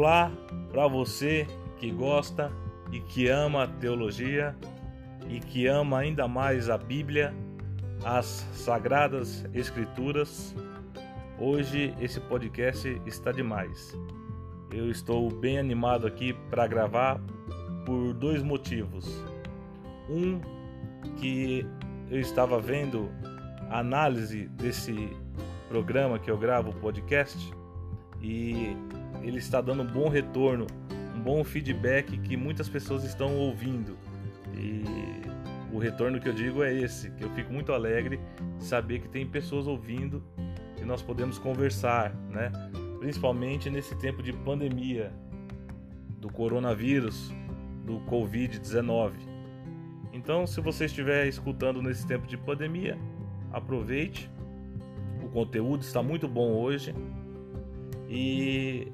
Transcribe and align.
Olá 0.00 0.32
para 0.72 0.88
você 0.88 1.46
que 1.76 1.90
gosta 1.90 2.50
e 2.90 3.00
que 3.00 3.28
ama 3.28 3.64
a 3.64 3.66
teologia 3.66 4.56
e 5.28 5.40
que 5.40 5.66
ama 5.66 5.98
ainda 5.98 6.26
mais 6.26 6.70
a 6.70 6.78
Bíblia, 6.78 7.34
as 8.02 8.48
sagradas 8.54 9.44
escrituras. 9.52 10.56
Hoje 11.38 11.94
esse 12.00 12.18
podcast 12.18 12.98
está 13.04 13.30
demais. 13.30 13.94
Eu 14.72 14.90
estou 14.90 15.30
bem 15.30 15.58
animado 15.58 16.06
aqui 16.06 16.32
para 16.48 16.66
gravar 16.66 17.20
por 17.84 18.14
dois 18.14 18.42
motivos. 18.42 19.06
Um 20.08 20.40
que 21.18 21.66
eu 22.10 22.18
estava 22.18 22.58
vendo 22.58 23.10
a 23.68 23.80
análise 23.80 24.48
desse 24.48 25.14
programa 25.68 26.18
que 26.18 26.30
eu 26.30 26.38
gravo, 26.38 26.70
o 26.70 26.74
podcast, 26.76 27.52
e 28.22 28.74
ele 29.22 29.38
está 29.38 29.60
dando 29.60 29.82
um 29.82 29.86
bom 29.86 30.08
retorno, 30.08 30.66
um 31.14 31.20
bom 31.20 31.44
feedback 31.44 32.18
que 32.18 32.36
muitas 32.36 32.68
pessoas 32.68 33.04
estão 33.04 33.36
ouvindo. 33.36 33.96
E 34.54 34.84
o 35.72 35.78
retorno 35.78 36.20
que 36.20 36.28
eu 36.28 36.32
digo 36.32 36.62
é 36.62 36.74
esse, 36.74 37.10
que 37.12 37.24
eu 37.24 37.30
fico 37.30 37.52
muito 37.52 37.72
alegre 37.72 38.20
de 38.58 38.64
saber 38.64 39.00
que 39.00 39.08
tem 39.08 39.26
pessoas 39.26 39.66
ouvindo 39.66 40.22
e 40.80 40.84
nós 40.84 41.02
podemos 41.02 41.38
conversar, 41.38 42.14
né? 42.30 42.50
Principalmente 42.98 43.70
nesse 43.70 43.96
tempo 43.96 44.22
de 44.22 44.32
pandemia 44.32 45.12
do 46.18 46.30
coronavírus, 46.30 47.32
do 47.84 48.00
COVID-19. 48.00 49.12
Então, 50.12 50.46
se 50.46 50.60
você 50.60 50.84
estiver 50.86 51.26
escutando 51.26 51.80
nesse 51.80 52.06
tempo 52.06 52.26
de 52.26 52.36
pandemia, 52.36 52.98
aproveite 53.52 54.30
conteúdo 55.30 55.82
está 55.82 56.02
muito 56.02 56.28
bom 56.28 56.52
hoje. 56.52 56.94
E 58.08 58.88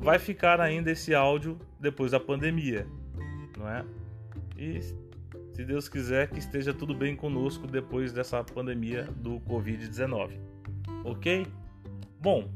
vai 0.00 0.18
ficar 0.18 0.60
ainda 0.60 0.90
esse 0.90 1.14
áudio 1.14 1.58
depois 1.78 2.12
da 2.12 2.18
pandemia, 2.18 2.86
não 3.56 3.68
é? 3.68 3.84
E 4.56 4.80
se 4.80 5.64
Deus 5.64 5.88
quiser 5.88 6.28
que 6.28 6.38
esteja 6.38 6.72
tudo 6.72 6.94
bem 6.94 7.14
conosco 7.14 7.66
depois 7.66 8.12
dessa 8.12 8.42
pandemia 8.42 9.04
do 9.16 9.40
Covid-19. 9.40 10.32
Ok? 11.04 11.46
Bom, 12.20 12.50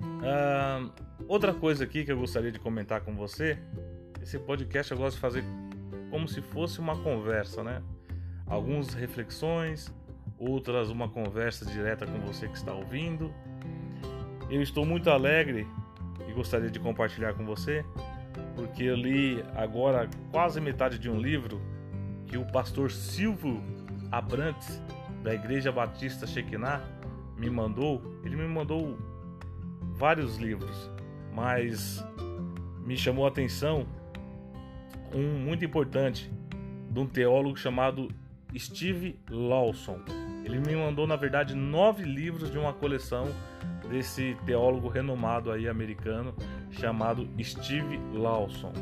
uh, 0.00 0.92
outra 1.26 1.52
coisa 1.52 1.84
aqui 1.84 2.04
que 2.04 2.12
eu 2.12 2.18
gostaria 2.18 2.52
de 2.52 2.58
comentar 2.58 3.00
com 3.00 3.14
você: 3.14 3.58
esse 4.22 4.38
podcast 4.38 4.92
eu 4.92 4.98
gosto 4.98 5.16
de 5.16 5.20
fazer 5.20 5.44
como 6.10 6.28
se 6.28 6.40
fosse 6.40 6.78
uma 6.78 6.96
conversa, 6.96 7.62
né? 7.62 7.82
Algumas 8.46 8.94
reflexões, 8.94 9.92
outras 10.38 10.88
uma 10.88 11.08
conversa 11.08 11.66
direta 11.66 12.06
com 12.06 12.18
você 12.20 12.48
que 12.48 12.56
está 12.56 12.72
ouvindo. 12.72 13.32
Eu 14.48 14.62
estou 14.62 14.86
muito 14.86 15.10
alegre 15.10 15.66
gostaria 16.38 16.70
de 16.70 16.78
compartilhar 16.78 17.34
com 17.34 17.44
você, 17.44 17.84
porque 18.54 18.84
eu 18.84 18.94
li 18.94 19.42
agora 19.56 20.08
quase 20.30 20.60
metade 20.60 20.96
de 20.96 21.10
um 21.10 21.20
livro 21.20 21.60
que 22.28 22.38
o 22.38 22.44
pastor 22.46 22.92
Silvio 22.92 23.60
Abrantes, 24.12 24.80
da 25.24 25.34
Igreja 25.34 25.72
Batista 25.72 26.28
Shekinah, 26.28 26.80
me 27.36 27.50
mandou. 27.50 28.00
Ele 28.24 28.36
me 28.36 28.46
mandou 28.46 28.96
vários 29.96 30.36
livros, 30.36 30.88
mas 31.34 32.04
me 32.84 32.96
chamou 32.96 33.24
a 33.24 33.28
atenção 33.28 33.84
um 35.12 35.40
muito 35.40 35.64
importante 35.64 36.30
de 36.88 37.00
um 37.00 37.06
teólogo 37.06 37.56
chamado 37.56 38.08
Steve 38.56 39.18
Lawson. 39.28 39.98
Ele 40.44 40.60
me 40.60 40.76
mandou, 40.76 41.04
na 41.04 41.16
verdade, 41.16 41.52
nove 41.56 42.04
livros 42.04 42.48
de 42.48 42.58
uma 42.58 42.72
coleção 42.72 43.26
desse 43.88 44.36
teólogo 44.44 44.88
renomado 44.88 45.50
aí 45.50 45.68
americano 45.68 46.34
chamado 46.70 47.28
Steve 47.42 47.98
Lawson. 48.12 48.72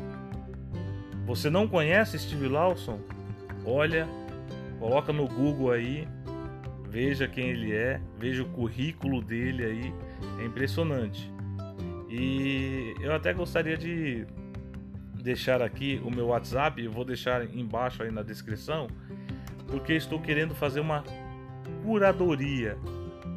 Você 1.25 1.49
não 1.49 1.67
conhece 1.67 2.17
Steve 2.17 2.47
Lawson? 2.47 2.99
Olha, 3.65 4.07
coloca 4.79 5.11
no 5.11 5.27
Google 5.27 5.71
aí, 5.71 6.07
veja 6.89 7.27
quem 7.27 7.49
ele 7.49 7.73
é, 7.73 7.99
veja 8.17 8.43
o 8.43 8.49
currículo 8.49 9.21
dele 9.21 9.65
aí, 9.65 9.93
é 10.39 10.45
impressionante. 10.45 11.31
E 12.09 12.95
eu 13.01 13.13
até 13.13 13.33
gostaria 13.33 13.77
de 13.77 14.25
deixar 15.21 15.61
aqui 15.61 16.01
o 16.05 16.09
meu 16.09 16.27
WhatsApp, 16.27 16.81
eu 16.81 16.91
vou 16.91 17.03
deixar 17.03 17.43
embaixo 17.53 18.01
aí 18.03 18.11
na 18.11 18.23
descrição, 18.23 18.87
porque 19.67 19.93
estou 19.93 20.21
querendo 20.21 20.55
fazer 20.55 20.79
uma 20.79 21.03
curadoria. 21.83 22.77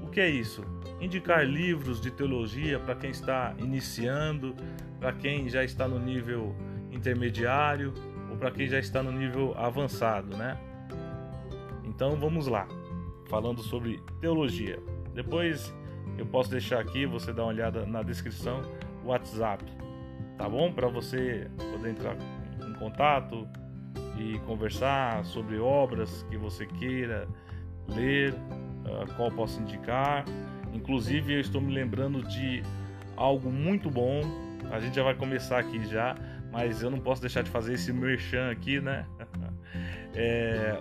O 0.04 0.10
que 0.10 0.20
é 0.20 0.30
isso? 0.30 0.64
Indicar 1.00 1.44
livros 1.44 2.00
de 2.00 2.10
teologia 2.10 2.78
para 2.78 2.94
quem 2.94 3.10
está 3.10 3.54
iniciando, 3.58 4.54
para 4.98 5.12
quem 5.12 5.48
já 5.48 5.64
está 5.64 5.88
no 5.88 5.98
nível 5.98 6.54
intermediário 6.90 7.94
ou 8.30 8.36
para 8.36 8.50
quem 8.50 8.66
já 8.68 8.78
está 8.78 9.02
no 9.02 9.10
nível 9.10 9.54
avançado, 9.56 10.36
né? 10.36 10.58
Então 11.84 12.16
vamos 12.16 12.46
lá, 12.46 12.68
falando 13.28 13.62
sobre 13.62 14.00
teologia. 14.20 14.78
Depois 15.14 15.74
eu 16.18 16.26
posso 16.26 16.50
deixar 16.50 16.80
aqui, 16.80 17.06
você 17.06 17.32
dá 17.32 17.42
uma 17.42 17.48
olhada 17.48 17.86
na 17.86 18.02
descrição, 18.02 18.60
o 19.04 19.08
WhatsApp, 19.08 19.64
tá 20.36 20.48
bom? 20.48 20.72
Para 20.72 20.88
você 20.88 21.50
poder 21.72 21.90
entrar 21.90 22.16
em 22.66 22.74
contato 22.74 23.48
e 24.18 24.38
conversar 24.40 25.24
sobre 25.24 25.58
obras 25.58 26.24
que 26.30 26.36
você 26.36 26.66
queira 26.66 27.26
ler, 27.88 28.32
uh, 28.32 29.14
qual 29.16 29.30
posso 29.30 29.60
indicar. 29.60 30.24
Inclusive, 30.72 31.34
eu 31.34 31.40
estou 31.40 31.60
me 31.60 31.72
lembrando 31.72 32.22
de 32.22 32.62
algo 33.16 33.50
muito 33.50 33.90
bom. 33.90 34.20
A 34.70 34.80
gente 34.80 34.96
já 34.96 35.02
vai 35.02 35.14
começar 35.14 35.58
aqui 35.58 35.84
já, 35.86 36.14
mas 36.52 36.82
eu 36.82 36.90
não 36.90 37.00
posso 37.00 37.20
deixar 37.20 37.42
de 37.42 37.50
fazer 37.50 37.74
esse 37.74 37.92
merchan 37.92 38.50
aqui, 38.50 38.80
né? 38.80 39.06
é 40.14 40.80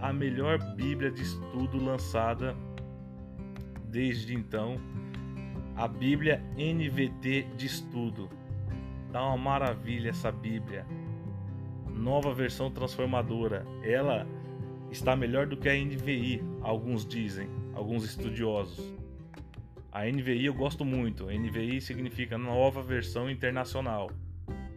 a 0.00 0.12
melhor 0.12 0.58
Bíblia 0.74 1.10
de 1.10 1.22
estudo 1.22 1.82
lançada 1.82 2.56
desde 3.90 4.34
então, 4.34 4.80
a 5.76 5.86
Bíblia 5.88 6.42
NVT 6.56 7.48
de 7.56 7.66
estudo. 7.66 8.30
Tá 9.12 9.22
uma 9.22 9.36
maravilha 9.36 10.10
essa 10.10 10.30
Bíblia. 10.30 10.86
Nova 11.88 12.32
versão 12.32 12.70
transformadora. 12.70 13.66
Ela 13.82 14.26
está 14.90 15.16
melhor 15.16 15.46
do 15.46 15.56
que 15.56 15.68
a 15.68 15.74
NVI, 15.74 16.42
alguns 16.62 17.04
dizem, 17.04 17.48
alguns 17.74 18.04
estudiosos. 18.04 18.94
A 19.92 20.04
NVI 20.04 20.46
eu 20.46 20.54
gosto 20.54 20.84
muito. 20.84 21.26
NVI 21.26 21.80
significa 21.80 22.38
Nova 22.38 22.80
Versão 22.80 23.28
Internacional. 23.28 24.10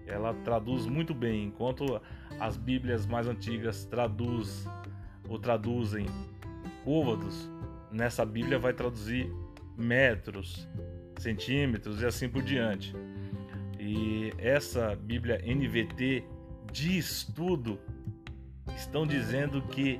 Ela 0.07 0.33
traduz 0.33 0.87
muito 0.87 1.13
bem, 1.13 1.45
enquanto 1.45 2.01
as 2.39 2.57
Bíblias 2.57 3.05
mais 3.05 3.27
antigas 3.27 3.85
traduz 3.85 4.67
ou 5.29 5.37
traduzem 5.37 6.07
côvados, 6.83 7.49
nessa 7.91 8.25
Bíblia 8.25 8.57
vai 8.57 8.73
traduzir 8.73 9.31
metros, 9.77 10.67
centímetros 11.19 12.01
e 12.01 12.05
assim 12.05 12.27
por 12.27 12.41
diante. 12.41 12.93
E 13.79 14.33
essa 14.37 14.95
Bíblia 14.95 15.41
NVT 15.45 16.23
de 16.71 16.97
estudo 16.97 17.79
estão 18.75 19.05
dizendo 19.05 19.61
que 19.61 19.99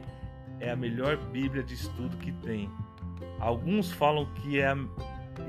é 0.60 0.72
a 0.72 0.76
melhor 0.76 1.18
Bíblia 1.18 1.64
de 1.64 1.76
estudo 1.76 2.18
que 2.18 2.32
tem. 2.32 2.70
Alguns 3.44 3.92
falam 3.92 4.26
que 4.36 4.60
é 4.60 4.74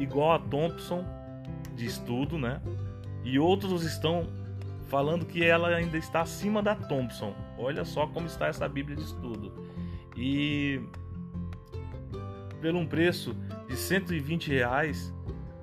igual 0.00 0.32
a 0.32 0.38
Thompson 0.40 1.04
de 1.76 1.86
estudo, 1.86 2.36
né? 2.36 2.60
E 3.22 3.38
outros 3.38 3.84
estão 3.84 4.26
falando 4.88 5.24
que 5.24 5.44
ela 5.44 5.68
ainda 5.68 5.96
está 5.96 6.22
acima 6.22 6.60
da 6.60 6.74
Thompson. 6.74 7.32
Olha 7.56 7.84
só 7.84 8.06
como 8.08 8.26
está 8.26 8.48
essa 8.48 8.68
Bíblia 8.68 8.96
de 8.96 9.04
estudo. 9.04 9.52
E 10.16 10.80
pelo 12.60 12.80
um 12.80 12.86
preço 12.86 13.36
de 13.68 13.76
120 13.76 14.48
reais, 14.48 15.14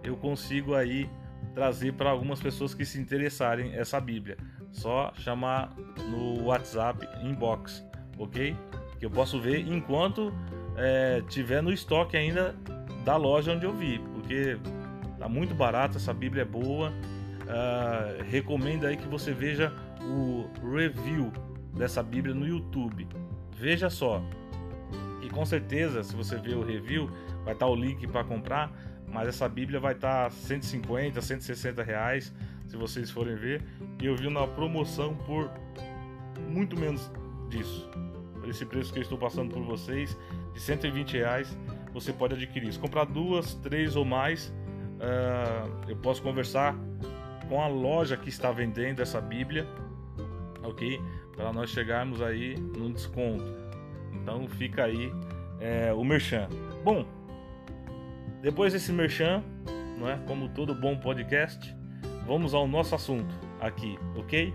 eu 0.02 0.16
consigo 0.16 0.74
aí 0.74 1.10
trazer 1.54 1.94
para 1.94 2.12
algumas 2.12 2.40
pessoas 2.40 2.74
que 2.74 2.86
se 2.86 2.98
interessarem 2.98 3.74
essa 3.74 4.00
Bíblia. 4.00 4.38
Só 4.72 5.12
chamar 5.16 5.76
no 6.10 6.44
WhatsApp 6.44 7.06
inbox, 7.26 7.84
ok? 8.18 8.56
Que 9.00 9.06
eu 9.06 9.12
posso 9.12 9.40
ver 9.42 9.68
enquanto 9.68 10.34
é, 10.82 11.22
tiver 11.30 11.62
no 11.62 11.72
estoque 11.72 12.18
ainda 12.18 12.56
da 13.06 13.16
loja 13.16 13.54
onde 13.54 13.66
eu 13.66 13.74
vi, 13.74 14.00
porque 14.14 14.58
tá 15.20 15.30
muito 15.30 15.54
barato, 15.54 15.98
essa 15.98 16.14
Bíblia 16.14 16.42
é 16.42 16.46
boa. 16.46 16.92
Uh, 17.42 18.24
recomendo 18.30 18.86
aí 18.86 18.96
que 18.96 19.08
você 19.08 19.34
veja 19.34 19.74
o 20.02 20.50
review 20.74 21.32
dessa 21.76 22.02
Bíblia 22.02 22.34
no 22.34 22.48
YouTube. 22.48 23.08
Veja 23.56 23.90
só. 23.90 24.24
E 25.22 25.30
com 25.30 25.46
certeza, 25.46 26.04
se 26.04 26.16
você 26.16 26.38
ver 26.38 26.56
o 26.56 26.64
review, 26.64 27.08
vai 27.44 27.54
estar 27.54 27.66
tá 27.66 27.68
o 27.68 27.76
link 27.76 28.08
para 28.08 28.24
comprar. 28.24 28.72
Mas 29.08 29.28
essa 29.28 29.48
Bíblia 29.50 29.80
vai 29.80 29.94
estar 29.94 30.26
tá 30.26 30.30
150, 30.30 31.22
160 31.22 31.84
reais 31.84 32.34
se 32.66 32.78
vocês 32.78 33.12
forem 33.12 33.36
ver. 33.36 33.62
E 34.02 34.06
eu 34.06 34.16
vi 34.16 34.30
na 34.30 34.48
promoção 34.48 35.16
por 35.16 35.52
muito 36.48 36.80
menos 36.80 37.12
disso. 37.50 37.90
Esse 38.46 38.66
preço 38.66 38.92
que 38.92 39.00
eu 39.00 39.04
estou 39.04 39.18
passando 39.18 39.54
por 39.54 39.64
vocês, 39.64 40.18
de 40.54 40.60
120 40.60 41.14
reais, 41.18 41.58
você 41.94 42.12
pode 42.12 42.34
adquirir. 42.34 42.72
Se 42.72 42.80
comprar 42.80 43.06
duas, 43.06 43.54
três 43.56 43.96
ou 43.96 44.06
mais, 44.06 44.54
uh, 44.98 45.90
eu 45.90 45.96
posso 45.98 46.22
conversar 46.22 46.76
com 47.48 47.62
a 47.62 47.68
loja 47.68 48.16
que 48.16 48.30
está 48.30 48.52
vendendo 48.52 49.02
essa 49.02 49.20
Bíblia, 49.20 49.68
ok? 50.64 51.02
Para 51.36 51.52
nós 51.52 51.70
chegarmos 51.70 52.22
aí 52.22 52.56
num 52.58 52.92
desconto. 52.92 53.44
Então 54.14 54.48
fica 54.48 54.86
aí 54.86 55.12
é, 55.60 55.94
o 55.94 56.04
merchan. 56.04 56.48
Bom, 56.84 57.06
depois 58.42 58.74
desse 58.74 58.92
merchan, 58.92 59.44
não 59.98 60.10
é? 60.10 60.18
Como 60.26 60.50
todo 60.50 60.74
bom 60.74 60.98
podcast, 60.98 61.76
vamos 62.26 62.54
ao 62.54 62.68
nosso 62.68 62.96
assunto 62.96 63.36
aqui, 63.60 63.98
ok? 64.16 64.54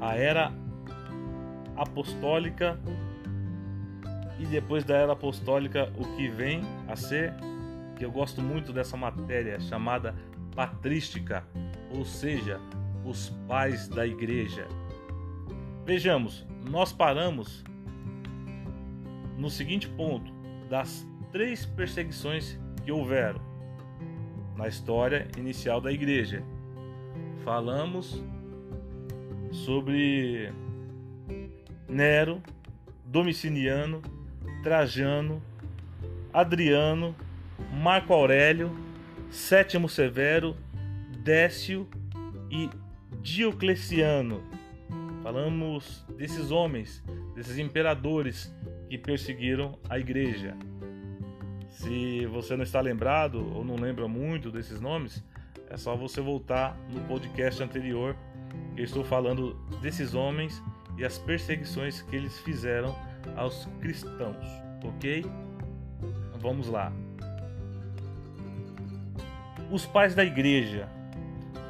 A 0.00 0.16
era 0.16 0.52
apostólica 1.76 2.78
e 4.38 4.46
depois 4.46 4.84
da 4.84 4.96
era 4.96 5.12
apostólica 5.12 5.92
o 5.96 6.16
que 6.16 6.28
vem 6.28 6.60
a 6.88 6.96
ser, 6.96 7.32
que 7.96 8.04
eu 8.04 8.10
gosto 8.10 8.42
muito 8.42 8.72
dessa 8.72 8.96
matéria 8.96 9.60
chamada 9.60 10.14
patrística, 10.54 11.44
ou 11.90 12.04
seja, 12.04 12.60
os 13.04 13.30
pais 13.46 13.88
da 13.88 14.06
igreja. 14.06 14.66
Vejamos, 15.84 16.46
nós 16.68 16.92
paramos 16.92 17.64
no 19.36 19.50
seguinte 19.50 19.88
ponto 19.88 20.32
das 20.68 21.06
três 21.30 21.66
perseguições 21.66 22.58
que 22.84 22.92
houveram 22.92 23.40
na 24.56 24.68
história 24.68 25.28
inicial 25.36 25.80
da 25.80 25.92
igreja. 25.92 26.42
Falamos 27.44 28.22
sobre 29.52 30.52
Nero, 31.88 32.42
Domiciliano, 33.04 34.02
Trajano, 34.62 35.42
Adriano, 36.32 37.14
Marco 37.72 38.12
Aurélio, 38.12 38.70
Sétimo 39.30 39.88
Severo, 39.88 40.56
Décio 41.22 41.88
e 42.50 42.68
Diocleciano. 43.20 44.42
Falamos 45.22 46.04
desses 46.16 46.50
homens, 46.50 47.02
desses 47.34 47.58
imperadores 47.58 48.54
que 48.88 48.98
perseguiram 48.98 49.78
a 49.88 49.98
igreja. 49.98 50.56
Se 51.70 52.26
você 52.26 52.56
não 52.56 52.62
está 52.62 52.80
lembrado 52.80 53.52
ou 53.54 53.64
não 53.64 53.76
lembra 53.76 54.06
muito 54.06 54.50
desses 54.50 54.80
nomes, 54.80 55.24
é 55.68 55.76
só 55.76 55.96
você 55.96 56.20
voltar 56.20 56.76
no 56.90 57.00
podcast 57.02 57.62
anterior. 57.62 58.16
Eu 58.76 58.84
estou 58.84 59.04
falando 59.04 59.54
desses 59.82 60.14
homens 60.14 60.62
e 60.96 61.04
as 61.04 61.18
perseguições 61.18 62.02
que 62.02 62.16
eles 62.16 62.38
fizeram 62.40 62.94
aos 63.36 63.66
cristãos, 63.80 64.46
ok? 64.84 65.24
Vamos 66.38 66.68
lá. 66.68 66.92
Os 69.70 69.86
pais 69.86 70.14
da 70.14 70.24
igreja. 70.24 70.88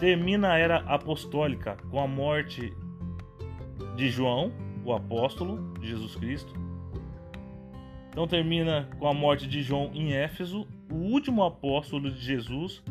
Termina 0.01 0.53
a 0.53 0.59
era 0.59 0.79
apostólica 0.79 1.77
com 1.91 2.01
a 2.01 2.07
morte 2.07 2.73
de 3.97 4.11
João, 4.11 4.53
o 4.85 4.93
apóstolo 4.93 5.73
Jesus 5.81 6.17
Cristo. 6.17 6.53
Então 8.11 8.27
termina 8.27 8.89
com 8.99 9.07
a 9.07 9.15
morte 9.15 9.47
de 9.47 9.63
João 9.63 9.91
em 9.95 10.13
Éfeso, 10.13 10.67
o 10.91 10.97
último 10.97 11.43
apóstolo 11.45 12.11
de 12.11 12.21
Jesus, 12.21 12.83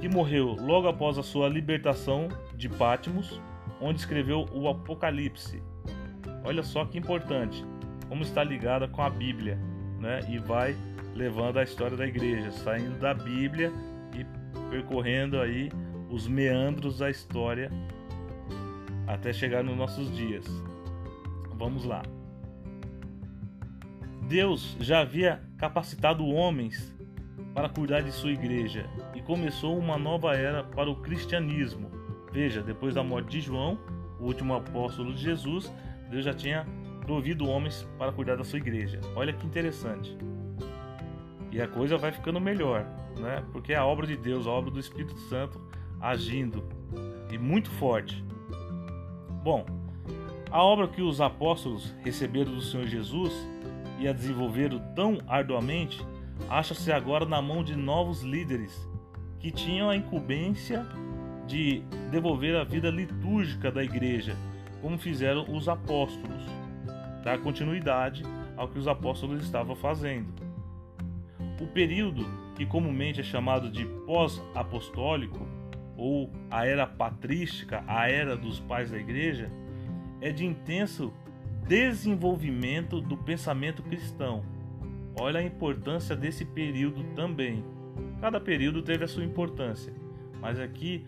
que 0.00 0.08
morreu 0.08 0.56
logo 0.58 0.88
após 0.88 1.18
a 1.18 1.22
sua 1.22 1.48
libertação 1.48 2.28
de 2.56 2.68
Pátimos 2.68 3.40
onde 3.82 3.98
escreveu 3.98 4.46
o 4.52 4.68
Apocalipse. 4.68 5.60
Olha 6.44 6.62
só 6.62 6.84
que 6.84 6.96
importante, 6.96 7.64
como 8.08 8.22
está 8.22 8.44
ligada 8.44 8.86
com 8.86 9.02
a 9.02 9.10
Bíblia, 9.10 9.58
né? 9.98 10.20
E 10.28 10.38
vai 10.38 10.76
levando 11.14 11.58
a 11.58 11.62
história 11.62 11.96
da 11.96 12.06
igreja, 12.06 12.50
saindo 12.52 12.98
da 12.98 13.12
Bíblia 13.12 13.72
e 14.14 14.24
percorrendo 14.70 15.40
aí 15.40 15.70
os 16.08 16.28
meandros 16.28 16.98
da 16.98 17.10
história 17.10 17.70
até 19.06 19.32
chegar 19.32 19.62
nos 19.64 19.76
nossos 19.76 20.14
dias. 20.14 20.46
Vamos 21.56 21.84
lá. 21.84 22.02
Deus 24.28 24.76
já 24.80 25.00
havia 25.00 25.42
capacitado 25.58 26.24
homens 26.24 26.92
para 27.52 27.68
cuidar 27.68 28.00
de 28.00 28.12
sua 28.12 28.30
igreja 28.30 28.88
e 29.14 29.20
começou 29.20 29.76
uma 29.78 29.98
nova 29.98 30.34
era 30.34 30.64
para 30.64 30.88
o 30.88 30.96
cristianismo 30.96 32.01
Veja, 32.32 32.62
depois 32.62 32.94
da 32.94 33.02
morte 33.02 33.30
de 33.30 33.40
João, 33.40 33.78
o 34.18 34.24
último 34.24 34.54
apóstolo 34.54 35.12
de 35.12 35.22
Jesus, 35.22 35.72
Deus 36.10 36.24
já 36.24 36.32
tinha 36.32 36.66
provido 37.02 37.46
homens 37.46 37.86
para 37.98 38.12
cuidar 38.12 38.36
da 38.36 38.44
sua 38.44 38.58
igreja. 38.58 39.00
Olha 39.14 39.32
que 39.32 39.46
interessante. 39.46 40.16
E 41.50 41.60
a 41.60 41.68
coisa 41.68 41.98
vai 41.98 42.10
ficando 42.10 42.40
melhor, 42.40 42.86
né? 43.18 43.44
Porque 43.52 43.74
é 43.74 43.76
a 43.76 43.84
obra 43.84 44.06
de 44.06 44.16
Deus, 44.16 44.46
a 44.46 44.50
obra 44.50 44.70
do 44.70 44.80
Espírito 44.80 45.18
Santo 45.28 45.60
agindo 46.00 46.64
e 47.30 47.36
muito 47.36 47.70
forte. 47.70 48.24
Bom, 49.42 49.66
a 50.50 50.62
obra 50.62 50.88
que 50.88 51.02
os 51.02 51.20
apóstolos 51.20 51.94
receberam 52.02 52.54
do 52.54 52.62
Senhor 52.62 52.86
Jesus 52.86 53.32
e 53.98 54.08
a 54.08 54.12
desenvolveram 54.12 54.78
tão 54.94 55.18
arduamente 55.28 56.04
acha-se 56.48 56.90
agora 56.90 57.24
na 57.24 57.40
mão 57.40 57.62
de 57.62 57.76
novos 57.76 58.22
líderes 58.22 58.88
que 59.38 59.50
tinham 59.50 59.90
a 59.90 59.96
incumbência 59.96 60.86
de 61.46 61.82
devolver 62.10 62.56
a 62.56 62.64
vida 62.64 62.90
litúrgica 62.90 63.70
da 63.70 63.82
igreja, 63.82 64.36
como 64.80 64.98
fizeram 64.98 65.44
os 65.54 65.68
apóstolos, 65.68 66.42
dar 67.24 67.38
continuidade 67.38 68.22
ao 68.56 68.68
que 68.68 68.78
os 68.78 68.88
apóstolos 68.88 69.42
estavam 69.42 69.74
fazendo. 69.76 70.32
O 71.60 71.66
período 71.66 72.26
que 72.54 72.66
comumente 72.66 73.20
é 73.20 73.24
chamado 73.24 73.70
de 73.70 73.84
pós-apostólico 74.06 75.46
ou 75.96 76.30
a 76.50 76.66
era 76.66 76.86
patrística, 76.86 77.84
a 77.86 78.10
era 78.10 78.36
dos 78.36 78.58
pais 78.58 78.90
da 78.90 78.98
igreja, 78.98 79.50
é 80.20 80.30
de 80.32 80.44
intenso 80.44 81.12
desenvolvimento 81.66 83.00
do 83.00 83.16
pensamento 83.16 83.82
cristão. 83.82 84.44
Olha 85.18 85.40
a 85.40 85.44
importância 85.44 86.16
desse 86.16 86.44
período 86.44 87.04
também. 87.14 87.64
Cada 88.20 88.40
período 88.40 88.82
teve 88.82 89.04
a 89.04 89.08
sua 89.08 89.24
importância, 89.24 89.92
mas 90.42 90.58
aqui 90.58 91.06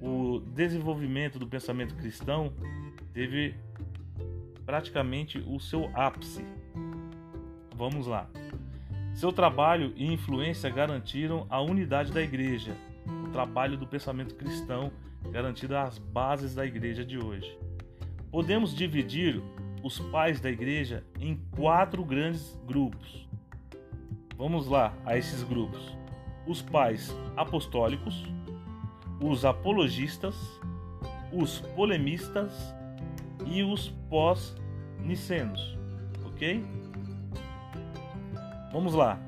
o 0.00 0.40
desenvolvimento 0.40 1.38
do 1.38 1.46
pensamento 1.46 1.94
cristão 1.94 2.52
teve 3.12 3.54
praticamente 4.66 5.38
o 5.46 5.60
seu 5.60 5.88
ápice. 5.94 6.44
Vamos 7.76 8.08
lá. 8.08 8.28
Seu 9.14 9.32
trabalho 9.32 9.92
e 9.94 10.12
influência 10.12 10.68
garantiram 10.68 11.46
a 11.48 11.60
unidade 11.60 12.10
da 12.10 12.20
igreja. 12.20 12.76
O 13.24 13.30
trabalho 13.30 13.76
do 13.76 13.86
pensamento 13.86 14.34
cristão 14.34 14.90
garantiram 15.30 15.78
as 15.78 15.96
bases 15.96 16.52
da 16.52 16.66
igreja 16.66 17.04
de 17.04 17.16
hoje. 17.16 17.56
Podemos 18.28 18.74
dividir 18.74 19.40
os 19.84 20.00
pais 20.00 20.40
da 20.40 20.50
igreja 20.50 21.04
em 21.20 21.36
quatro 21.54 22.04
grandes 22.04 22.58
grupos. 22.66 23.28
Vamos 24.36 24.66
lá 24.66 24.92
a 25.06 25.16
esses 25.16 25.44
grupos: 25.44 25.96
os 26.44 26.60
pais 26.60 27.14
apostólicos, 27.36 28.24
os 29.20 29.44
apologistas, 29.44 30.34
os 31.32 31.60
polemistas 31.74 32.52
e 33.46 33.62
os 33.62 33.88
pós-nicenos, 34.08 35.76
ok? 36.24 36.64
Vamos 38.72 38.94
lá. 38.94 39.18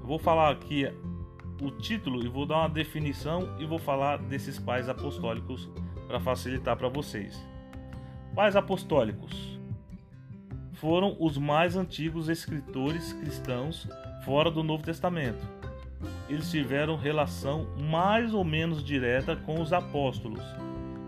Eu 0.00 0.06
vou 0.06 0.18
falar 0.18 0.50
aqui 0.50 0.86
o 1.60 1.70
título 1.70 2.24
e 2.24 2.28
vou 2.28 2.46
dar 2.46 2.58
uma 2.58 2.68
definição 2.68 3.56
e 3.58 3.66
vou 3.66 3.78
falar 3.78 4.18
desses 4.18 4.58
pais 4.58 4.88
apostólicos 4.88 5.68
para 6.06 6.20
facilitar 6.20 6.76
para 6.76 6.88
vocês. 6.88 7.38
Pais 8.34 8.56
apostólicos 8.56 9.58
foram 10.74 11.16
os 11.18 11.36
mais 11.36 11.76
antigos 11.76 12.28
escritores 12.28 13.12
cristãos 13.12 13.88
fora 14.24 14.50
do 14.50 14.62
Novo 14.62 14.84
Testamento 14.84 15.57
eles 16.28 16.50
tiveram 16.50 16.96
relação 16.96 17.66
mais 17.76 18.34
ou 18.34 18.44
menos 18.44 18.84
direta 18.84 19.34
com 19.34 19.60
os 19.60 19.72
apóstolos. 19.72 20.42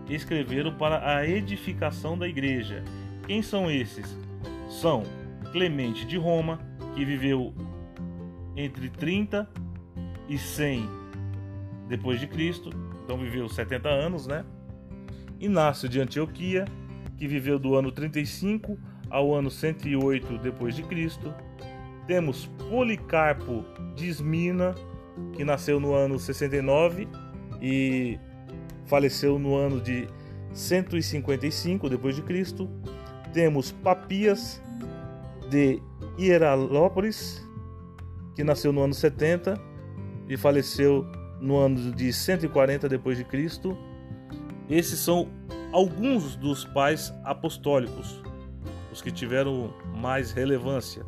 Escreveram 0.09 0.73
para 0.73 1.17
a 1.17 1.27
edificação 1.27 2.17
da 2.17 2.27
igreja. 2.27 2.83
Quem 3.25 3.41
são 3.41 3.69
esses? 3.69 4.17
São 4.67 5.03
Clemente 5.51 6.05
de 6.05 6.17
Roma, 6.17 6.59
que 6.95 7.05
viveu 7.05 7.53
entre 8.55 8.89
30 8.89 9.47
e 10.27 10.37
100 10.37 10.89
depois 11.87 12.19
de 12.19 12.27
Cristo, 12.27 12.69
então 13.03 13.17
viveu 13.17 13.49
70 13.49 13.89
anos, 13.89 14.25
né? 14.27 14.45
Inácio 15.39 15.89
de 15.89 15.99
Antioquia, 15.99 16.65
que 17.17 17.27
viveu 17.27 17.59
do 17.59 17.75
ano 17.75 17.91
35 17.91 18.77
ao 19.09 19.33
ano 19.33 19.51
108 19.51 20.37
depois 20.37 20.75
de 20.75 20.83
Cristo. 20.83 21.33
Temos 22.07 22.45
Policarpo 22.69 23.65
de 23.95 24.07
Esmina, 24.07 24.73
que 25.33 25.43
nasceu 25.43 25.79
no 25.79 25.93
ano 25.93 26.19
69 26.19 27.07
e 27.61 28.19
faleceu 28.85 29.39
no 29.39 29.55
ano 29.55 29.79
de 29.79 30.07
155 30.53 31.89
depois 31.89 32.15
de 32.15 32.21
Cristo. 32.21 32.69
Temos 33.33 33.71
Papias 33.71 34.61
de 35.49 35.81
Hieralópolis, 36.19 37.47
que 38.35 38.43
nasceu 38.43 38.73
no 38.73 38.81
ano 38.81 38.93
70 38.93 39.59
e 40.27 40.37
faleceu 40.37 41.05
no 41.39 41.57
ano 41.57 41.91
de 41.91 42.13
140 42.13 42.87
depois 42.87 43.17
de 43.17 43.23
Cristo. 43.23 43.77
Esses 44.69 44.99
são 44.99 45.27
alguns 45.71 46.35
dos 46.35 46.65
pais 46.65 47.13
apostólicos, 47.23 48.21
os 48.91 49.01
que 49.01 49.11
tiveram 49.11 49.73
mais 49.97 50.31
relevância. 50.31 51.05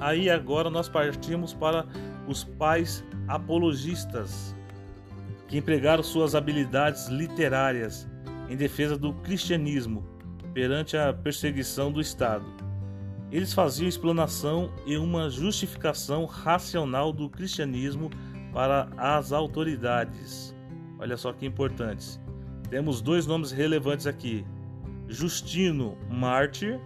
Aí 0.00 0.30
agora 0.30 0.70
nós 0.70 0.88
partimos 0.88 1.52
para 1.52 1.86
os 2.28 2.44
pais 2.44 3.04
apologistas, 3.26 4.54
que 5.48 5.56
empregaram 5.56 6.02
suas 6.02 6.34
habilidades 6.34 7.08
literárias 7.08 8.06
em 8.48 8.56
defesa 8.56 8.96
do 8.96 9.14
cristianismo 9.14 10.06
perante 10.52 10.96
a 10.96 11.12
perseguição 11.12 11.90
do 11.90 12.00
Estado. 12.00 12.44
Eles 13.30 13.52
faziam 13.52 13.88
explanação 13.88 14.70
e 14.86 14.96
uma 14.96 15.28
justificação 15.28 16.24
racional 16.24 17.12
do 17.12 17.28
cristianismo 17.28 18.10
para 18.52 18.88
as 18.96 19.32
autoridades. 19.32 20.54
Olha 20.98 21.16
só 21.16 21.32
que 21.32 21.46
importantes. 21.46 22.20
Temos 22.70 23.00
dois 23.00 23.26
nomes 23.26 23.50
relevantes 23.50 24.06
aqui: 24.06 24.44
Justino 25.06 25.96
Mártir, 26.10 26.80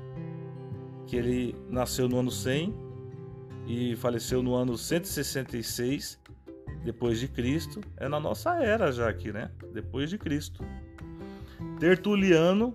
que 1.06 1.16
ele 1.16 1.54
nasceu 1.68 2.08
no 2.08 2.18
ano 2.18 2.30
100 2.30 2.74
e 3.72 3.96
faleceu 3.96 4.42
no 4.42 4.54
ano 4.54 4.76
166 4.76 6.20
depois 6.84 7.18
de 7.18 7.26
Cristo. 7.26 7.80
É 7.96 8.06
na 8.06 8.20
nossa 8.20 8.62
era 8.62 8.92
já 8.92 9.08
aqui, 9.08 9.32
né? 9.32 9.50
Depois 9.72 10.10
de 10.10 10.18
Cristo. 10.18 10.62
Tertuliano, 11.80 12.74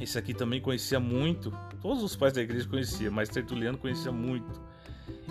esse 0.00 0.18
aqui 0.18 0.34
também 0.34 0.60
conhecia 0.60 0.98
muito. 0.98 1.52
Todos 1.80 2.02
os 2.02 2.16
pais 2.16 2.32
da 2.32 2.42
igreja 2.42 2.68
conheciam, 2.68 3.12
mas 3.12 3.28
Tertuliano 3.28 3.78
conhecia 3.78 4.10
muito. 4.10 4.60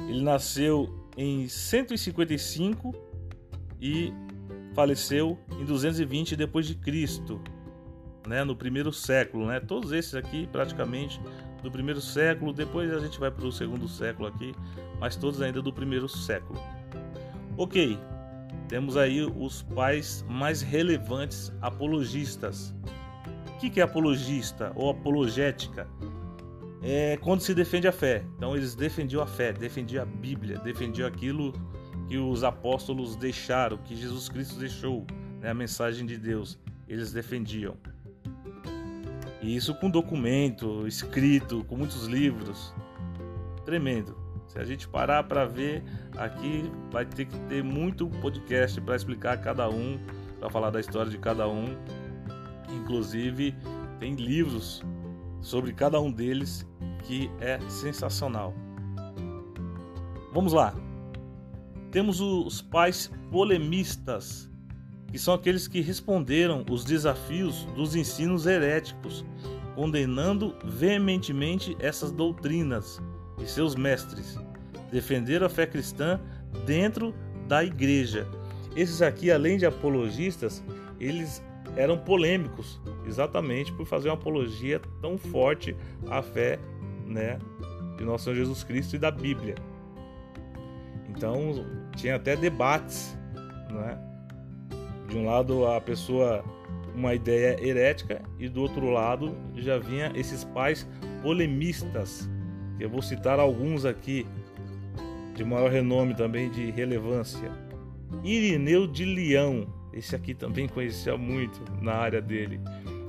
Ele 0.07 0.21
nasceu 0.21 1.05
em 1.17 1.49
155 1.49 2.95
e 3.81 4.13
faleceu 4.73 5.37
em 5.59 5.65
220 5.65 6.37
depois 6.37 6.65
de 6.65 6.75
Cristo, 6.75 7.41
né, 8.25 8.45
no 8.45 8.55
primeiro 8.55 8.93
século, 8.93 9.47
né? 9.47 9.59
Todos 9.59 9.91
esses 9.91 10.15
aqui 10.15 10.47
praticamente 10.47 11.19
do 11.61 11.71
primeiro 11.71 12.01
século, 12.01 12.53
depois 12.53 12.91
a 12.93 12.99
gente 12.99 13.19
vai 13.19 13.29
para 13.31 13.45
o 13.45 13.51
segundo 13.51 13.87
século 13.87 14.27
aqui, 14.27 14.53
mas 14.99 15.15
todos 15.15 15.41
ainda 15.41 15.61
do 15.61 15.73
primeiro 15.73 16.07
século. 16.07 16.59
OK. 17.57 17.97
Temos 18.67 18.95
aí 18.95 19.23
os 19.23 19.63
pais 19.63 20.23
mais 20.29 20.61
relevantes 20.61 21.51
apologistas. 21.61 22.73
O 23.47 23.57
que 23.59 23.79
é 23.79 23.83
apologista 23.83 24.71
ou 24.75 24.91
apologética? 24.91 25.87
É 26.81 27.17
quando 27.17 27.41
se 27.41 27.53
defende 27.53 27.87
a 27.87 27.91
fé. 27.91 28.23
Então 28.37 28.55
eles 28.55 28.75
defendiam 28.75 29.21
a 29.21 29.27
fé, 29.27 29.51
defendiam 29.51 30.03
a 30.03 30.05
Bíblia, 30.05 30.59
defendiam 30.59 31.07
aquilo 31.07 31.51
que 32.07 32.17
os 32.17 32.43
apóstolos 32.43 33.15
deixaram, 33.15 33.77
que 33.77 33.95
Jesus 33.95 34.29
Cristo 34.29 34.59
deixou, 34.59 35.05
né, 35.41 35.49
a 35.49 35.53
mensagem 35.53 36.05
de 36.05 36.17
Deus, 36.17 36.57
eles 36.87 37.11
defendiam. 37.11 37.75
E 39.49 39.55
isso 39.55 39.73
com 39.73 39.89
documento, 39.89 40.85
escrito, 40.85 41.63
com 41.63 41.75
muitos 41.75 42.05
livros. 42.05 42.71
Tremendo. 43.65 44.15
Se 44.45 44.59
a 44.59 44.63
gente 44.63 44.87
parar 44.87 45.23
para 45.23 45.43
ver, 45.43 45.83
aqui 46.15 46.71
vai 46.91 47.03
ter 47.03 47.25
que 47.25 47.35
ter 47.47 47.63
muito 47.63 48.07
podcast 48.21 48.79
para 48.79 48.95
explicar 48.95 49.41
cada 49.41 49.67
um, 49.67 49.99
para 50.39 50.51
falar 50.51 50.69
da 50.69 50.79
história 50.79 51.09
de 51.09 51.17
cada 51.17 51.49
um. 51.49 51.65
Inclusive, 52.69 53.55
tem 53.99 54.13
livros 54.13 54.83
sobre 55.41 55.73
cada 55.73 55.99
um 55.99 56.11
deles 56.11 56.63
que 57.05 57.27
é 57.39 57.59
sensacional. 57.67 58.53
Vamos 60.31 60.53
lá. 60.53 60.75
Temos 61.89 62.21
os 62.21 62.61
pais 62.61 63.11
polemistas, 63.31 64.47
que 65.11 65.17
são 65.17 65.33
aqueles 65.33 65.67
que 65.67 65.81
responderam 65.81 66.63
os 66.69 66.83
desafios 66.83 67.65
dos 67.75 67.95
ensinos 67.95 68.45
heréticos, 68.45 69.25
condenando 69.75 70.55
veementemente 70.63 71.75
essas 71.79 72.11
doutrinas 72.11 73.01
e 73.41 73.45
seus 73.45 73.75
mestres, 73.75 74.37
defenderam 74.91 75.45
a 75.45 75.49
fé 75.49 75.65
cristã 75.65 76.19
dentro 76.65 77.13
da 77.47 77.63
igreja. 77.63 78.27
Esses 78.75 79.01
aqui, 79.01 79.31
além 79.31 79.57
de 79.57 79.65
apologistas, 79.65 80.63
eles 80.99 81.41
eram 81.75 81.97
polêmicos, 81.97 82.79
exatamente 83.05 83.71
por 83.73 83.85
fazer 83.85 84.09
uma 84.09 84.15
apologia 84.15 84.81
tão 85.01 85.17
forte 85.17 85.75
à 86.07 86.21
fé, 86.21 86.59
né, 87.05 87.39
de 87.97 88.03
nosso 88.03 88.25
Senhor 88.25 88.35
Jesus 88.35 88.63
Cristo 88.63 88.95
e 88.95 88.99
da 88.99 89.11
Bíblia. 89.11 89.55
Então, 91.09 91.65
tinha 91.95 92.15
até 92.15 92.35
debates, 92.35 93.17
né? 93.71 94.08
De 95.09 95.17
um 95.17 95.25
lado 95.25 95.65
a 95.65 95.81
pessoa 95.81 96.43
uma 96.95 97.15
ideia 97.15 97.57
herética 97.65 98.21
e 98.37 98.49
do 98.49 98.61
outro 98.61 98.89
lado 98.89 99.35
já 99.55 99.77
vinha 99.77 100.11
esses 100.15 100.43
pais 100.43 100.87
polemistas. 101.23 102.29
Eu 102.79 102.89
vou 102.89 103.01
citar 103.01 103.39
alguns 103.39 103.85
aqui 103.85 104.25
de 105.35 105.43
maior 105.43 105.71
renome 105.71 106.13
também 106.13 106.49
de 106.49 106.69
relevância. 106.71 107.51
Irineu 108.23 108.85
de 108.85 109.05
Leão, 109.05 109.67
esse 109.93 110.15
aqui 110.15 110.33
também 110.33 110.67
conhecia 110.67 111.17
muito 111.17 111.61
na 111.81 111.93
área 111.93 112.21
dele. 112.21 112.59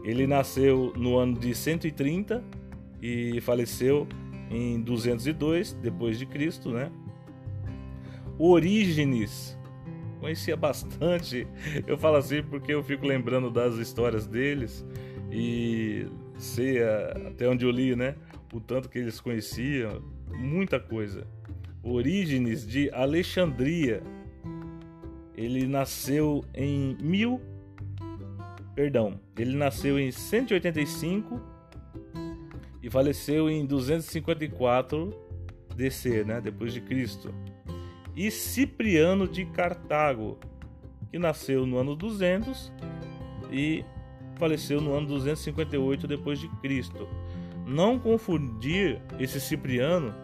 Ele 0.05 0.27
nasceu 0.27 0.93
no 0.97 1.17
ano 1.17 1.39
de 1.39 1.55
130 1.55 2.43
e 3.03 3.41
faleceu 3.41 4.07
em 4.51 4.81
202 4.81 5.73
depois 5.75 6.19
de 6.19 6.27
Cristo, 6.27 6.71
né? 6.71 6.91
Orígenes. 8.39 9.59
Conhecia 10.21 10.55
bastante. 10.55 11.49
Eu 11.87 11.97
falo 11.97 12.17
assim 12.17 12.43
porque 12.43 12.75
eu 12.75 12.85
fico 12.85 13.07
lembrando 13.07 13.51
das 13.51 13.77
histórias 13.77 14.27
deles 14.27 14.85
e 15.33 16.07
sei 16.37 16.83
até 17.27 17.49
onde 17.49 17.65
eu 17.65 17.71
li, 17.71 17.97
né? 17.97 18.15
O 18.53 18.61
tanto 18.61 18.89
que 18.89 18.99
eles 18.99 19.19
conheciam, 19.19 20.03
muita 20.29 20.79
coisa. 20.79 21.27
Orígenes 21.83 22.67
de 22.67 22.91
Alexandria. 22.93 24.03
Ele 25.35 25.67
nasceu 25.67 26.45
em 26.55 26.99
mil, 27.01 27.41
perdão, 28.75 29.19
ele 29.39 29.57
nasceu 29.57 29.99
em 29.99 30.11
185 30.11 31.41
e 32.83 32.91
faleceu 32.91 33.49
em 33.49 33.65
254 33.65 35.15
DC, 35.75 36.25
né, 36.25 36.43
depois 36.43 36.75
de 36.75 36.83
Cristo 36.83 37.33
e 38.15 38.31
Cipriano 38.31 39.27
de 39.27 39.45
Cartago, 39.47 40.39
que 41.11 41.19
nasceu 41.19 41.67
no 41.67 41.79
ano 41.79 41.95
200 41.95 42.73
e 43.51 43.85
faleceu 44.37 44.81
no 44.81 44.95
ano 44.95 45.07
258 45.07 46.07
depois 46.07 46.39
de 46.39 46.49
Cristo. 46.61 47.09
Não 47.67 47.99
confundir 47.99 49.01
esse 49.19 49.41
Cipriano 49.41 50.15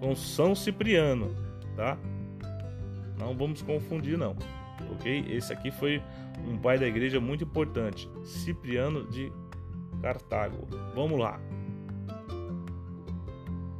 com 0.00 0.14
São 0.14 0.54
Cipriano, 0.54 1.34
tá? 1.76 1.98
Não 3.18 3.34
vamos 3.36 3.62
confundir 3.62 4.18
não, 4.18 4.36
ok? 4.92 5.24
Esse 5.28 5.52
aqui 5.52 5.70
foi 5.70 6.02
um 6.46 6.58
pai 6.58 6.78
da 6.78 6.86
igreja 6.86 7.20
muito 7.20 7.44
importante, 7.44 8.08
Cipriano 8.24 9.08
de 9.08 9.32
Cartago. 10.02 10.66
Vamos 10.94 11.18
lá. 11.18 11.40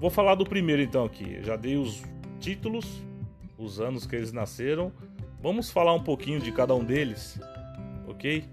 Vou 0.01 0.11
falar 0.11 0.35
do 0.35 0.45
primeiro 0.45 0.83
então 0.83 1.05
aqui. 1.05 1.43
Já 1.43 1.57
dei 1.57 1.77
os 1.77 2.03
títulos 2.39 3.03
os 3.59 3.81
anos 3.81 4.07
que 4.07 4.17
eles 4.17 4.33
nasceram. 4.33 4.93
Vamos 5.43 5.71
falar 5.71 5.95
um 5.95 6.03
pouquinho 6.03 6.41
de 6.41 6.51
cada 6.53 6.75
um 6.75 6.85
deles, 6.85 7.41
ok? 8.09 8.45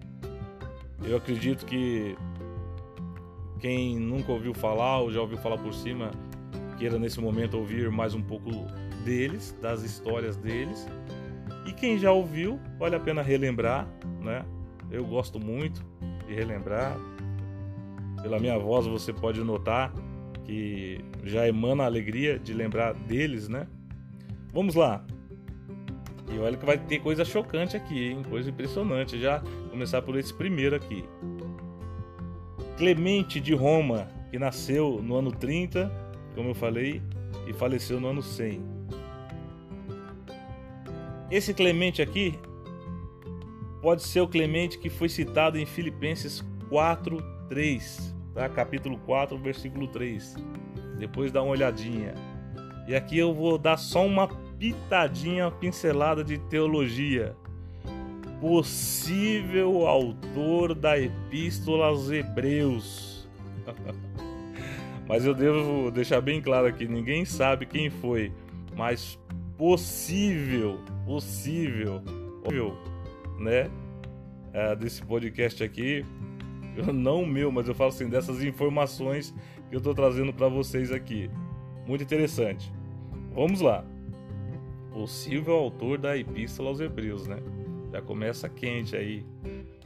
Eu 1.03 1.17
acredito 1.17 1.65
que 1.65 2.15
quem 3.59 3.97
nunca 3.97 4.31
ouviu 4.31 4.53
falar 4.53 4.99
ou 4.99 5.11
já 5.11 5.21
ouviu 5.21 5.37
falar 5.37 5.57
por 5.57 5.73
cima, 5.73 6.11
queira 6.77 6.99
nesse 6.99 7.19
momento 7.19 7.57
ouvir 7.57 7.89
mais 7.89 8.13
um 8.13 8.21
pouco 8.21 8.49
deles, 9.03 9.57
das 9.61 9.83
histórias 9.83 10.35
deles. 10.37 10.87
E 11.65 11.71
quem 11.71 11.97
já 11.97 12.11
ouviu, 12.11 12.59
vale 12.77 12.95
a 12.95 12.99
pena 12.99 13.21
relembrar, 13.21 13.87
né? 14.21 14.45
Eu 14.91 15.05
gosto 15.05 15.39
muito 15.39 15.85
de 16.27 16.33
relembrar. 16.33 16.97
Pela 18.21 18.39
minha 18.39 18.57
voz 18.57 18.85
você 18.85 19.11
pode 19.11 19.41
notar 19.41 19.93
que 20.45 20.99
já 21.23 21.47
emana 21.47 21.83
a 21.83 21.85
alegria 21.85 22.37
de 22.37 22.53
lembrar 22.53 22.93
deles, 22.93 23.47
né? 23.47 23.67
Vamos 24.53 24.75
lá. 24.75 25.03
E 26.31 26.37
olha 26.37 26.55
que 26.55 26.65
vai 26.65 26.77
ter 26.77 26.99
coisa 26.99 27.25
chocante 27.25 27.75
aqui, 27.75 28.09
hein? 28.09 28.23
Coisa 28.29 28.51
impressionante. 28.51 29.19
Já 29.19 29.41
começar 29.71 30.01
por 30.03 30.15
esse 30.15 30.31
primeiro 30.31 30.75
aqui. 30.75 31.03
Clemente 32.77 33.39
de 33.39 33.53
Roma, 33.55 34.07
que 34.29 34.37
nasceu 34.37 35.01
no 35.01 35.15
ano 35.15 35.31
30, 35.31 35.91
como 36.35 36.49
eu 36.49 36.55
falei, 36.55 37.01
e 37.47 37.53
faleceu 37.53 37.99
no 37.99 38.07
ano 38.07 38.21
100. 38.21 38.61
Esse 41.31 41.51
Clemente 41.51 42.01
aqui 42.01 42.37
pode 43.81 44.03
ser 44.03 44.21
o 44.21 44.27
Clemente 44.27 44.77
que 44.77 44.89
foi 44.89 45.09
citado 45.09 45.57
em 45.57 45.65
Filipenses 45.65 46.43
4, 46.69 47.17
3, 47.49 48.15
tá? 48.35 48.47
capítulo 48.49 48.99
4, 48.99 49.35
versículo 49.37 49.87
3. 49.87 50.35
Depois 50.99 51.31
dá 51.31 51.41
uma 51.41 51.51
olhadinha. 51.51 52.13
E 52.87 52.95
aqui 52.95 53.17
eu 53.17 53.33
vou 53.33 53.57
dar 53.57 53.77
só 53.77 54.05
uma 54.05 54.27
pitadinha, 54.63 55.51
pincelada 55.51 56.23
de 56.23 56.37
teologia. 56.37 57.35
Possível 58.39 59.85
autor 59.85 60.73
da 60.73 60.97
Epístola 60.97 61.87
aos 61.87 62.09
Hebreus. 62.09 63.27
mas 65.05 65.25
eu 65.25 65.33
devo 65.33 65.91
deixar 65.91 66.21
bem 66.21 66.41
claro 66.41 66.67
aqui: 66.67 66.87
ninguém 66.87 67.25
sabe 67.25 67.65
quem 67.65 67.89
foi, 67.89 68.31
mas 68.73 69.19
possível, 69.57 70.79
possível, 71.05 72.01
né? 73.37 73.69
É, 74.53 74.75
desse 74.77 75.01
podcast 75.01 75.61
aqui, 75.61 76.05
não 76.93 77.25
meu, 77.25 77.51
mas 77.51 77.67
eu 77.67 77.75
falo 77.75 77.89
assim 77.89 78.07
dessas 78.07 78.41
informações 78.41 79.35
que 79.69 79.75
eu 79.75 79.79
estou 79.79 79.93
trazendo 79.93 80.31
para 80.31 80.47
vocês 80.47 80.89
aqui. 80.89 81.29
Muito 81.85 82.03
interessante. 82.03 82.71
Vamos 83.33 83.59
lá. 83.59 83.83
Possível 84.93 85.55
autor 85.55 85.97
da 85.97 86.15
Epístola 86.15 86.69
aos 86.69 86.79
Hebreus, 86.79 87.27
né? 87.27 87.37
Já 87.91 88.01
começa 88.01 88.47
quente 88.47 88.95
aí, 88.95 89.25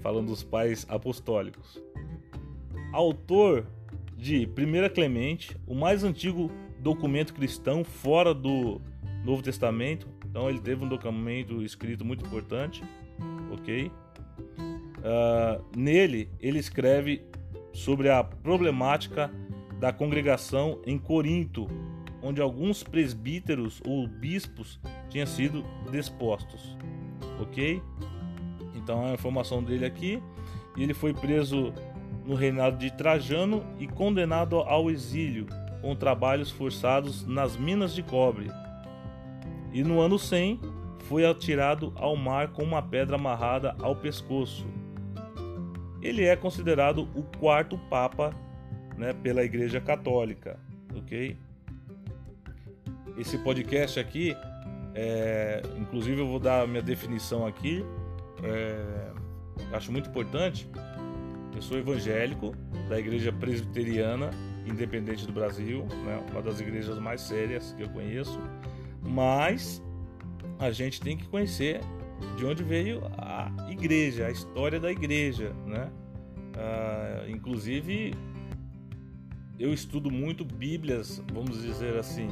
falando 0.01 0.27
dos 0.27 0.43
pais 0.43 0.85
apostólicos. 0.89 1.81
Autor 2.91 3.65
de 4.17 4.45
1 4.47 4.93
Clemente, 4.93 5.55
o 5.65 5.73
mais 5.73 6.03
antigo 6.03 6.51
documento 6.79 7.33
cristão 7.33 7.83
fora 7.83 8.33
do 8.33 8.81
Novo 9.23 9.41
Testamento. 9.41 10.07
Então 10.29 10.49
ele 10.49 10.59
teve 10.59 10.83
um 10.83 10.87
documento 10.89 11.61
escrito 11.63 12.03
muito 12.03 12.25
importante, 12.25 12.83
ok? 13.51 13.91
Uh, 14.97 15.63
nele 15.75 16.29
ele 16.39 16.59
escreve 16.59 17.23
sobre 17.73 18.09
a 18.09 18.23
problemática 18.23 19.31
da 19.79 19.93
congregação 19.93 20.81
em 20.85 20.97
Corinto, 20.97 21.67
onde 22.21 22.41
alguns 22.41 22.83
presbíteros 22.83 23.81
ou 23.85 24.07
bispos 24.07 24.79
tinham 25.17 25.25
sido 25.25 25.65
despostos, 25.89 26.77
ok? 27.41 27.81
Então 28.75 29.05
a 29.07 29.13
informação 29.13 29.63
dele 29.63 29.85
aqui. 29.85 30.21
Ele 30.77 30.93
foi 30.93 31.11
preso 31.11 31.73
no 32.23 32.35
reinado 32.35 32.77
de 32.77 32.91
Trajano 32.91 33.63
e 33.79 33.87
condenado 33.87 34.57
ao 34.57 34.91
exílio 34.91 35.47
com 35.81 35.95
trabalhos 35.95 36.51
forçados 36.51 37.25
nas 37.25 37.57
minas 37.57 37.95
de 37.95 38.03
cobre 38.03 38.47
e 39.73 39.83
no 39.83 39.99
ano 39.99 40.19
100 40.19 40.59
foi 41.05 41.25
atirado 41.25 41.91
ao 41.95 42.15
mar 42.15 42.49
com 42.49 42.63
uma 42.63 42.81
pedra 42.81 43.15
amarrada 43.15 43.75
ao 43.81 43.95
pescoço. 43.95 44.67
Ele 46.01 46.25
é 46.25 46.35
considerado 46.35 47.07
o 47.15 47.23
quarto 47.39 47.77
papa 47.89 48.35
né, 48.97 49.13
pela 49.13 49.43
Igreja 49.43 49.81
Católica, 49.81 50.59
ok? 50.95 51.37
Esse 53.17 53.37
podcast 53.39 53.99
aqui, 53.99 54.35
é, 54.99 55.61
inclusive 55.77 56.19
eu 56.19 56.27
vou 56.27 56.39
dar 56.39 56.67
minha 56.67 56.81
definição 56.81 57.45
aqui, 57.45 57.85
é, 58.41 59.11
acho 59.71 59.91
muito 59.91 60.09
importante. 60.09 60.67
Eu 61.55 61.61
sou 61.61 61.77
evangélico 61.77 62.55
da 62.89 62.99
Igreja 62.99 63.31
Presbiteriana 63.31 64.31
Independente 64.65 65.25
do 65.25 65.31
Brasil, 65.31 65.85
né, 66.03 66.25
uma 66.31 66.41
das 66.41 66.59
igrejas 66.59 66.97
mais 66.99 67.21
sérias 67.21 67.73
que 67.73 67.83
eu 67.83 67.89
conheço. 67.89 68.39
Mas 69.03 69.81
a 70.59 70.71
gente 70.71 70.99
tem 70.99 71.15
que 71.15 71.27
conhecer 71.27 71.79
de 72.35 72.45
onde 72.45 72.63
veio 72.63 73.03
a 73.17 73.51
igreja, 73.69 74.25
a 74.25 74.31
história 74.31 74.79
da 74.79 74.91
igreja, 74.91 75.53
né? 75.65 75.89
Ah, 76.55 77.25
inclusive, 77.29 78.13
eu 79.59 79.71
estudo 79.71 80.09
muito 80.11 80.43
Bíblias, 80.43 81.23
vamos 81.31 81.61
dizer 81.61 81.95
assim, 81.95 82.27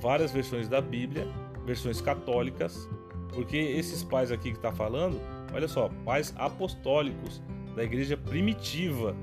várias 0.00 0.32
versões 0.32 0.68
da 0.68 0.80
Bíblia, 0.80 1.26
versões 1.68 2.00
católicas, 2.00 2.88
porque 3.34 3.56
esses 3.56 4.02
pais 4.02 4.32
aqui 4.32 4.50
que 4.50 4.56
está 4.56 4.72
falando, 4.72 5.20
olha 5.52 5.68
só, 5.68 5.90
pais 6.04 6.34
apostólicos 6.38 7.42
da 7.76 7.84
igreja 7.84 8.16
primitiva. 8.16 9.14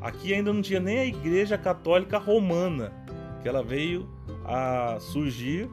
Aqui 0.00 0.34
ainda 0.34 0.52
não 0.52 0.60
tinha 0.60 0.80
nem 0.80 0.98
a 0.98 1.06
igreja 1.06 1.56
católica 1.56 2.18
romana, 2.18 2.92
que 3.40 3.48
ela 3.48 3.62
veio 3.62 4.08
a 4.44 4.98
surgir 5.00 5.70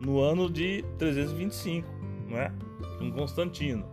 no 0.00 0.20
ano 0.20 0.50
de 0.50 0.84
325, 0.98 1.88
não 2.28 2.38
é? 2.38 2.52
Com 2.98 3.10
Constantino. 3.10 3.86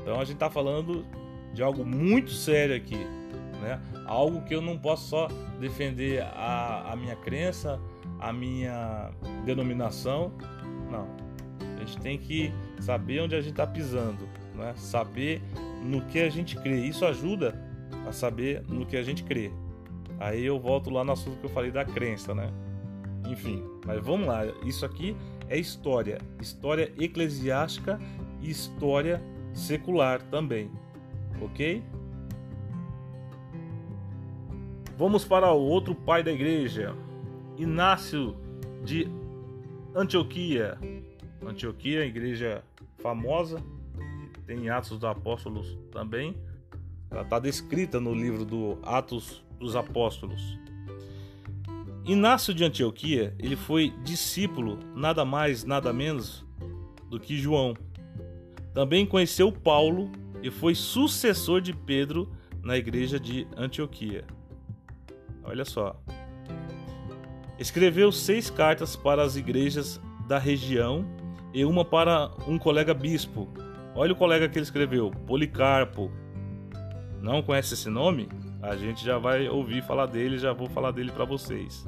Então 0.00 0.20
a 0.20 0.24
gente 0.24 0.34
está 0.34 0.48
falando 0.48 1.04
de 1.52 1.62
algo 1.62 1.84
muito 1.84 2.30
sério 2.30 2.76
aqui, 2.76 2.98
né? 3.60 3.80
Algo 4.06 4.42
que 4.42 4.54
eu 4.54 4.62
não 4.62 4.78
posso 4.78 5.08
só 5.08 5.28
defender 5.58 6.22
a, 6.22 6.92
a 6.92 6.96
minha 6.96 7.16
crença, 7.16 7.80
a 8.24 8.32
minha 8.32 9.10
denominação, 9.44 10.32
não. 10.90 11.06
A 11.76 11.84
gente 11.84 12.00
tem 12.00 12.18
que 12.18 12.50
saber 12.80 13.20
onde 13.20 13.34
a 13.34 13.40
gente 13.40 13.50
está 13.50 13.66
pisando, 13.66 14.26
né? 14.54 14.72
Saber 14.76 15.42
no 15.82 16.00
que 16.06 16.18
a 16.20 16.30
gente 16.30 16.56
crê. 16.56 16.86
Isso 16.86 17.04
ajuda 17.04 17.54
a 18.08 18.12
saber 18.12 18.62
no 18.66 18.86
que 18.86 18.96
a 18.96 19.02
gente 19.02 19.22
crê. 19.24 19.52
Aí 20.18 20.42
eu 20.42 20.58
volto 20.58 20.88
lá 20.88 21.04
no 21.04 21.12
assunto 21.12 21.38
que 21.38 21.44
eu 21.44 21.50
falei 21.50 21.70
da 21.70 21.84
crença, 21.84 22.34
né? 22.34 22.50
Enfim, 23.28 23.62
mas 23.84 24.02
vamos 24.02 24.26
lá. 24.26 24.46
Isso 24.64 24.86
aqui 24.86 25.14
é 25.50 25.58
história, 25.58 26.18
história 26.40 26.90
eclesiástica 26.98 28.00
e 28.40 28.48
história 28.48 29.22
secular 29.52 30.22
também, 30.30 30.70
ok? 31.42 31.82
Vamos 34.96 35.26
para 35.26 35.52
o 35.52 35.60
outro 35.60 35.94
pai 35.94 36.22
da 36.22 36.32
igreja, 36.32 36.94
Inácio 37.56 38.36
de 38.84 39.08
Antioquia. 39.94 40.78
Antioquia, 41.46 42.04
igreja 42.04 42.64
famosa, 42.98 43.62
tem 44.46 44.68
Atos 44.68 44.90
dos 44.90 45.04
Apóstolos 45.04 45.78
também. 45.92 46.36
Ela 47.10 47.22
está 47.22 47.38
descrita 47.38 48.00
no 48.00 48.12
livro 48.12 48.44
do 48.44 48.78
Atos 48.82 49.44
dos 49.58 49.76
Apóstolos. 49.76 50.58
Inácio 52.04 52.52
de 52.52 52.64
Antioquia, 52.64 53.34
ele 53.38 53.56
foi 53.56 53.94
discípulo 54.02 54.78
nada 54.94 55.24
mais, 55.24 55.64
nada 55.64 55.92
menos 55.92 56.44
do 57.08 57.20
que 57.20 57.38
João. 57.38 57.74
Também 58.74 59.06
conheceu 59.06 59.52
Paulo 59.52 60.10
e 60.42 60.50
foi 60.50 60.74
sucessor 60.74 61.60
de 61.60 61.72
Pedro 61.72 62.30
na 62.62 62.76
igreja 62.76 63.20
de 63.20 63.46
Antioquia. 63.56 64.24
Olha 65.44 65.64
só. 65.64 65.98
Escreveu 67.58 68.10
seis 68.10 68.50
cartas 68.50 68.96
para 68.96 69.22
as 69.22 69.36
igrejas 69.36 70.00
da 70.26 70.38
região 70.38 71.06
e 71.52 71.64
uma 71.64 71.84
para 71.84 72.30
um 72.48 72.58
colega 72.58 72.92
bispo. 72.92 73.48
Olha 73.94 74.12
o 74.12 74.16
colega 74.16 74.48
que 74.48 74.58
ele 74.58 74.64
escreveu, 74.64 75.10
Policarpo. 75.26 76.10
Não 77.20 77.42
conhece 77.42 77.74
esse 77.74 77.88
nome? 77.88 78.28
A 78.60 78.76
gente 78.76 79.04
já 79.04 79.18
vai 79.18 79.48
ouvir 79.48 79.82
falar 79.82 80.06
dele, 80.06 80.38
já 80.38 80.52
vou 80.52 80.68
falar 80.68 80.90
dele 80.90 81.12
para 81.12 81.24
vocês. 81.24 81.84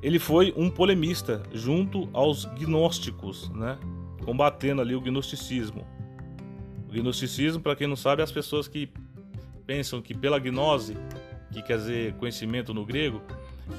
Ele 0.00 0.18
foi 0.20 0.54
um 0.56 0.70
polemista 0.70 1.42
junto 1.52 2.08
aos 2.12 2.44
gnósticos, 2.44 3.50
né? 3.50 3.76
combatendo 4.24 4.80
ali 4.80 4.94
o 4.94 5.00
gnosticismo. 5.00 5.84
O 6.88 6.92
gnosticismo, 6.92 7.60
para 7.60 7.74
quem 7.74 7.86
não 7.86 7.96
sabe, 7.96 8.20
é 8.20 8.24
as 8.24 8.30
pessoas 8.30 8.68
que 8.68 8.88
pensam 9.66 10.00
que 10.00 10.14
pela 10.14 10.38
gnose, 10.38 10.96
que 11.50 11.62
quer 11.62 11.78
dizer 11.78 12.14
conhecimento 12.14 12.72
no 12.72 12.84
grego, 12.84 13.20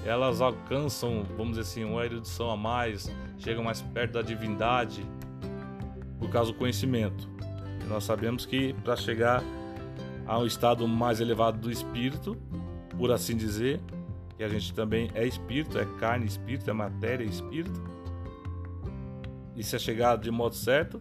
elas 0.05 0.41
alcançam, 0.41 1.25
vamos 1.37 1.57
dizer 1.57 1.61
assim, 1.61 1.83
uma 1.83 2.03
erudição 2.05 2.49
a 2.49 2.57
mais, 2.57 3.11
chegam 3.37 3.63
mais 3.63 3.81
perto 3.81 4.13
da 4.13 4.21
divindade 4.21 5.05
por 6.17 6.29
causa 6.29 6.51
do 6.51 6.57
conhecimento. 6.57 7.29
E 7.83 7.87
nós 7.87 8.03
sabemos 8.03 8.45
que 8.45 8.73
para 8.73 8.95
chegar 8.95 9.43
a 10.25 10.37
um 10.37 10.45
estado 10.45 10.87
mais 10.87 11.19
elevado 11.19 11.57
do 11.57 11.71
espírito, 11.71 12.37
por 12.97 13.11
assim 13.11 13.35
dizer, 13.35 13.79
que 14.37 14.43
a 14.43 14.47
gente 14.47 14.73
também 14.73 15.09
é 15.15 15.25
espírito, 15.25 15.77
é 15.77 15.85
carne, 15.99 16.25
espírito, 16.25 16.69
é 16.69 16.73
matéria, 16.73 17.25
espírito. 17.25 17.81
E 19.55 19.63
se 19.63 19.75
é 19.75 19.79
chegado 19.79 20.21
de 20.21 20.31
modo 20.31 20.55
certo 20.55 20.99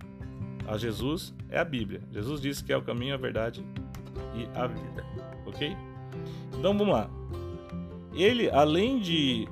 a 0.66 0.77
Jesus, 0.77 1.33
é 1.48 1.59
a 1.59 1.64
Bíblia. 1.64 2.03
Jesus 2.11 2.40
disse 2.40 2.64
que 2.64 2.72
é 2.72 2.77
o 2.77 2.83
caminho, 2.83 3.14
a 3.14 3.16
verdade 3.16 3.64
e 4.35 4.48
a 4.59 4.66
vida. 4.66 5.07
Ok? 5.46 5.77
Então 6.59 6.77
vamos 6.77 6.92
lá. 6.92 7.09
Ele, 8.12 8.51
além 8.51 8.99
de 8.99 9.49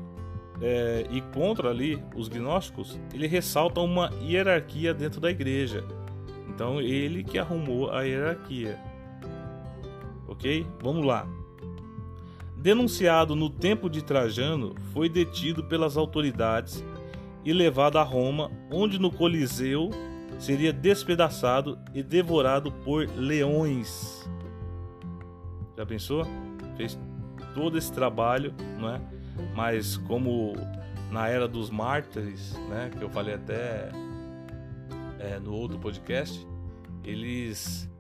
é, 0.61 1.07
ir 1.11 1.23
contra 1.35 1.71
ali 1.71 2.03
os 2.15 2.29
gnósticos, 2.29 2.99
ele 3.13 3.27
ressalta 3.27 3.81
uma 3.81 4.11
hierarquia 4.23 4.93
dentro 4.93 5.21
da 5.21 5.31
igreja. 5.31 5.85
Então 6.49 6.81
ele 6.81 7.23
que 7.23 7.39
arrumou 7.39 7.91
a 7.91 8.03
hierarquia 8.03 8.79
ok? 10.37 10.67
Vamos 10.83 11.05
lá. 11.05 11.27
Denunciado 12.57 13.35
no 13.35 13.49
tempo 13.49 13.89
de 13.89 14.03
Trajano, 14.03 14.75
foi 14.93 15.09
detido 15.09 15.65
pelas 15.65 15.97
autoridades 15.97 16.85
e 17.45 17.53
levado 17.53 17.99
a 17.99 18.03
Roma, 18.03 18.51
onde 18.71 18.99
no 18.99 19.11
Coliseu 19.11 19.91
seria 20.39 20.73
despedaçado 20.73 21.79
e 21.95 22.03
devorado 22.03 22.73
por 22.73 23.09
leões. 23.17 24.29
Já 25.77 25.87
pensou? 25.87 26.27
Fez 26.77 26.99
todo 27.57 27.79
esse 27.79 27.91
trabalho, 27.91 28.55
não 28.79 28.91
é? 28.91 29.01
Mas 29.55 29.97
como 29.97 30.53
na 31.11 31.27
era 31.27 31.49
dos 31.49 31.71
mártires, 31.71 32.53
né, 32.69 32.91
que 32.97 33.03
eu 33.03 33.09
falei 33.09 33.35
até 33.35 33.89
é, 35.19 35.39
no 35.43 35.55
outro 35.55 35.79
podcast, 35.79 36.47
eles 37.03 37.91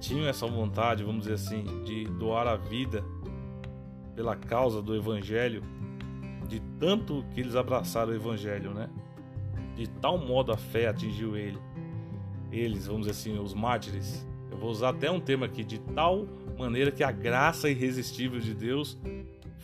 tinham 0.00 0.26
essa 0.26 0.46
vontade, 0.46 1.04
vamos 1.04 1.24
dizer 1.24 1.34
assim, 1.34 1.84
de 1.84 2.04
doar 2.04 2.46
a 2.46 2.56
vida 2.56 3.04
pela 4.16 4.34
causa 4.34 4.80
do 4.80 4.96
evangelho, 4.96 5.62
de 6.48 6.58
tanto 6.78 7.22
que 7.34 7.40
eles 7.40 7.54
abraçaram 7.54 8.12
o 8.12 8.14
evangelho, 8.14 8.72
né? 8.72 8.88
De 9.76 9.86
tal 9.86 10.16
modo 10.16 10.52
a 10.52 10.56
fé 10.56 10.88
atingiu 10.88 11.36
ele. 11.36 11.58
Eles, 12.50 12.86
vamos 12.86 13.06
dizer 13.06 13.12
assim, 13.12 13.38
os 13.38 13.52
mártires. 13.52 14.26
Eu 14.50 14.58
vou 14.58 14.70
usar 14.70 14.90
até 14.90 15.10
um 15.10 15.20
termo 15.20 15.44
aqui, 15.44 15.64
de 15.64 15.78
tal 15.78 16.26
maneira 16.58 16.90
que 16.90 17.02
a 17.02 17.12
graça 17.12 17.70
irresistível 17.70 18.40
de 18.40 18.54
Deus 18.54 18.98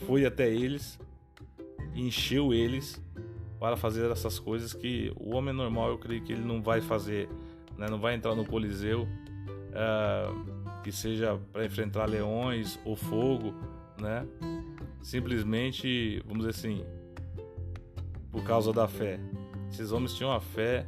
foi 0.05 0.25
até 0.25 0.49
eles, 0.49 0.99
encheu 1.93 2.53
eles 2.53 3.01
para 3.59 3.75
fazer 3.75 4.09
essas 4.11 4.39
coisas 4.39 4.73
que 4.73 5.11
o 5.19 5.35
homem 5.35 5.53
normal 5.53 5.89
eu 5.89 5.97
creio 5.97 6.23
que 6.23 6.31
ele 6.31 6.43
não 6.43 6.61
vai 6.61 6.81
fazer, 6.81 7.27
né? 7.77 7.87
não 7.89 7.99
vai 7.99 8.15
entrar 8.15 8.35
no 8.35 8.45
Coliseu 8.45 9.03
uh, 9.03 10.81
que 10.83 10.91
seja 10.91 11.39
para 11.51 11.65
enfrentar 11.65 12.05
leões 12.05 12.79
ou 12.85 12.95
fogo, 12.95 13.53
né? 13.99 14.25
Simplesmente, 15.01 16.21
vamos 16.25 16.45
dizer 16.45 16.51
assim, 16.51 16.85
por 18.31 18.43
causa 18.43 18.71
da 18.71 18.87
fé. 18.87 19.19
Esses 19.71 19.91
homens 19.91 20.13
tinham 20.13 20.31
a 20.31 20.39
fé 20.39 20.85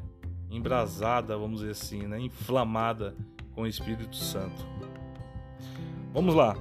embrasada, 0.49 1.37
vamos 1.37 1.61
dizer 1.61 1.71
assim, 1.71 2.07
né? 2.07 2.19
inflamada 2.19 3.15
com 3.59 3.63
o 3.63 3.67
Espírito 3.67 4.15
Santo. 4.15 4.65
Vamos 6.13 6.33
lá. 6.33 6.55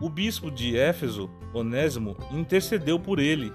O 0.00 0.08
bispo 0.08 0.50
de 0.50 0.78
Éfeso, 0.78 1.28
Onésimo, 1.52 2.16
intercedeu 2.32 2.98
por 2.98 3.18
ele 3.18 3.52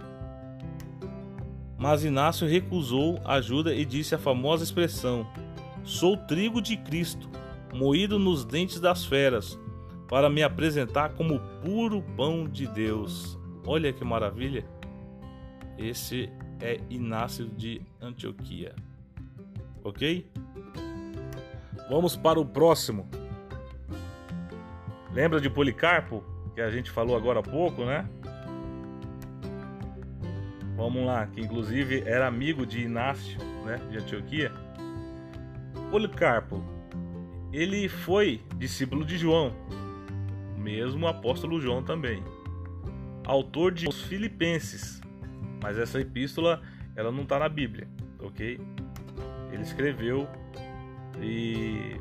mas 1.75 2.05
Inácio 2.05 2.47
recusou 2.47 3.19
ajuda 3.25 3.75
e 3.75 3.83
disse 3.83 4.15
a 4.15 4.17
famosa 4.17 4.63
expressão: 4.63 5.27
Sou 5.83 6.15
trigo 6.15 6.61
de 6.61 6.77
Cristo, 6.77 7.29
moído 7.73 8.17
nos 8.17 8.45
dentes 8.45 8.79
das 8.79 9.03
feras, 9.03 9.59
para 10.07 10.29
me 10.29 10.41
apresentar 10.41 11.09
como 11.09 11.41
puro 11.61 12.01
pão 12.15 12.47
de 12.47 12.67
Deus. 12.67 13.37
Olha 13.65 13.91
que 13.91 14.05
maravilha! 14.05 14.65
Esse 15.77 16.29
é 16.61 16.79
Inácio 16.89 17.49
de 17.49 17.81
Antioquia. 17.99 18.73
Ok? 19.83 20.25
Vamos 21.89 22.15
para 22.15 22.39
o 22.39 22.45
próximo. 22.45 23.07
Lembra 25.11 25.39
de 25.39 25.49
Policarpo, 25.49 26.23
que 26.55 26.61
a 26.61 26.69
gente 26.69 26.89
falou 26.89 27.15
agora 27.15 27.39
há 27.39 27.43
pouco, 27.43 27.85
né? 27.85 28.07
Vamos 30.75 31.05
lá, 31.05 31.27
que 31.27 31.39
inclusive 31.39 32.03
era 32.05 32.27
amigo 32.27 32.65
de 32.65 32.81
Inácio, 32.81 33.37
né, 33.63 33.79
de 33.91 33.97
Antioquia. 33.97 34.51
Policarpo, 35.91 36.63
ele 37.51 37.87
foi 37.87 38.41
discípulo 38.57 39.05
de 39.05 39.17
João, 39.17 39.53
mesmo 40.57 41.07
apóstolo 41.07 41.61
João 41.61 41.83
também. 41.83 42.23
Autor 43.25 43.71
de 43.71 43.87
Os 43.87 44.01
Filipenses, 44.01 44.99
mas 45.61 45.77
essa 45.77 46.01
epístola 46.01 46.61
ela 46.95 47.11
não 47.11 47.21
está 47.21 47.37
na 47.37 47.47
Bíblia, 47.47 47.87
ok? 48.19 48.59
Ele 49.51 49.61
escreveu 49.61 50.27
e 51.21 51.99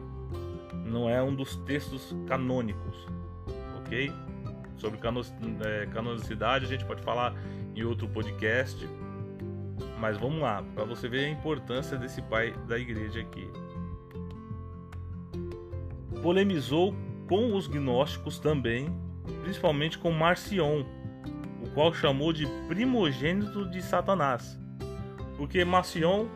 não 0.85 1.09
é 1.09 1.22
um 1.22 1.35
dos 1.35 1.57
textos 1.57 2.14
canônicos, 2.27 3.07
ok? 3.79 4.12
Sobre 4.77 4.98
é, 5.64 5.87
canonicidade 5.87 6.64
a 6.64 6.68
gente 6.68 6.85
pode 6.85 7.03
falar 7.03 7.35
em 7.75 7.83
outro 7.85 8.09
podcast. 8.09 8.88
Mas 9.98 10.18
vamos 10.18 10.40
lá, 10.40 10.62
para 10.75 10.85
você 10.85 11.09
ver 11.09 11.27
a 11.27 11.29
importância 11.29 11.96
desse 11.96 12.20
pai 12.22 12.53
da 12.66 12.79
igreja 12.79 13.20
aqui. 13.20 13.48
Polemizou 16.22 16.94
com 17.29 17.55
os 17.55 17.66
gnósticos 17.66 18.38
também, 18.38 18.88
principalmente 19.42 19.98
com 19.98 20.11
Marcion, 20.11 20.85
o 21.64 21.70
qual 21.70 21.94
chamou 21.94 22.33
de 22.33 22.46
primogênito 22.68 23.68
de 23.70 23.81
Satanás. 23.81 24.59
Porque 25.37 25.64
Marcion 25.64 26.27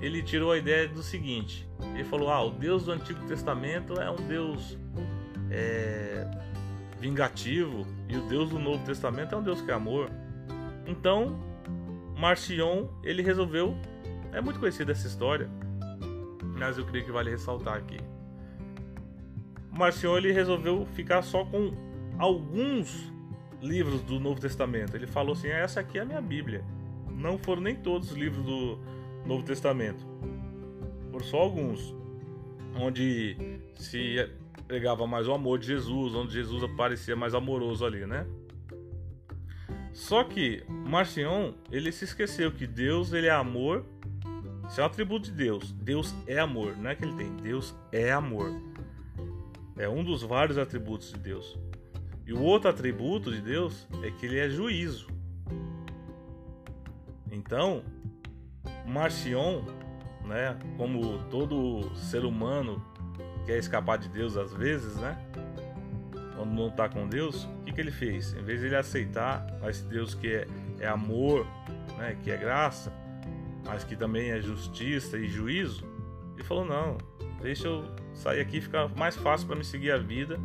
ele 0.00 0.22
tirou 0.22 0.52
a 0.52 0.58
ideia 0.58 0.86
do 0.88 1.02
seguinte: 1.02 1.67
ele 1.94 2.04
falou, 2.04 2.30
ah, 2.30 2.44
o 2.44 2.50
Deus 2.50 2.84
do 2.84 2.92
Antigo 2.92 3.26
Testamento 3.26 4.00
é 4.00 4.10
um 4.10 4.16
Deus 4.16 4.78
é, 5.50 6.26
vingativo 6.98 7.86
e 8.08 8.16
o 8.16 8.22
Deus 8.28 8.50
do 8.50 8.58
Novo 8.58 8.84
Testamento 8.84 9.34
é 9.34 9.38
um 9.38 9.42
Deus 9.42 9.60
que 9.60 9.70
é 9.70 9.74
amor. 9.74 10.10
Então, 10.86 11.38
Marcion, 12.16 12.88
ele 13.02 13.22
resolveu, 13.22 13.76
é 14.32 14.40
muito 14.40 14.58
conhecida 14.58 14.92
essa 14.92 15.06
história, 15.06 15.48
mas 16.56 16.78
eu 16.78 16.84
creio 16.84 17.04
que 17.04 17.12
vale 17.12 17.30
ressaltar 17.30 17.76
aqui. 17.76 17.98
Marcion 19.70 20.16
ele 20.16 20.32
resolveu 20.32 20.86
ficar 20.94 21.22
só 21.22 21.44
com 21.44 21.72
alguns 22.18 23.12
livros 23.62 24.02
do 24.02 24.18
Novo 24.18 24.40
Testamento. 24.40 24.96
Ele 24.96 25.06
falou 25.06 25.32
assim: 25.32 25.48
essa 25.48 25.80
aqui 25.80 25.98
é 25.98 26.02
a 26.02 26.04
minha 26.04 26.20
Bíblia. 26.20 26.64
Não 27.10 27.38
foram 27.38 27.62
nem 27.62 27.76
todos 27.76 28.10
os 28.10 28.16
livros 28.16 28.44
do 28.44 28.78
Novo 29.24 29.42
Testamento, 29.44 30.04
por 31.18 31.24
só 31.24 31.38
alguns, 31.38 31.92
onde 32.76 33.36
se 33.74 34.30
pregava 34.68 35.04
mais 35.04 35.26
o 35.26 35.32
amor 35.32 35.58
de 35.58 35.66
Jesus, 35.66 36.14
onde 36.14 36.32
Jesus 36.32 36.62
aparecia 36.62 37.16
mais 37.16 37.34
amoroso 37.34 37.84
ali, 37.84 38.06
né? 38.06 38.24
Só 39.92 40.22
que 40.22 40.62
Marcion, 40.68 41.54
ele 41.72 41.90
se 41.90 42.04
esqueceu 42.04 42.52
que 42.52 42.68
Deus, 42.68 43.12
ele 43.12 43.26
é 43.26 43.32
amor. 43.32 43.84
Isso 44.68 44.80
é 44.80 44.84
um 44.84 44.86
atributo 44.86 45.24
de 45.24 45.32
Deus. 45.32 45.72
Deus 45.72 46.14
é 46.24 46.38
amor, 46.38 46.76
não 46.76 46.90
é 46.90 46.94
que 46.94 47.04
ele 47.04 47.16
tem. 47.16 47.34
Deus 47.38 47.74
é 47.90 48.12
amor. 48.12 48.52
É 49.76 49.88
um 49.88 50.04
dos 50.04 50.22
vários 50.22 50.56
atributos 50.56 51.12
de 51.12 51.18
Deus. 51.18 51.58
E 52.24 52.32
o 52.32 52.40
outro 52.40 52.70
atributo 52.70 53.32
de 53.32 53.40
Deus 53.40 53.88
é 54.04 54.10
que 54.12 54.24
ele 54.24 54.38
é 54.38 54.48
juízo. 54.48 55.08
Então, 57.32 57.82
Marcion, 58.86 59.64
né, 60.28 60.56
como 60.76 61.18
todo 61.30 61.94
ser 61.96 62.24
humano 62.24 62.82
quer 63.46 63.58
escapar 63.58 63.98
de 63.98 64.08
Deus 64.08 64.36
às 64.36 64.52
vezes, 64.52 64.96
né? 64.96 65.16
quando 66.38 66.52
não 66.52 66.68
está 66.68 66.88
com 66.88 67.08
Deus, 67.08 67.44
o 67.44 67.64
que, 67.64 67.72
que 67.72 67.80
ele 67.80 67.90
fez? 67.90 68.32
Em 68.34 68.42
vez 68.42 68.60
de 68.60 68.66
ele 68.66 68.76
aceitar 68.76 69.44
esse 69.68 69.82
Deus 69.84 70.14
que 70.14 70.28
é, 70.28 70.46
é 70.78 70.86
amor, 70.86 71.44
né, 71.98 72.16
que 72.22 72.30
é 72.30 72.36
graça, 72.36 72.92
mas 73.64 73.82
que 73.82 73.96
também 73.96 74.30
é 74.30 74.40
justiça 74.40 75.18
e 75.18 75.26
juízo, 75.26 75.84
ele 76.34 76.44
falou: 76.44 76.64
não, 76.64 76.96
deixa 77.42 77.66
eu 77.66 77.84
sair 78.14 78.40
aqui, 78.40 78.60
fica 78.60 78.86
mais 78.88 79.16
fácil 79.16 79.48
para 79.48 79.56
me 79.56 79.64
seguir 79.64 79.90
a 79.90 79.98
vida, 79.98 80.38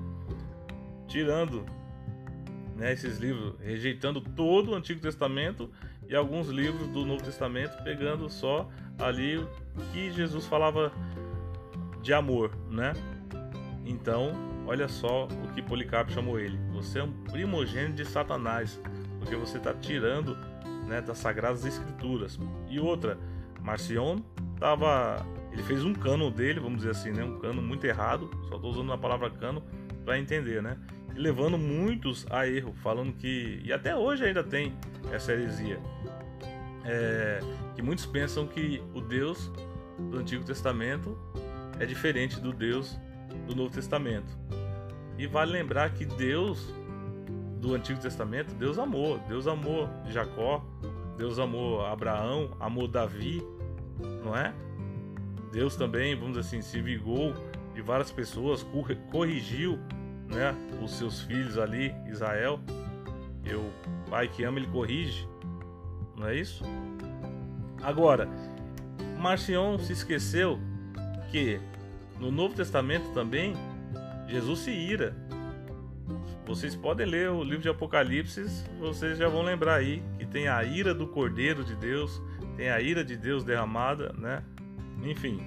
tirando 1.08 1.64
né, 2.76 2.92
esses 2.92 3.20
livros, 3.20 3.54
rejeitando 3.60 4.20
todo 4.20 4.72
o 4.72 4.76
Antigo 4.76 5.00
Testamento 5.00 5.70
e 6.10 6.16
alguns 6.16 6.48
livros 6.48 6.88
do 6.88 7.06
Novo 7.06 7.24
Testamento, 7.24 7.84
pegando 7.84 8.28
só 8.32 8.68
ali 9.00 9.46
que 9.92 10.12
Jesus 10.12 10.46
falava 10.46 10.92
de 12.02 12.14
amor, 12.14 12.52
né? 12.70 12.94
Então, 13.86 14.32
olha 14.66 14.88
só 14.88 15.26
o 15.26 15.54
que 15.54 15.62
Policarpo 15.62 16.12
chamou 16.12 16.40
ele. 16.40 16.58
Você 16.74 17.00
é 17.00 17.04
um 17.04 17.12
primogênito 17.12 17.96
de 17.96 18.06
Satanás, 18.06 18.80
porque 19.20 19.36
você 19.36 19.58
está 19.58 19.74
tirando 19.74 20.38
né, 20.88 21.02
das 21.02 21.18
Sagradas 21.18 21.66
Escrituras. 21.66 22.40
E 22.70 22.80
outra, 22.80 23.18
Marcion 23.62 24.20
estava. 24.54 25.26
Ele 25.52 25.64
fez 25.64 25.84
um 25.84 25.94
cano 25.94 26.32
dele, 26.32 26.60
vamos 26.60 26.80
dizer 26.80 26.92
assim, 26.92 27.12
né? 27.12 27.24
Um 27.24 27.40
cano 27.40 27.62
muito 27.62 27.86
errado. 27.86 28.30
Só 28.50 28.56
estou 28.56 28.72
usando 28.72 28.92
a 28.92 28.98
palavra 28.98 29.30
cano 29.30 29.64
para 30.04 30.18
entender, 30.18 30.62
né? 30.62 30.78
E 31.16 31.20
levando 31.20 31.58
muitos 31.58 32.26
a 32.30 32.48
erro, 32.48 32.74
falando 32.82 33.14
que. 33.14 33.62
E 33.64 33.72
até 33.72 33.96
hoje 33.96 34.26
ainda 34.26 34.44
tem 34.44 34.74
essa 35.12 35.32
heresia. 35.32 35.80
É, 36.86 37.40
muitos 37.84 38.06
pensam 38.06 38.48
que 38.48 38.82
o 38.94 39.02
Deus 39.02 39.52
do 40.10 40.18
Antigo 40.18 40.44
Testamento 40.44 41.18
é 41.80 41.86
diferente 41.86 42.40
do 42.40 42.54
Deus 42.54 42.98
do 43.48 43.56
Novo 43.56 43.74
Testamento. 43.74 44.38
E 45.18 45.28
vale 45.28 45.52
lembrar 45.52 45.92
que 45.92 46.06
Deus 46.06 46.74
do 47.60 47.76
Antigo 47.76 48.00
Testamento, 48.00 48.54
Deus 48.56 48.80
amou, 48.80 49.20
Deus 49.28 49.48
amou 49.48 49.90
Jacó, 50.10 50.66
Deus 51.18 51.40
amou 51.40 51.86
Abraão, 51.86 52.56
amou 52.60 52.88
Davi, 52.88 53.42
não 54.24 54.36
é? 54.36 54.54
Deus 55.52 55.76
também, 55.76 56.16
vamos 56.16 56.36
dizer 56.36 56.48
assim, 56.48 56.62
se 56.62 56.82
vigou 56.82 57.34
de 57.74 57.82
várias 57.82 58.12
pessoas, 58.12 58.66
corrigiu, 59.12 59.78
né, 60.28 60.56
os 60.82 60.92
seus 60.92 61.22
filhos 61.22 61.58
ali, 61.58 61.94
Israel. 62.08 62.60
E 63.46 63.54
o 63.54 63.72
pai 64.10 64.28
que 64.28 64.44
ama, 64.44 64.58
ele 64.58 64.68
corrige, 64.68 65.28
não 66.18 66.28
é 66.28 66.36
isso? 66.36 66.64
Agora, 67.84 68.30
Marcion 69.20 69.78
se 69.78 69.92
esqueceu 69.94 70.60
que 71.30 71.60
no 72.20 72.32
Novo 72.32 72.56
Testamento 72.56 73.12
também, 73.14 73.54
Jesus 74.28 74.60
se 74.60 74.72
ira. 74.72 75.16
vocês 76.46 76.76
podem 76.76 77.06
ler 77.06 77.30
o 77.30 77.44
livro 77.44 77.62
de 77.62 77.70
Apocalipse, 77.70 78.46
vocês 78.80 79.18
já 79.18 79.28
vão 79.28 79.42
lembrar 79.42 79.76
aí 79.76 80.02
que 80.18 80.26
tem 80.26 80.48
a 80.48 80.64
ira 80.64 80.94
do 80.94 81.08
Cordeiro 81.08 81.64
de 81.64 81.76
Deus, 81.76 82.22
tem 82.56 82.70
a 82.70 82.80
ira 82.80 83.04
de 83.04 83.18
Deus 83.18 83.44
derramada, 83.44 84.14
né? 84.18 84.44
Enfim. 85.04 85.42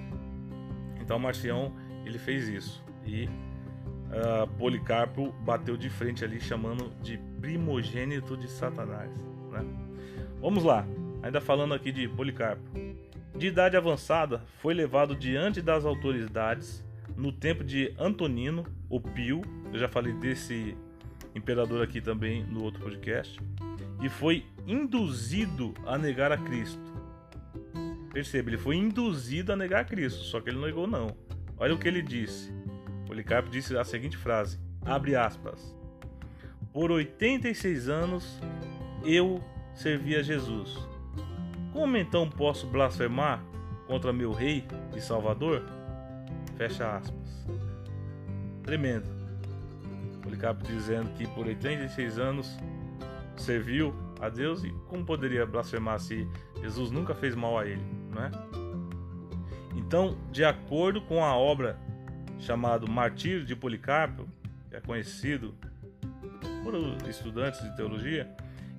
Então 1.01 1.17
Marcião 1.17 1.73
ele 2.05 2.19
fez 2.19 2.47
isso 2.47 2.83
e 3.05 3.25
uh, 3.25 4.47
Policarpo 4.57 5.31
bateu 5.43 5.77
de 5.77 5.89
frente 5.89 6.23
ali 6.23 6.39
chamando 6.39 6.91
de 7.01 7.17
primogênito 7.39 8.35
de 8.37 8.47
Satanás, 8.49 9.09
né? 9.51 9.65
Vamos 10.41 10.63
lá. 10.63 10.85
Ainda 11.21 11.41
falando 11.41 11.73
aqui 11.73 11.91
de 11.91 12.07
Policarpo. 12.07 12.63
De 13.35 13.47
idade 13.47 13.77
avançada, 13.77 14.41
foi 14.59 14.73
levado 14.73 15.15
diante 15.15 15.61
das 15.61 15.85
autoridades 15.85 16.85
no 17.17 17.31
tempo 17.31 17.63
de 17.63 17.93
Antonino, 17.97 18.63
o 18.87 19.01
Pio, 19.01 19.41
eu 19.73 19.79
já 19.79 19.87
falei 19.87 20.13
desse 20.13 20.77
imperador 21.33 21.83
aqui 21.83 21.99
também 21.99 22.43
no 22.43 22.63
outro 22.63 22.81
podcast, 22.81 23.39
e 24.01 24.07
foi 24.07 24.45
induzido 24.67 25.73
a 25.85 25.97
negar 25.97 26.31
a 26.31 26.37
Cristo. 26.37 26.79
Perceba, 28.13 28.51
ele 28.51 28.57
foi 28.57 28.75
induzido 28.75 29.51
a 29.51 29.55
negar 29.55 29.81
a 29.81 29.83
Cristo, 29.83 30.23
só 30.25 30.39
que 30.39 30.49
ele 30.49 30.57
não 30.57 30.67
negou 30.67 30.85
não. 30.85 31.07
Olha 31.57 31.73
o 31.73 31.79
que 31.79 31.87
ele 31.87 32.03
disse. 32.03 32.53
Policarpo 33.07 33.49
disse 33.49 33.75
a 33.75 33.83
seguinte 33.83 34.15
frase, 34.15 34.59
abre 34.85 35.15
aspas. 35.15 35.75
Por 36.71 36.91
86 36.91 37.89
anos 37.89 38.39
eu 39.03 39.43
servi 39.73 40.15
a 40.15 40.21
Jesus. 40.21 40.77
Como 41.77 41.95
então 41.95 42.27
posso 42.27 42.65
blasfemar 42.65 43.39
contra 43.85 44.11
meu 44.11 44.31
rei 44.31 44.65
e 44.95 44.99
salvador? 44.99 45.61
Fecha 46.57 46.97
aspas. 46.97 47.47
Tremendo. 48.63 49.07
Policarpo 50.23 50.63
dizendo 50.63 51.11
que 51.11 51.27
por 51.27 51.45
86 51.45 52.17
anos 52.17 52.57
serviu 53.35 53.93
a 54.19 54.27
Deus 54.27 54.63
e 54.63 54.71
como 54.87 55.05
poderia 55.05 55.45
blasfemar 55.45 55.99
se 55.99 56.27
Jesus 56.63 56.89
nunca 56.89 57.13
fez 57.13 57.35
mal 57.35 57.59
a 57.59 57.67
ele, 57.67 57.85
não 58.09 58.23
é? 58.23 58.31
Então, 59.75 60.17
de 60.31 60.43
acordo 60.43 60.99
com 61.01 61.23
a 61.23 61.37
obra 61.37 61.77
chamado 62.39 62.89
Martírio 62.89 63.45
de 63.45 63.55
Policarpo, 63.55 64.27
que 64.71 64.77
é 64.77 64.81
conhecido 64.81 65.53
por 66.63 66.73
estudantes 67.07 67.61
de 67.61 67.75
teologia, 67.75 68.27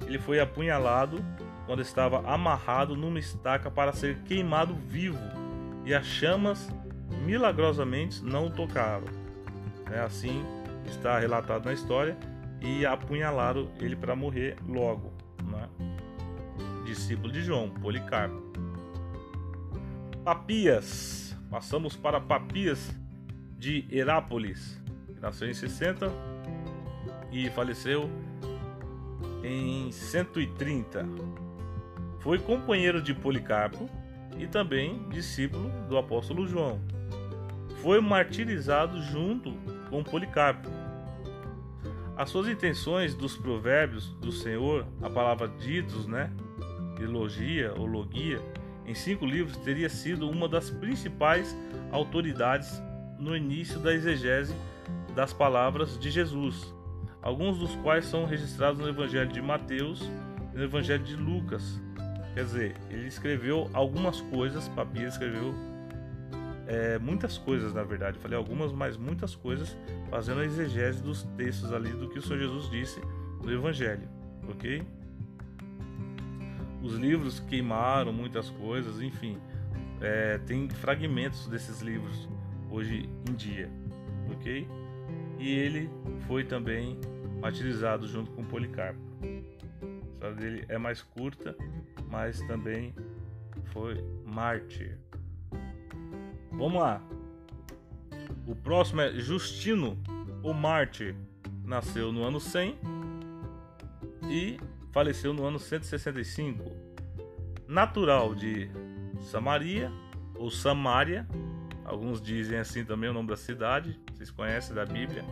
ele 0.04 0.18
foi 0.18 0.40
apunhalado 0.40 1.24
quando 1.68 1.82
estava 1.82 2.26
amarrado 2.26 2.96
numa 2.96 3.18
estaca 3.18 3.70
para 3.70 3.92
ser 3.92 4.22
queimado 4.22 4.74
vivo 4.74 5.20
e 5.84 5.92
as 5.92 6.06
chamas 6.06 6.66
milagrosamente 7.26 8.24
não 8.24 8.46
o 8.46 8.50
tocaram. 8.50 9.04
É 9.92 10.00
assim 10.00 10.42
está 10.86 11.18
relatado 11.18 11.66
na 11.66 11.74
história 11.74 12.16
e 12.62 12.86
apunhalaram 12.86 13.68
ele 13.78 13.94
para 13.94 14.16
morrer 14.16 14.56
logo. 14.66 15.12
Né? 15.44 15.68
Discípulo 16.86 17.30
de 17.30 17.42
João, 17.42 17.68
Policarpo. 17.68 18.42
Papias. 20.24 21.36
Passamos 21.50 21.94
para 21.94 22.18
Papias 22.18 22.90
de 23.58 23.86
Herápolis, 23.90 24.80
que 25.14 25.20
nasceu 25.20 25.50
em 25.50 25.54
60 25.54 26.10
e 27.30 27.50
faleceu 27.50 28.08
em 29.44 29.92
130. 29.92 31.06
Foi 32.20 32.38
companheiro 32.38 33.00
de 33.00 33.14
Policarpo 33.14 33.88
e 34.38 34.46
também 34.46 35.08
discípulo 35.08 35.70
do 35.88 35.96
apóstolo 35.96 36.46
João. 36.46 36.80
Foi 37.82 38.00
martirizado 38.00 39.00
junto 39.02 39.52
com 39.90 40.02
Policarpo 40.02 40.68
as 42.18 42.30
suas 42.30 42.48
intenções 42.48 43.14
dos 43.14 43.36
provérbios 43.36 44.08
do 44.14 44.32
Senhor, 44.32 44.84
a 45.00 45.08
palavra 45.08 45.46
ditos, 45.46 46.04
né? 46.08 46.32
Elogia 47.00 47.72
ou 47.78 47.86
logia, 47.86 48.42
em 48.84 48.92
cinco 48.92 49.24
livros 49.24 49.56
teria 49.58 49.88
sido 49.88 50.28
uma 50.28 50.48
das 50.48 50.68
principais 50.68 51.56
autoridades 51.92 52.82
no 53.20 53.36
início 53.36 53.78
da 53.78 53.94
exegese 53.94 54.52
das 55.14 55.32
palavras 55.32 55.96
de 55.96 56.10
Jesus, 56.10 56.74
alguns 57.22 57.56
dos 57.56 57.76
quais 57.76 58.06
são 58.06 58.26
registrados 58.26 58.80
no 58.80 58.88
Evangelho 58.88 59.30
de 59.30 59.40
Mateus 59.40 60.02
e 60.52 60.56
no 60.56 60.64
Evangelho 60.64 61.04
de 61.04 61.14
Lucas. 61.14 61.80
Quer 62.34 62.44
dizer, 62.44 62.76
ele 62.90 63.06
escreveu 63.06 63.68
algumas 63.72 64.20
coisas, 64.20 64.68
Papias 64.68 65.14
escreveu 65.14 65.54
é, 66.68 66.98
muitas 66.98 67.38
coisas, 67.38 67.72
na 67.72 67.82
verdade. 67.82 68.18
Falei 68.18 68.36
algumas, 68.36 68.70
mas 68.72 68.96
muitas 68.96 69.34
coisas, 69.34 69.76
fazendo 70.10 70.40
a 70.40 70.44
exegese 70.44 71.02
dos 71.02 71.22
textos 71.36 71.72
ali 71.72 71.90
do 71.90 72.08
que 72.08 72.18
o 72.18 72.22
Senhor 72.22 72.38
Jesus 72.38 72.70
disse 72.70 73.00
no 73.42 73.52
Evangelho, 73.52 74.08
ok? 74.48 74.82
Os 76.82 76.94
livros 76.94 77.40
queimaram 77.40 78.12
muitas 78.12 78.50
coisas, 78.50 79.00
enfim, 79.00 79.38
é, 80.00 80.38
tem 80.38 80.68
fragmentos 80.68 81.48
desses 81.48 81.80
livros 81.80 82.28
hoje 82.70 83.08
em 83.28 83.34
dia, 83.34 83.70
ok? 84.30 84.68
E 85.38 85.50
ele 85.50 85.90
foi 86.26 86.44
também 86.44 86.98
martirizado 87.40 88.06
junto 88.06 88.30
com 88.32 88.44
Policarpo. 88.44 89.07
A 90.20 90.30
história 90.30 90.36
dele 90.36 90.64
é 90.68 90.76
mais 90.76 91.00
curta, 91.00 91.56
mas 92.10 92.40
também 92.42 92.92
foi 93.72 94.04
mártir. 94.26 94.98
Vamos 96.50 96.80
lá. 96.80 97.00
O 98.44 98.56
próximo 98.56 99.00
é 99.00 99.12
Justino, 99.12 99.96
o 100.42 100.52
Marte. 100.52 101.14
Nasceu 101.64 102.10
no 102.10 102.24
ano 102.24 102.40
100 102.40 102.78
e 104.28 104.58
faleceu 104.90 105.32
no 105.32 105.44
ano 105.44 105.58
165. 105.58 106.64
Natural 107.68 108.34
de 108.34 108.70
Samaria 109.20 109.92
ou 110.34 110.50
Samaria, 110.50 111.28
alguns 111.84 112.20
dizem 112.20 112.58
assim 112.58 112.84
também 112.84 113.10
o 113.10 113.12
nome 113.12 113.28
da 113.28 113.36
cidade, 113.36 114.00
vocês 114.12 114.30
conhecem 114.30 114.74
da 114.74 114.84
Bíblia. 114.84 115.24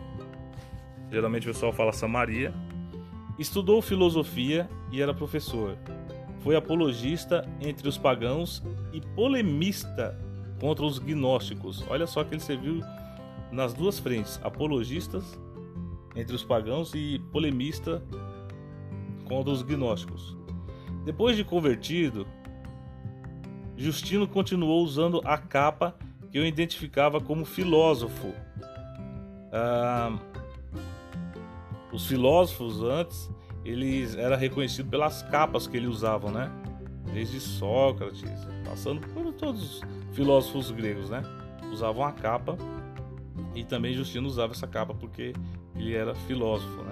Geralmente 1.11 1.49
o 1.49 1.53
pessoal 1.53 1.73
fala 1.73 1.91
Samaria. 1.91 2.53
Estudou 3.37 3.81
filosofia 3.81 4.69
e 4.91 5.01
era 5.01 5.13
professor. 5.13 5.77
Foi 6.39 6.55
apologista 6.55 7.47
entre 7.61 7.87
os 7.87 7.97
pagãos 7.97 8.63
e 8.91 9.01
polemista 9.15 10.17
contra 10.59 10.85
os 10.85 10.97
gnósticos. 10.97 11.83
Olha 11.89 12.07
só 12.07 12.23
que 12.23 12.33
ele 12.33 12.41
serviu 12.41 12.81
nas 13.51 13.73
duas 13.73 13.99
frentes, 13.99 14.39
apologistas 14.43 15.39
entre 16.15 16.35
os 16.35 16.43
pagãos 16.43 16.93
e 16.95 17.19
polemista 17.31 18.03
contra 19.25 19.51
os 19.51 19.61
gnósticos. 19.61 20.35
Depois 21.05 21.37
de 21.37 21.43
convertido, 21.43 22.25
Justino 23.75 24.27
continuou 24.27 24.83
usando 24.83 25.21
a 25.23 25.37
capa 25.37 25.95
que 26.31 26.39
o 26.39 26.45
identificava 26.45 27.21
como 27.21 27.45
filósofo. 27.45 28.33
Ah, 29.53 30.17
os 31.91 32.05
filósofos 32.05 32.81
antes 32.81 33.29
eles 33.63 34.15
era 34.15 34.37
reconhecido 34.37 34.89
pelas 34.89 35.23
capas 35.23 35.67
que 35.67 35.75
ele 35.75 35.87
usavam, 35.87 36.31
né? 36.31 36.49
Desde 37.13 37.39
Sócrates, 37.39 38.23
passando 38.65 39.01
por 39.07 39.33
todos 39.33 39.81
filósofos 40.13 40.71
gregos, 40.71 41.09
né? 41.09 41.21
Usavam 41.71 42.05
a 42.05 42.11
capa 42.11 42.57
e 43.53 43.63
também 43.63 43.93
Justino 43.93 44.27
usava 44.27 44.53
essa 44.53 44.67
capa 44.67 44.93
porque 44.93 45.33
ele 45.75 45.93
era 45.93 46.15
filósofo, 46.15 46.83
né? 46.83 46.91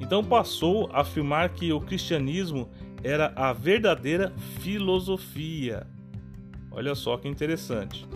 Então 0.00 0.22
passou 0.22 0.88
a 0.92 1.00
afirmar 1.00 1.50
que 1.50 1.72
o 1.72 1.80
cristianismo 1.80 2.68
era 3.02 3.32
a 3.36 3.52
verdadeira 3.52 4.32
filosofia. 4.60 5.86
Olha 6.70 6.94
só 6.94 7.16
que 7.16 7.28
interessante. 7.28 8.06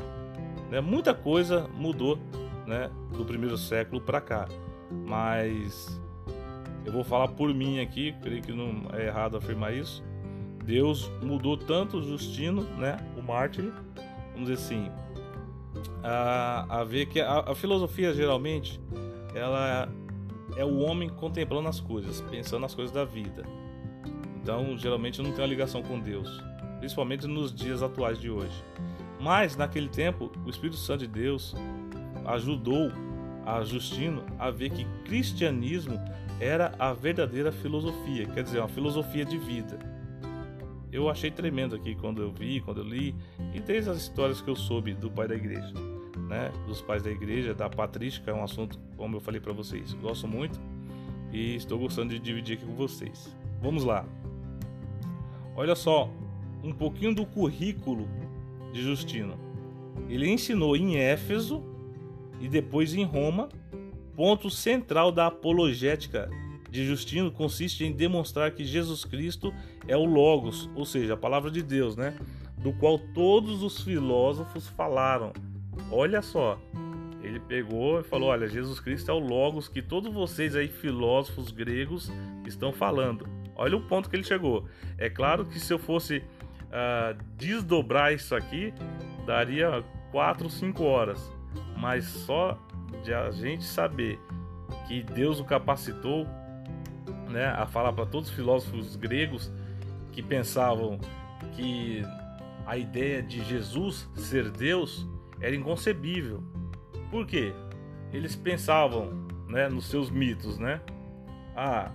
Né? 0.70 0.80
Muita 0.80 1.14
coisa 1.14 1.68
mudou 1.74 2.18
né, 2.66 2.90
do 3.16 3.24
primeiro 3.24 3.58
século 3.58 4.00
para 4.00 4.20
cá, 4.20 4.48
mas 5.06 6.00
eu 6.84 6.92
vou 6.92 7.04
falar 7.04 7.28
por 7.28 7.52
mim 7.52 7.80
aqui, 7.80 8.14
creio 8.22 8.42
que 8.42 8.52
não 8.52 8.88
é 8.92 9.06
errado 9.06 9.36
afirmar 9.36 9.74
isso. 9.74 10.02
Deus 10.64 11.10
mudou 11.22 11.56
tanto 11.56 12.02
Justino, 12.02 12.62
né, 12.76 12.96
o 13.16 13.22
mártir, 13.22 13.72
vamos 14.32 14.48
dizer 14.48 14.54
assim, 14.54 14.90
a, 16.02 16.80
a 16.80 16.84
ver 16.84 17.06
que 17.06 17.20
a, 17.20 17.40
a 17.40 17.54
filosofia 17.54 18.14
geralmente 18.14 18.80
ela 19.34 19.88
é 20.56 20.64
o 20.64 20.78
homem 20.78 21.08
contemplando 21.08 21.68
as 21.68 21.80
coisas, 21.80 22.20
pensando 22.22 22.60
nas 22.60 22.74
coisas 22.74 22.92
da 22.92 23.04
vida. 23.04 23.44
Então, 24.42 24.76
geralmente 24.76 25.22
não 25.22 25.30
tem 25.30 25.40
uma 25.40 25.46
ligação 25.46 25.82
com 25.82 25.98
Deus, 26.00 26.28
principalmente 26.78 27.26
nos 27.26 27.54
dias 27.54 27.82
atuais 27.82 28.20
de 28.20 28.28
hoje. 28.28 28.62
Mas 29.20 29.56
naquele 29.56 29.88
tempo, 29.88 30.30
o 30.44 30.50
Espírito 30.50 30.76
Santo 30.76 31.00
de 31.00 31.06
Deus 31.06 31.54
ajudou 32.26 32.90
a 33.46 33.62
Justino 33.64 34.24
a 34.38 34.50
ver 34.50 34.70
que 34.70 34.84
cristianismo 35.04 35.98
era 36.40 36.74
a 36.78 36.92
verdadeira 36.92 37.52
filosofia, 37.52 38.26
quer 38.26 38.42
dizer, 38.42 38.58
uma 38.58 38.68
filosofia 38.68 39.24
de 39.24 39.38
vida 39.38 39.78
eu 40.92 41.08
achei 41.08 41.30
tremendo 41.30 41.74
aqui 41.74 41.94
quando 41.94 42.20
eu 42.20 42.30
vi, 42.30 42.60
quando 42.60 42.82
eu 42.82 42.84
li, 42.84 43.14
e 43.54 43.60
desde 43.60 43.88
as 43.88 43.96
histórias 43.96 44.42
que 44.42 44.50
eu 44.50 44.54
soube 44.54 44.92
do 44.92 45.10
pai 45.10 45.26
da 45.26 45.34
igreja, 45.34 45.72
né? 46.28 46.52
Dos 46.66 46.82
pais 46.82 47.02
da 47.02 47.10
igreja, 47.10 47.54
da 47.54 47.68
patrística, 47.70 48.30
é 48.30 48.34
um 48.34 48.44
assunto, 48.44 48.78
como 48.96 49.16
eu 49.16 49.20
falei 49.20 49.40
para 49.40 49.54
vocês, 49.54 49.94
gosto 49.94 50.28
muito. 50.28 50.60
e 51.32 51.56
estou 51.56 51.78
gostando 51.78 52.10
de 52.10 52.18
dividir 52.18 52.58
aqui 52.58 52.66
com 52.66 52.74
vocês. 52.74 53.34
Vamos 53.62 53.84
lá. 53.84 54.04
Olha 55.56 55.74
só 55.74 56.10
um 56.62 56.74
pouquinho 56.74 57.14
do 57.14 57.24
currículo 57.24 58.06
de 58.70 58.82
Justino. 58.82 59.34
Ele 60.10 60.28
ensinou 60.30 60.76
em 60.76 60.96
Éfeso 60.96 61.62
e 62.42 62.48
depois 62.48 62.92
em 62.92 63.04
Roma. 63.04 63.48
Ponto 64.14 64.50
central 64.50 65.10
da 65.10 65.28
apologética 65.28 66.28
de 66.70 66.84
Justino 66.84 67.30
consiste 67.30 67.84
em 67.84 67.92
demonstrar 67.92 68.50
que 68.50 68.64
Jesus 68.64 69.04
Cristo 69.04 69.54
é 69.86 69.96
o 69.96 70.04
Logos, 70.04 70.68
ou 70.74 70.84
seja, 70.84 71.14
a 71.14 71.16
palavra 71.16 71.50
de 71.50 71.62
Deus, 71.62 71.96
né? 71.96 72.14
Do 72.58 72.72
qual 72.74 72.98
todos 72.98 73.62
os 73.62 73.80
filósofos 73.80 74.68
falaram. 74.68 75.32
Olha 75.90 76.20
só, 76.20 76.58
ele 77.22 77.40
pegou 77.40 78.00
e 78.00 78.02
falou: 78.02 78.30
Olha, 78.30 78.48
Jesus 78.48 78.80
Cristo 78.80 79.10
é 79.10 79.14
o 79.14 79.18
Logos 79.18 79.68
que 79.68 79.80
todos 79.80 80.12
vocês 80.12 80.56
aí, 80.56 80.68
filósofos 80.68 81.50
gregos, 81.50 82.10
estão 82.46 82.72
falando. 82.72 83.26
Olha 83.54 83.76
o 83.76 83.82
ponto 83.82 84.10
que 84.10 84.16
ele 84.16 84.24
chegou. 84.24 84.66
É 84.98 85.08
claro 85.08 85.44
que 85.44 85.60
se 85.60 85.72
eu 85.72 85.78
fosse 85.78 86.18
uh, 86.18 87.16
desdobrar 87.36 88.12
isso 88.12 88.34
aqui, 88.34 88.72
daria 89.26 89.84
4, 90.10 90.48
5 90.48 90.82
horas. 90.82 91.41
Mas 91.82 92.04
só 92.04 92.56
de 93.02 93.12
a 93.12 93.32
gente 93.32 93.64
saber 93.64 94.20
que 94.86 95.02
Deus 95.02 95.40
o 95.40 95.44
capacitou 95.44 96.28
né, 97.28 97.46
a 97.46 97.66
falar 97.66 97.92
para 97.92 98.06
todos 98.06 98.28
os 98.28 98.34
filósofos 98.36 98.94
gregos 98.94 99.52
que 100.12 100.22
pensavam 100.22 101.00
que 101.56 102.02
a 102.64 102.76
ideia 102.76 103.20
de 103.20 103.42
Jesus 103.42 104.08
ser 104.14 104.48
Deus 104.52 105.08
era 105.40 105.56
inconcebível. 105.56 106.44
Por 107.10 107.26
quê? 107.26 107.52
Eles 108.12 108.36
pensavam 108.36 109.26
né, 109.48 109.68
nos 109.68 109.86
seus 109.86 110.08
mitos, 110.08 110.60
né? 110.60 110.80
Ah, 111.56 111.90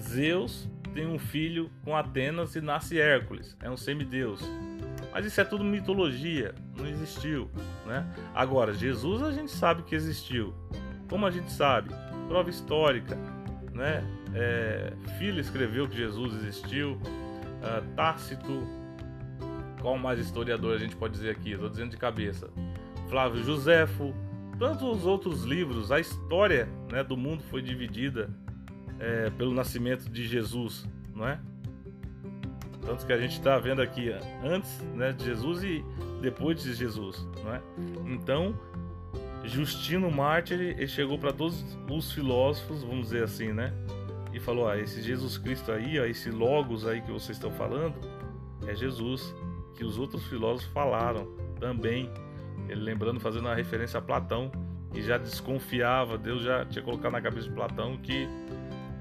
Zeus 0.00 0.70
tem 0.94 1.04
um 1.04 1.18
filho 1.18 1.68
com 1.82 1.96
Atenas 1.96 2.54
e 2.54 2.60
nasce 2.60 3.00
Hércules, 3.00 3.56
é 3.60 3.68
um 3.68 3.76
semideus. 3.76 4.40
Mas 5.12 5.26
isso 5.26 5.40
é 5.40 5.44
tudo 5.44 5.62
mitologia, 5.62 6.54
não 6.76 6.86
existiu, 6.86 7.50
né? 7.86 8.06
Agora, 8.34 8.72
Jesus 8.72 9.22
a 9.22 9.30
gente 9.30 9.52
sabe 9.52 9.82
que 9.82 9.94
existiu. 9.94 10.54
Como 11.08 11.26
a 11.26 11.30
gente 11.30 11.52
sabe? 11.52 11.90
Prova 12.28 12.48
histórica, 12.48 13.16
né? 13.72 14.02
É, 14.34 14.94
Filho 15.18 15.38
escreveu 15.38 15.86
que 15.86 15.96
Jesus 15.96 16.34
existiu, 16.36 16.92
uh, 16.92 17.94
Tácito, 17.94 18.66
qual 19.82 19.98
mais 19.98 20.18
historiador 20.18 20.74
a 20.74 20.78
gente 20.78 20.96
pode 20.96 21.14
dizer 21.14 21.30
aqui? 21.30 21.52
Estou 21.52 21.68
dizendo 21.68 21.90
de 21.90 21.98
cabeça. 21.98 22.48
Flávio 23.10 23.42
Joséfo, 23.44 24.14
tantos 24.58 25.04
outros 25.04 25.44
livros. 25.44 25.92
A 25.92 26.00
história 26.00 26.68
né, 26.90 27.04
do 27.04 27.16
mundo 27.16 27.42
foi 27.50 27.60
dividida 27.60 28.30
é, 28.98 29.28
pelo 29.30 29.52
nascimento 29.52 30.08
de 30.08 30.26
Jesus, 30.26 30.88
não 31.14 31.26
é? 31.26 31.40
Tanto 32.84 33.06
que 33.06 33.12
a 33.12 33.18
gente 33.18 33.32
está 33.32 33.58
vendo 33.58 33.80
aqui 33.80 34.12
antes 34.44 34.80
né, 34.94 35.12
de 35.12 35.24
Jesus 35.24 35.62
e 35.62 35.84
depois 36.20 36.62
de 36.62 36.74
Jesus, 36.74 37.26
não 37.44 37.54
é? 37.54 37.62
Então, 38.06 38.54
Justino 39.44 40.10
Mártir 40.10 40.60
ele 40.60 40.86
chegou 40.86 41.18
para 41.18 41.32
todos 41.32 41.64
os 41.88 42.12
filósofos, 42.12 42.82
vamos 42.82 43.06
dizer 43.06 43.24
assim, 43.24 43.52
né? 43.52 43.72
E 44.32 44.40
falou: 44.40 44.68
ah, 44.68 44.78
esse 44.78 45.02
Jesus 45.02 45.38
Cristo 45.38 45.70
aí, 45.72 45.98
ó, 46.00 46.04
esse 46.04 46.30
Logos 46.30 46.86
aí 46.86 47.00
que 47.00 47.10
vocês 47.10 47.36
estão 47.36 47.50
falando, 47.52 47.94
é 48.66 48.74
Jesus, 48.74 49.34
que 49.74 49.84
os 49.84 49.98
outros 49.98 50.26
filósofos 50.26 50.72
falaram 50.72 51.26
também. 51.58 52.10
Ele 52.68 52.80
lembrando, 52.80 53.20
fazendo 53.20 53.46
uma 53.46 53.54
referência 53.54 53.98
a 53.98 54.02
Platão, 54.02 54.50
que 54.92 55.02
já 55.02 55.18
desconfiava, 55.18 56.16
Deus 56.16 56.42
já 56.42 56.64
tinha 56.64 56.82
colocado 56.82 57.12
na 57.12 57.20
cabeça 57.20 57.48
de 57.48 57.54
Platão 57.54 57.96
que 57.96 58.28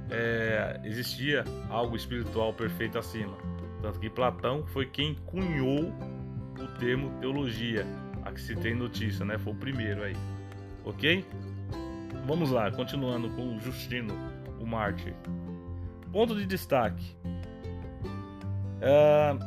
é, 0.09 0.81
existia 0.83 1.45
algo 1.69 1.95
espiritual 1.95 2.53
perfeito 2.53 2.97
acima. 2.97 3.37
Tanto 3.81 3.99
que 3.99 4.09
Platão 4.09 4.65
foi 4.67 4.85
quem 4.85 5.15
cunhou 5.25 5.91
o 6.59 6.67
termo 6.79 7.09
teologia, 7.19 7.85
a 8.23 8.31
que 8.31 8.39
se 8.39 8.55
tem 8.55 8.75
notícia, 8.75 9.25
né? 9.25 9.37
Foi 9.37 9.53
o 9.53 9.55
primeiro 9.55 10.03
aí. 10.03 10.15
Ok? 10.85 11.25
Vamos 12.25 12.51
lá, 12.51 12.71
continuando 12.71 13.29
com 13.31 13.59
Justino, 13.59 14.13
o 14.59 14.65
Marte. 14.65 15.13
Ponto 16.11 16.35
de 16.35 16.45
destaque. 16.45 17.15
Uh, 18.81 19.37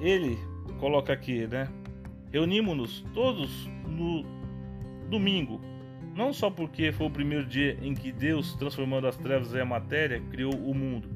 ele 0.00 0.38
coloca 0.78 1.12
aqui, 1.12 1.46
né? 1.46 1.68
Reunimos-nos 2.32 3.04
todos 3.12 3.68
no 3.86 4.24
domingo, 5.08 5.60
não 6.14 6.32
só 6.32 6.50
porque 6.50 6.92
foi 6.92 7.06
o 7.06 7.10
primeiro 7.10 7.44
dia 7.44 7.76
em 7.82 7.94
que 7.94 8.10
Deus, 8.10 8.54
transformando 8.54 9.06
as 9.06 9.16
trevas 9.16 9.54
em 9.54 9.64
matéria, 9.64 10.20
criou 10.30 10.54
o 10.54 10.74
mundo, 10.74 11.08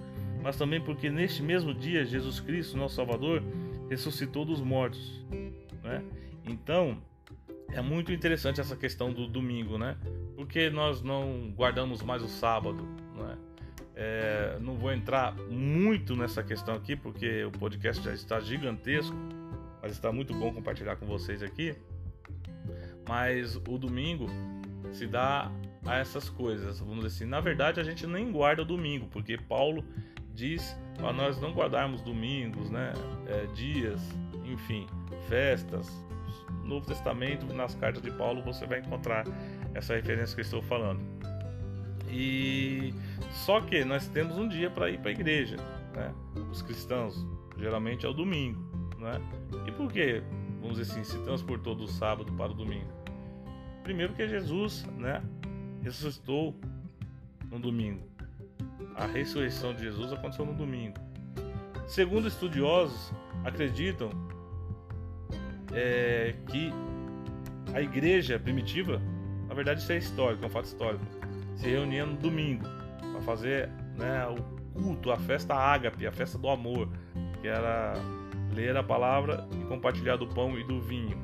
mas 0.45 0.57
também 0.57 0.79
porque 0.79 1.09
neste 1.09 1.43
mesmo 1.43 1.73
dia 1.73 2.05
Jesus 2.05 2.39
Cristo, 2.39 2.77
nosso 2.77 2.97
Salvador, 2.97 3.43
ressuscitou 3.89 4.45
dos 4.45 4.61
mortos. 4.61 5.25
Né? 5.83 6.05
Então, 6.45 6.99
é 7.71 7.81
muito 7.81 8.13
interessante 8.13 8.61
essa 8.61 8.77
questão 8.77 9.11
do 9.11 9.27
domingo, 9.27 9.79
né? 9.79 9.97
Porque 10.37 10.69
nós 10.69 11.01
não 11.01 11.51
guardamos 11.57 12.03
mais 12.03 12.23
o 12.23 12.29
sábado, 12.29 12.87
né? 13.17 13.39
É, 13.97 14.59
não 14.61 14.75
vou 14.75 14.93
entrar 14.93 15.35
muito 15.49 16.15
nessa 16.15 16.43
questão 16.43 16.75
aqui, 16.75 16.95
porque 16.95 17.45
o 17.45 17.51
podcast 17.51 18.05
já 18.05 18.13
está 18.13 18.39
gigantesco, 18.39 19.17
mas 19.81 19.93
está 19.93 20.13
muito 20.13 20.35
bom 20.35 20.53
compartilhar 20.53 20.97
com 20.97 21.07
vocês 21.07 21.43
aqui. 21.43 21.75
Mas 23.09 23.57
o 23.57 23.79
domingo 23.79 24.27
se 24.93 25.07
dá 25.07 25.51
a 25.87 25.97
essas 25.97 26.29
coisas, 26.29 26.81
vamos 26.81 26.97
dizer 26.97 27.09
assim. 27.09 27.25
Na 27.25 27.41
verdade, 27.41 27.81
a 27.81 27.85
gente 27.85 28.07
nem 28.07 28.31
guarda 28.31 28.61
o 28.61 28.65
domingo, 28.65 29.07
porque 29.11 29.39
Paulo 29.39 29.83
diz 30.35 30.77
para 30.97 31.12
nós 31.12 31.40
não 31.40 31.53
guardarmos 31.53 32.03
domingos, 32.03 32.70
né? 32.70 32.92
É, 33.27 33.47
dias, 33.55 34.01
enfim, 34.44 34.87
festas. 35.29 35.90
No 36.62 36.77
Novo 36.77 36.87
Testamento, 36.87 37.47
nas 37.53 37.75
cartas 37.75 38.03
de 38.03 38.11
Paulo, 38.11 38.42
você 38.42 38.66
vai 38.66 38.81
encontrar 38.81 39.25
essa 39.75 39.94
referência 39.94 40.35
que 40.35 40.40
eu 40.40 40.44
estou 40.44 40.62
falando. 40.62 41.01
E 42.11 42.94
só 43.31 43.61
que 43.61 43.85
nós 43.85 44.07
temos 44.09 44.38
um 44.38 44.49
dia 44.49 44.70
para 44.70 44.88
ir 44.90 44.99
para 44.99 45.11
a 45.11 45.12
igreja, 45.12 45.57
né? 45.94 46.14
Os 46.51 46.62
cristãos 46.62 47.27
geralmente 47.59 48.07
é 48.07 48.09
o 48.09 48.12
domingo, 48.12 48.61
né? 48.99 49.20
E 49.66 49.73
por 49.73 49.92
que, 49.92 50.23
vamos 50.61 50.79
dizer 50.79 50.92
assim, 50.92 51.05
se 51.05 51.18
transportou 51.25 51.75
do 51.75 51.88
sábado 51.88 52.33
para 52.33 52.53
o 52.53 52.55
domingo? 52.55 52.92
Primeiro 53.83 54.14
que 54.14 54.27
Jesus, 54.27 54.87
né, 54.97 55.23
ressuscitou 55.83 56.55
no 57.51 57.59
domingo. 57.59 58.13
A 58.96 59.07
ressurreição 59.07 59.74
de 59.74 59.83
Jesus 59.83 60.12
aconteceu 60.12 60.46
no 60.46 60.55
domingo. 60.55 60.96
Segundo 61.87 62.29
estudiosos, 62.29 63.12
acreditam 63.44 64.11
é, 65.72 66.35
que 66.46 66.72
a 67.74 67.81
igreja 67.81 68.38
primitiva, 68.38 69.00
na 69.48 69.55
verdade 69.55 69.81
isso 69.81 69.92
é 69.92 69.98
histórico, 69.98 70.44
é 70.44 70.46
um 70.46 70.50
fato 70.50 70.66
histórico, 70.66 71.05
se 71.57 71.68
reunia 71.68 72.07
no 72.07 72.16
domingo 72.16 72.64
para 73.12 73.20
fazer 73.22 73.68
né, 73.96 74.27
o 74.27 74.42
culto, 74.72 75.11
a 75.11 75.16
festa 75.16 75.55
ágape, 75.55 76.07
a 76.07 76.12
festa 76.12 76.38
do 76.38 76.48
amor, 76.48 76.88
que 77.40 77.48
era 77.48 77.94
ler 78.55 78.77
a 78.77 78.83
palavra 78.83 79.46
e 79.61 79.64
compartilhar 79.64 80.16
do 80.16 80.27
pão 80.27 80.59
e 80.59 80.64
do 80.64 80.81
vinho. 80.81 81.16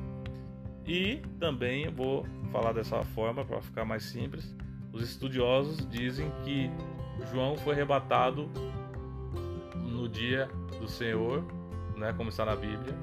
E 0.85 1.21
também 1.39 1.89
vou 1.89 2.25
falar 2.51 2.73
dessa 2.73 3.03
forma 3.03 3.45
para 3.45 3.61
ficar 3.61 3.85
mais 3.85 4.03
simples. 4.03 4.55
Os 4.91 5.03
estudiosos 5.03 5.87
dizem 5.89 6.29
que 6.43 6.69
João 7.31 7.57
foi 7.57 7.73
arrebatado 7.73 8.49
no 9.75 10.07
dia 10.07 10.49
do 10.79 10.87
Senhor, 10.87 11.43
né, 11.95 12.13
como 12.13 12.29
está 12.29 12.45
na 12.45 12.55
Bíblia. 12.55 12.95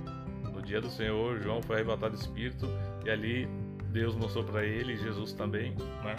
No 0.52 0.62
dia 0.62 0.80
do 0.80 0.88
Senhor, 0.88 1.40
João 1.40 1.62
foi 1.62 1.76
arrebatado 1.76 2.16
do 2.16 2.20
Espírito 2.20 2.66
e 3.04 3.10
ali 3.10 3.48
Deus 3.92 4.14
mostrou 4.14 4.44
para 4.44 4.64
ele, 4.64 4.96
Jesus 4.96 5.32
também, 5.32 5.74
né, 6.02 6.16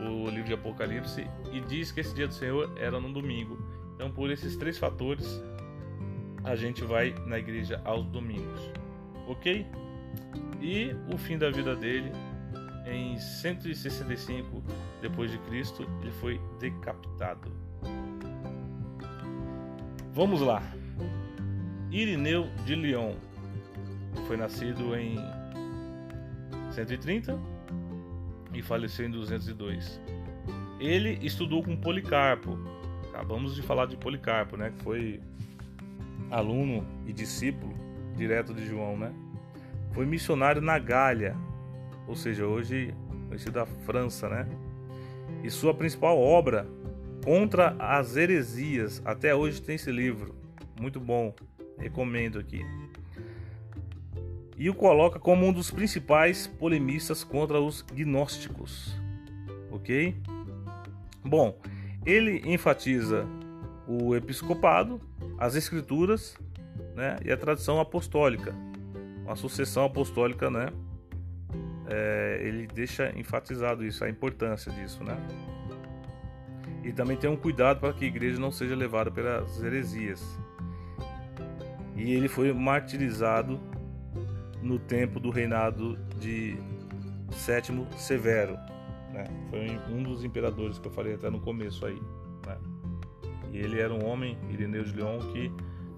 o 0.00 0.28
livro 0.28 0.44
de 0.44 0.54
Apocalipse 0.54 1.26
e 1.52 1.60
diz 1.60 1.92
que 1.92 2.00
esse 2.00 2.14
dia 2.14 2.26
do 2.26 2.34
Senhor 2.34 2.72
era 2.76 3.00
no 3.00 3.12
domingo. 3.12 3.58
Então, 3.94 4.10
por 4.10 4.30
esses 4.30 4.56
três 4.56 4.78
fatores, 4.78 5.42
a 6.44 6.54
gente 6.54 6.84
vai 6.84 7.14
na 7.26 7.38
igreja 7.38 7.80
aos 7.84 8.06
domingos, 8.06 8.60
ok? 9.26 9.66
E 10.60 10.94
o 11.12 11.18
fim 11.18 11.36
da 11.36 11.50
vida 11.50 11.74
dele, 11.76 12.10
em 12.90 13.18
165 13.18 14.62
depois 15.00 15.30
de 15.30 15.38
Cristo, 15.38 15.86
ele 16.02 16.12
foi 16.12 16.40
decapitado. 16.58 17.52
Vamos 20.12 20.40
lá. 20.40 20.62
Irineu 21.90 22.48
de 22.64 22.74
Lyon 22.74 23.14
foi 24.26 24.36
nascido 24.36 24.94
em 24.96 25.16
130 26.72 27.38
e 28.52 28.62
faleceu 28.62 29.06
em 29.06 29.10
202. 29.10 30.00
Ele 30.80 31.18
estudou 31.22 31.62
com 31.62 31.76
Policarpo. 31.76 32.58
Acabamos 33.10 33.54
de 33.54 33.62
falar 33.62 33.86
de 33.86 33.96
Policarpo, 33.96 34.56
né, 34.56 34.70
que 34.76 34.82
foi 34.82 35.20
aluno 36.30 36.86
e 37.06 37.12
discípulo 37.12 37.74
direto 38.16 38.52
de 38.52 38.66
João, 38.66 38.96
né? 38.96 39.12
Foi 39.92 40.04
missionário 40.04 40.60
na 40.60 40.78
Gália, 40.78 41.36
ou 42.08 42.16
seja, 42.16 42.46
hoje 42.46 42.94
conhecido 43.28 43.52
da 43.52 43.66
França, 43.66 44.28
né? 44.28 44.48
E 45.44 45.50
sua 45.50 45.74
principal 45.74 46.18
obra 46.18 46.66
contra 47.22 47.76
as 47.78 48.16
heresias. 48.16 49.02
Até 49.04 49.34
hoje 49.34 49.60
tem 49.60 49.76
esse 49.76 49.92
livro, 49.92 50.34
muito 50.80 50.98
bom, 50.98 51.34
recomendo 51.78 52.38
aqui. 52.38 52.64
E 54.56 54.68
o 54.68 54.74
coloca 54.74 55.20
como 55.20 55.46
um 55.46 55.52
dos 55.52 55.70
principais 55.70 56.46
polemistas 56.46 57.22
contra 57.22 57.60
os 57.60 57.82
gnósticos. 57.82 58.96
Ok? 59.70 60.16
Bom, 61.22 61.56
ele 62.04 62.42
enfatiza 62.44 63.26
o 63.86 64.16
episcopado, 64.16 65.00
as 65.38 65.54
escrituras 65.54 66.36
né, 66.96 67.16
e 67.24 67.30
a 67.30 67.36
tradição 67.36 67.78
apostólica, 67.78 68.54
a 69.26 69.36
sucessão 69.36 69.84
apostólica, 69.84 70.50
né? 70.50 70.72
É, 71.90 72.40
ele 72.42 72.66
deixa 72.66 73.10
enfatizado 73.18 73.84
isso, 73.84 74.04
a 74.04 74.10
importância 74.10 74.70
disso, 74.70 75.02
né? 75.02 75.16
E 76.84 76.92
também 76.92 77.16
tem 77.16 77.28
um 77.28 77.36
cuidado 77.36 77.80
para 77.80 77.92
que 77.92 78.04
a 78.04 78.08
igreja 78.08 78.38
não 78.38 78.52
seja 78.52 78.76
levada 78.76 79.10
pelas 79.10 79.62
heresias. 79.62 80.22
E 81.96 82.12
ele 82.12 82.28
foi 82.28 82.52
martirizado 82.52 83.58
no 84.62 84.78
tempo 84.78 85.18
do 85.18 85.30
reinado 85.30 85.98
de 86.20 86.56
Sétimo 87.32 87.86
Severo. 87.96 88.52
Né? 89.12 89.24
Foi 89.50 89.94
um 89.94 90.02
dos 90.02 90.24
imperadores 90.24 90.78
que 90.78 90.86
eu 90.86 90.92
falei 90.92 91.14
até 91.14 91.28
no 91.30 91.40
começo 91.40 91.84
aí. 91.84 92.00
Né? 92.46 92.58
E 93.52 93.58
ele 93.58 93.80
era 93.80 93.92
um 93.92 94.06
homem, 94.06 94.38
Ireneu 94.50 94.84
de 94.84 94.94
Leão, 94.94 95.18
que 95.32 95.52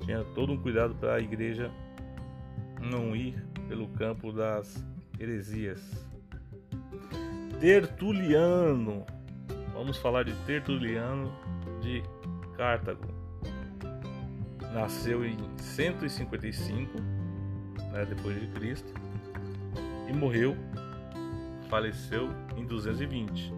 tinha 0.05 0.24
todo 0.34 0.53
um 0.53 0.57
cuidado 0.57 0.95
para 0.95 1.16
a 1.16 1.20
igreja 1.20 1.70
não 2.80 3.14
ir 3.14 3.34
pelo 3.68 3.88
campo 3.88 4.32
das 4.32 4.84
heresias. 5.21 5.81
Tertuliano. 7.61 9.05
Vamos 9.75 9.99
falar 9.99 10.25
de 10.25 10.33
Tertuliano 10.47 11.31
de 11.83 12.03
Cartago. 12.57 13.07
Nasceu 14.73 15.25
em 15.25 15.37
155, 15.59 16.99
né, 17.93 18.07
depois 18.07 18.41
de 18.41 18.47
Cristo, 18.49 18.95
e 20.09 20.12
morreu, 20.12 20.57
faleceu 21.68 22.31
em 22.57 22.64
220. 22.64 23.53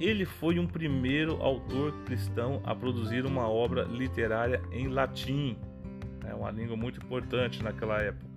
Ele 0.00 0.24
foi 0.24 0.58
um 0.58 0.66
primeiro 0.66 1.40
autor 1.42 1.92
cristão 2.04 2.60
a 2.64 2.74
produzir 2.74 3.24
uma 3.24 3.46
obra 3.46 3.84
literária 3.84 4.60
em 4.72 4.88
latim, 4.88 5.56
é 6.26 6.34
uma 6.34 6.50
língua 6.50 6.76
muito 6.76 6.98
importante 7.00 7.62
naquela 7.62 8.00
época. 8.00 8.31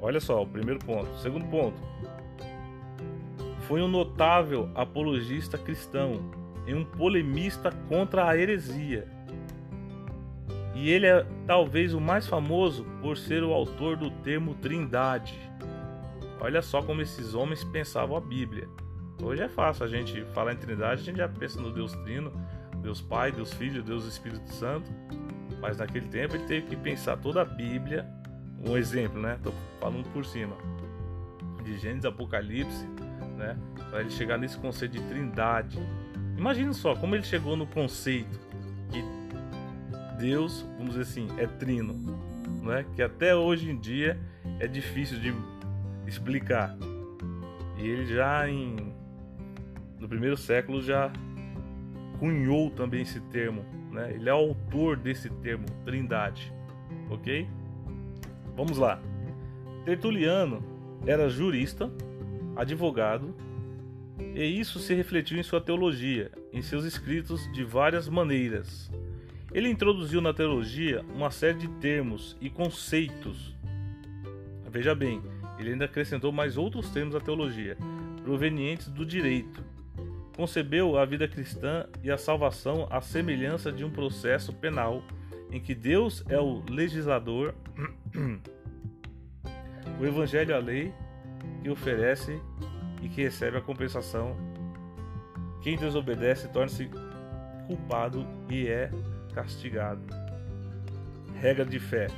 Olha 0.00 0.20
só, 0.20 0.42
o 0.42 0.46
primeiro 0.46 0.78
ponto. 0.84 1.08
Segundo 1.18 1.44
ponto. 1.46 1.76
Foi 3.66 3.82
um 3.82 3.88
notável 3.88 4.70
apologista 4.74 5.58
cristão 5.58 6.30
e 6.66 6.72
um 6.72 6.84
polemista 6.84 7.72
contra 7.88 8.28
a 8.28 8.36
heresia. 8.36 9.06
E 10.74 10.90
ele 10.90 11.06
é 11.06 11.26
talvez 11.46 11.92
o 11.92 12.00
mais 12.00 12.26
famoso 12.28 12.86
por 13.02 13.16
ser 13.16 13.42
o 13.42 13.52
autor 13.52 13.96
do 13.96 14.10
termo 14.10 14.54
Trindade. 14.54 15.38
Olha 16.40 16.62
só 16.62 16.80
como 16.80 17.02
esses 17.02 17.34
homens 17.34 17.64
pensavam 17.64 18.16
a 18.16 18.20
Bíblia. 18.20 18.68
Hoje 19.20 19.42
é 19.42 19.48
fácil 19.48 19.84
a 19.84 19.88
gente 19.88 20.24
falar 20.26 20.52
em 20.52 20.56
Trindade, 20.56 21.02
a 21.02 21.04
gente 21.04 21.16
já 21.16 21.28
pensa 21.28 21.60
no 21.60 21.72
Deus 21.72 21.92
Trino, 22.04 22.32
Deus 22.80 23.00
Pai, 23.00 23.32
Deus 23.32 23.52
Filho, 23.52 23.82
Deus 23.82 24.04
Espírito 24.04 24.48
Santo. 24.52 24.88
Mas 25.60 25.78
naquele 25.78 26.06
tempo 26.06 26.36
ele 26.36 26.44
teve 26.44 26.68
que 26.68 26.76
pensar 26.76 27.16
toda 27.16 27.42
a 27.42 27.44
Bíblia 27.44 28.06
um 28.64 28.76
exemplo, 28.76 29.20
né? 29.20 29.38
Tô 29.42 29.52
falando 29.80 30.08
por 30.12 30.24
cima 30.24 30.56
de 31.64 31.78
Gênesis, 31.78 32.04
Apocalipse, 32.04 32.86
né? 33.36 33.56
Para 33.90 34.00
ele 34.00 34.10
chegar 34.10 34.38
nesse 34.38 34.58
conceito 34.58 34.92
de 34.92 35.02
Trindade. 35.04 35.78
Imagina 36.36 36.72
só 36.72 36.94
como 36.94 37.14
ele 37.14 37.24
chegou 37.24 37.56
no 37.56 37.66
conceito 37.66 38.38
que 38.90 39.02
Deus, 40.18 40.66
vamos 40.76 40.94
dizer 40.94 41.02
assim, 41.02 41.28
é 41.38 41.46
trino, 41.46 41.94
né? 42.62 42.84
Que 42.94 43.02
até 43.02 43.34
hoje 43.34 43.70
em 43.70 43.78
dia 43.78 44.18
é 44.60 44.66
difícil 44.66 45.18
de 45.20 45.34
explicar. 46.06 46.76
E 47.76 47.86
ele 47.86 48.06
já 48.06 48.48
em 48.48 48.92
no 49.98 50.08
primeiro 50.08 50.36
século 50.36 50.80
já 50.80 51.10
cunhou 52.18 52.70
também 52.70 53.02
esse 53.02 53.20
termo, 53.20 53.64
né? 53.92 54.12
Ele 54.14 54.28
é 54.28 54.32
autor 54.32 54.96
desse 54.96 55.28
termo, 55.28 55.66
Trindade, 55.84 56.52
ok? 57.10 57.48
Vamos 58.58 58.76
lá. 58.76 59.00
Tertuliano 59.84 60.60
era 61.06 61.28
jurista, 61.28 61.88
advogado, 62.56 63.32
e 64.34 64.42
isso 64.42 64.80
se 64.80 64.92
refletiu 64.94 65.38
em 65.38 65.44
sua 65.44 65.60
teologia, 65.60 66.32
em 66.52 66.60
seus 66.60 66.84
escritos 66.84 67.48
de 67.52 67.62
várias 67.62 68.08
maneiras. 68.08 68.90
Ele 69.54 69.68
introduziu 69.68 70.20
na 70.20 70.34
teologia 70.34 71.04
uma 71.14 71.30
série 71.30 71.56
de 71.56 71.68
termos 71.68 72.36
e 72.40 72.50
conceitos. 72.50 73.56
Veja 74.68 74.92
bem, 74.92 75.22
ele 75.56 75.70
ainda 75.70 75.84
acrescentou 75.84 76.32
mais 76.32 76.56
outros 76.56 76.90
termos 76.90 77.14
à 77.14 77.20
teologia, 77.20 77.78
provenientes 78.24 78.88
do 78.88 79.06
direito. 79.06 79.62
Concebeu 80.34 80.98
a 80.98 81.04
vida 81.04 81.28
cristã 81.28 81.86
e 82.02 82.10
a 82.10 82.18
salvação 82.18 82.88
à 82.90 83.00
semelhança 83.00 83.70
de 83.70 83.84
um 83.84 83.90
processo 83.90 84.52
penal 84.52 85.00
em 85.50 85.60
que 85.60 85.74
Deus 85.74 86.24
é 86.28 86.38
o 86.38 86.62
legislador, 86.68 87.54
o 89.98 90.04
Evangelho 90.04 90.52
é 90.52 90.54
a 90.54 90.58
lei 90.58 90.92
que 91.62 91.70
oferece 91.70 92.40
e 93.02 93.08
que 93.08 93.22
recebe 93.22 93.56
a 93.56 93.60
compensação. 93.60 94.36
Quem 95.62 95.76
desobedece 95.76 96.48
torna-se 96.48 96.90
culpado 97.66 98.26
e 98.48 98.66
é 98.66 98.90
castigado. 99.34 100.02
Regra 101.40 101.64
de 101.64 101.78
fé, 101.78 102.08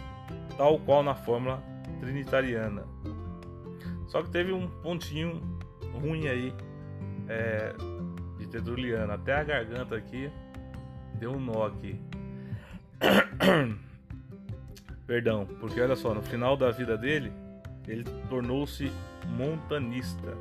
tal 0.56 0.78
qual 0.78 1.02
na 1.02 1.14
fórmula 1.14 1.62
trinitariana. 2.00 2.84
Só 4.08 4.22
que 4.22 4.30
teve 4.30 4.52
um 4.52 4.66
pontinho 4.66 5.40
ruim 5.92 6.26
aí 6.26 6.52
é, 7.28 7.74
de 8.38 8.46
Tertuliano. 8.46 9.12
Até 9.12 9.34
a 9.34 9.44
garganta 9.44 9.96
aqui 9.96 10.30
deu 11.14 11.32
um 11.32 11.40
nó 11.40 11.66
aqui. 11.66 12.00
Perdão, 15.06 15.46
porque 15.58 15.80
olha 15.80 15.96
só, 15.96 16.14
no 16.14 16.22
final 16.22 16.56
da 16.56 16.70
vida 16.70 16.96
dele, 16.96 17.32
ele 17.86 18.04
tornou-se 18.28 18.90
montanista. 19.26 20.36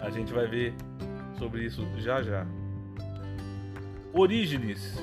A 0.00 0.10
gente 0.10 0.32
vai 0.32 0.46
ver 0.46 0.74
sobre 1.38 1.64
isso 1.64 1.86
já 1.96 2.22
já. 2.22 2.46
Orígenes 4.12 5.02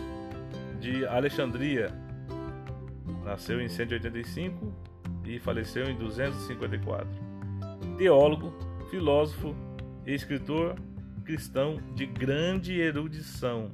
de 0.79 1.05
Alexandria 1.05 1.91
nasceu 3.23 3.59
em 3.59 3.67
185 3.67 4.73
e 5.25 5.39
faleceu 5.39 5.89
em 5.89 5.97
254. 5.97 7.07
Teólogo, 7.97 8.53
filósofo 8.89 9.55
e 10.05 10.13
escritor 10.13 10.75
cristão 11.25 11.77
de 11.93 12.05
grande 12.05 12.79
erudição 12.79 13.69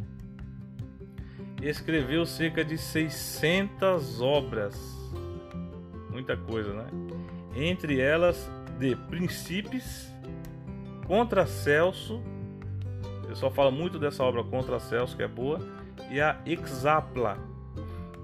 escreveu 1.61 2.25
cerca 2.25 2.63
de 2.63 2.77
600 2.77 4.21
obras. 4.21 4.75
Muita 6.09 6.37
coisa, 6.37 6.73
né? 6.73 6.87
Entre 7.55 7.99
elas 7.99 8.49
de 8.79 8.95
Princípios, 8.95 10.11
Contra 11.07 11.45
Celso, 11.47 12.21
eu 13.29 13.35
só 13.35 13.49
falo 13.49 13.71
muito 13.71 13.97
dessa 13.97 14.23
obra 14.23 14.43
Contra 14.43 14.79
Celso, 14.79 15.15
que 15.15 15.23
é 15.23 15.27
boa, 15.27 15.59
e 16.11 16.19
a 16.19 16.39
Exapla. 16.45 17.37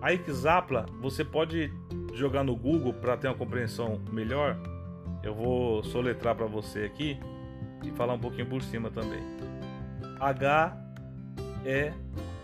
A 0.02 0.14
Exapla, 0.14 0.86
você 1.02 1.24
pode 1.24 1.72
jogar 2.14 2.44
no 2.44 2.56
Google 2.56 2.94
para 2.94 3.18
ter 3.18 3.28
uma 3.28 3.36
compreensão 3.36 4.00
melhor. 4.12 4.58
Eu 5.24 5.34
vou 5.34 5.84
soletrar 5.84 6.36
para 6.36 6.46
você 6.46 6.84
aqui 6.84 7.18
e 7.84 7.92
falar 7.92 8.14
um 8.14 8.20
pouquinho 8.20 8.48
por 8.48 8.62
cima 8.62 8.92
também. 8.92 9.22
H 10.20 10.78
E 11.66 11.92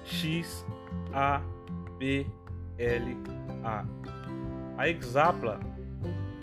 X 0.06 0.66
a 1.14 1.42
B 1.98 2.26
L 2.78 3.18
A. 3.64 3.86
A 4.78 4.90
Exapla 4.90 5.60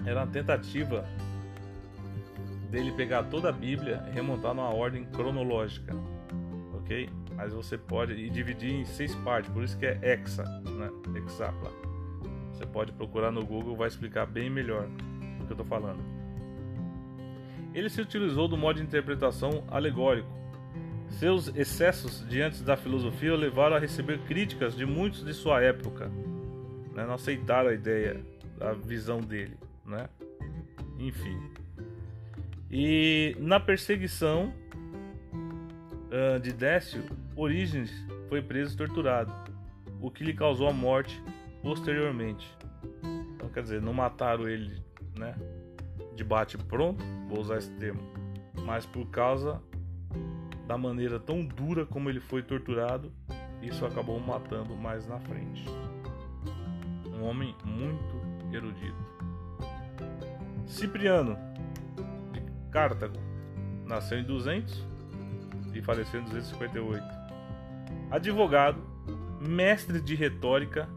era 0.05 0.21
uma 0.21 0.27
tentativa 0.27 1.05
dele 2.71 2.93
pegar 2.93 3.25
toda 3.25 3.49
a 3.49 3.53
Bíblia 3.53 4.05
e 4.09 4.11
remontar 4.13 4.55
numa 4.55 4.75
ordem 4.75 5.05
cronológica, 5.05 5.95
ok? 6.75 7.09
Mas 7.35 7.53
você 7.53 7.79
pode 7.79 8.13
e 8.15 8.29
dividir 8.29 8.73
em 8.73 8.85
seis 8.85 9.15
partes, 9.17 9.51
por 9.51 9.63
isso 9.63 9.79
que 9.79 9.87
é 9.87 9.99
hexa, 10.03 10.43
né? 10.45 10.91
Exapla. 11.17 11.71
Você 12.53 12.67
pode 12.67 12.93
procurar 12.93 13.31
no 13.31 13.45
Google, 13.45 13.77
vai 13.77 13.89
explicar 13.89 14.27
bem 14.27 14.49
melhor 14.49 14.87
do 14.87 15.47
que 15.47 15.53
eu 15.53 15.55
estou 15.55 15.67
falando. 15.67 16.03
Ele 17.75 17.91
se 17.91 18.01
utilizou 18.01 18.49
do 18.49 18.57
modo 18.57 18.77
de 18.77 18.83
interpretação 18.83 19.65
alegórico, 19.69 20.29
seus 21.19 21.49
excessos 21.57 22.27
diante 22.29 22.63
da 22.63 22.77
filosofia 22.77 23.33
o 23.33 23.37
levaram 23.37 23.77
a 23.77 23.79
receber 23.79 24.19
críticas 24.21 24.77
de 24.77 24.85
muitos 24.85 25.25
de 25.25 25.33
sua 25.33 25.63
época. 25.63 26.09
Né? 26.95 27.07
Não 27.07 27.15
aceitaram 27.15 27.71
a 27.71 27.75
ideia, 27.75 28.21
a 28.61 28.73
visão 28.73 29.21
dele. 29.21 29.57
Né? 29.85 30.09
Enfim. 30.99 31.41
E 32.71 33.35
na 33.39 33.59
perseguição 33.59 34.53
uh, 35.33 36.39
de 36.41 36.53
Décio, 36.53 37.03
Orígenes 37.35 37.93
foi 38.29 38.43
preso 38.43 38.75
e 38.75 38.77
torturado, 38.77 39.33
o 40.01 40.11
que 40.11 40.25
lhe 40.25 40.35
causou 40.35 40.69
a 40.69 40.73
morte 40.73 41.23
posteriormente. 41.63 42.47
Então, 43.35 43.49
quer 43.49 43.63
dizer, 43.63 43.81
não 43.81 43.95
mataram 43.95 44.49
ele, 44.49 44.83
né? 45.17 45.35
De 46.15 46.25
bate 46.25 46.59
pronto, 46.59 47.05
vou 47.29 47.41
usar 47.41 47.59
esse 47.59 47.71
termo, 47.73 48.01
mas 48.65 48.85
por 48.87 49.07
causa 49.07 49.63
da 50.67 50.77
maneira 50.77 51.19
tão 51.21 51.45
dura 51.45 51.87
como 51.87 52.11
ele 52.11 52.21
foi 52.21 52.43
torturado, 52.43 53.13
isso 53.63 53.87
acabou 53.87 54.19
matando 54.21 54.77
mais 54.77 55.07
na 55.07 55.19
frente. 55.21 55.65
Um 57.15 57.25
homem 57.25 57.55
muito 57.65 58.55
erudito. 58.55 58.97
Cipriano 60.67 61.39
de 62.33 62.43
Cartago 62.71 63.19
nasceu 63.87 64.19
em 64.19 64.25
200 64.25 64.87
e 65.75 65.81
faleceu 65.81 66.21
em 66.21 66.25
258. 66.25 67.03
Advogado, 68.11 68.83
mestre 69.41 70.01
de 70.01 70.15
retórica, 70.15 70.89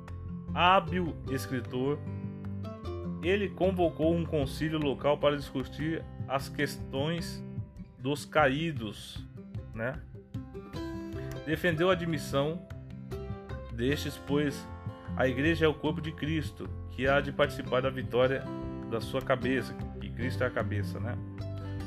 hábil 0.53 1.15
escritor, 1.29 1.99
ele 3.21 3.49
convocou 3.49 4.15
um 4.15 4.25
concílio 4.25 4.79
local 4.79 5.17
para 5.17 5.35
discutir 5.35 6.03
as 6.27 6.47
questões 6.49 7.43
dos 7.97 8.25
caídos, 8.25 9.25
né? 9.79 9.99
Defendeu 11.45 11.89
a 11.89 11.93
admissão 11.93 12.61
destes, 13.71 14.19
pois 14.27 14.67
a 15.15 15.27
igreja 15.27 15.65
é 15.65 15.67
o 15.67 15.73
corpo 15.73 16.01
de 16.01 16.11
Cristo, 16.11 16.69
que 16.91 17.07
há 17.07 17.21
de 17.21 17.31
participar 17.31 17.81
da 17.81 17.89
vitória 17.89 18.43
da 18.91 18.99
sua 18.99 19.21
cabeça, 19.21 19.73
que 19.99 20.09
Cristo 20.09 20.43
é 20.43 20.47
a 20.47 20.49
cabeça, 20.51 20.99
né? 20.99 21.17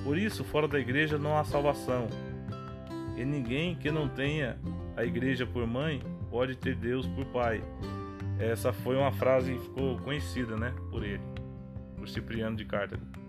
Por 0.03 0.19
isso, 0.19 0.43
fora 0.43 0.67
da 0.67 0.81
igreja 0.81 1.19
não 1.19 1.37
há 1.37 1.45
salvação. 1.45 2.09
E 3.17 3.25
ninguém 3.25 3.77
que 3.77 3.91
não 3.91 4.09
tenha 4.09 4.59
a 4.97 5.05
igreja 5.05 5.47
por 5.47 5.67
mãe 5.67 6.03
pode 6.31 6.57
ter 6.57 6.75
Deus 6.75 7.07
por 7.07 7.27
pai. 7.27 7.63
Essa 8.39 8.73
foi 8.73 8.97
uma 8.97 9.13
frase 9.13 9.53
que 9.53 9.61
ficou 9.61 9.99
conhecida, 9.99 10.57
né, 10.57 10.75
por 10.91 11.05
ele, 11.05 11.21
por 11.97 12.09
Cipriano 12.09 12.57
de 12.57 12.65
Cartago. 12.65 13.22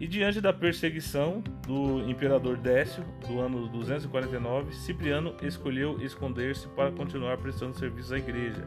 E 0.00 0.06
diante 0.06 0.40
da 0.40 0.52
perseguição 0.52 1.42
do 1.66 2.08
imperador 2.08 2.56
Décio, 2.56 3.02
do 3.26 3.40
ano 3.40 3.66
249, 3.68 4.72
Cipriano 4.72 5.34
escolheu 5.42 6.00
esconder-se 6.00 6.68
para 6.68 6.92
continuar 6.92 7.36
prestando 7.38 7.76
serviço 7.76 8.14
à 8.14 8.18
igreja. 8.18 8.64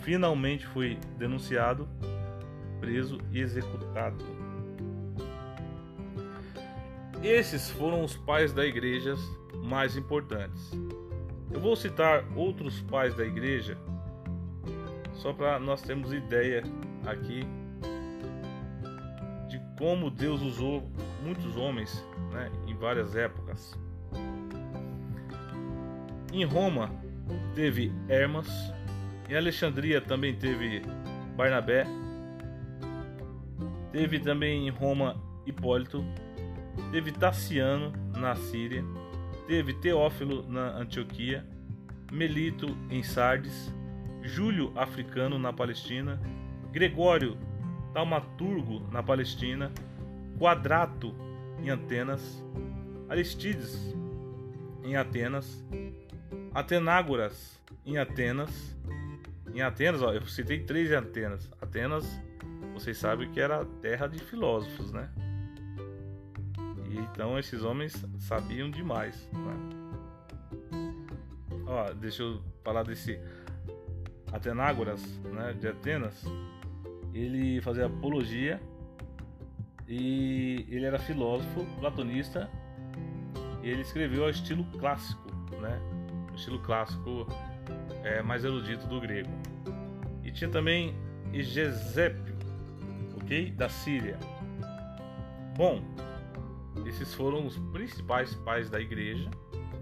Finalmente 0.00 0.66
foi 0.66 0.98
denunciado 1.16 1.88
preso 2.80 3.18
e 3.32 3.40
executado. 3.40 4.22
Esses 7.22 7.70
foram 7.70 8.04
os 8.04 8.16
pais 8.16 8.52
da 8.52 8.64
igreja 8.64 9.14
mais 9.64 9.96
importantes. 9.96 10.70
Eu 11.50 11.60
vou 11.60 11.74
citar 11.76 12.24
outros 12.36 12.82
pais 12.82 13.14
da 13.14 13.24
igreja 13.24 13.76
só 15.14 15.32
para 15.32 15.58
nós 15.58 15.82
termos 15.82 16.12
ideia 16.12 16.62
aqui 17.06 17.44
como 19.78 20.10
Deus 20.10 20.42
usou 20.42 20.82
muitos 21.22 21.56
homens 21.56 22.04
né, 22.32 22.50
em 22.66 22.74
várias 22.74 23.14
épocas. 23.14 23.78
Em 26.32 26.44
Roma 26.44 26.90
teve 27.54 27.92
Hermas, 28.08 28.48
em 29.28 29.36
Alexandria 29.36 30.00
também 30.00 30.34
teve 30.34 30.82
Barnabé, 31.36 31.86
Teve 33.92 34.20
também 34.20 34.66
em 34.66 34.70
Roma 34.70 35.16
Hipólito, 35.46 36.04
teve 36.92 37.10
Tassiano 37.10 37.92
na 38.16 38.34
Síria, 38.36 38.84
teve 39.46 39.72
Teófilo 39.74 40.46
na 40.46 40.76
Antioquia, 40.76 41.44
Melito 42.12 42.76
em 42.90 43.02
Sardes, 43.02 43.72
Júlio 44.22 44.72
Africano 44.76 45.38
na 45.38 45.52
Palestina, 45.52 46.20
Gregório 46.70 47.38
Taumaturgo 47.92 48.80
na 48.92 49.02
Palestina, 49.02 49.72
Quadrato 50.38 51.14
em 51.60 51.70
Atenas, 51.70 52.44
Aristides 53.08 53.94
em 54.84 54.96
Atenas, 54.96 55.64
Atenágoras 56.54 57.60
em 57.84 57.98
Atenas. 57.98 58.76
Em 59.54 59.62
Atenas, 59.62 60.02
ó, 60.02 60.12
eu 60.12 60.24
citei 60.26 60.60
três 60.60 60.90
em 60.90 60.94
Atenas. 60.94 61.50
Atenas 61.60 62.20
vocês 62.74 62.96
sabem 62.96 63.30
que 63.30 63.40
era 63.40 63.64
terra 63.82 64.06
de 64.06 64.18
filósofos, 64.18 64.92
né? 64.92 65.10
E 66.88 66.98
então 66.98 67.38
esses 67.38 67.62
homens 67.62 68.04
sabiam 68.18 68.70
demais. 68.70 69.28
Né? 69.32 69.78
Ó, 71.66 71.92
deixa 71.94 72.22
eu 72.22 72.40
falar 72.62 72.82
desse 72.84 73.18
Atenágoras, 74.32 75.02
né, 75.24 75.54
de 75.54 75.66
Atenas. 75.68 76.24
Ele 77.14 77.60
fazia 77.60 77.86
apologia 77.86 78.60
e 79.86 80.66
ele 80.68 80.84
era 80.84 80.98
filósofo 80.98 81.64
platonista. 81.78 82.50
E 83.62 83.68
ele 83.68 83.82
escreveu 83.82 84.24
ao 84.24 84.30
estilo 84.30 84.64
clássico, 84.78 85.30
né? 85.60 85.80
O 86.32 86.34
estilo 86.34 86.58
clássico 86.60 87.26
é 88.04 88.22
mais 88.22 88.44
erudito 88.44 88.86
do 88.86 89.00
grego. 89.00 89.30
E 90.22 90.30
tinha 90.30 90.50
também 90.50 90.94
Egesépio, 91.32 92.36
ok? 93.20 93.50
Da 93.52 93.68
Síria. 93.68 94.18
Bom, 95.56 95.82
esses 96.86 97.12
foram 97.14 97.46
os 97.46 97.58
principais 97.72 98.34
pais 98.34 98.70
da 98.70 98.80
igreja, 98.80 99.28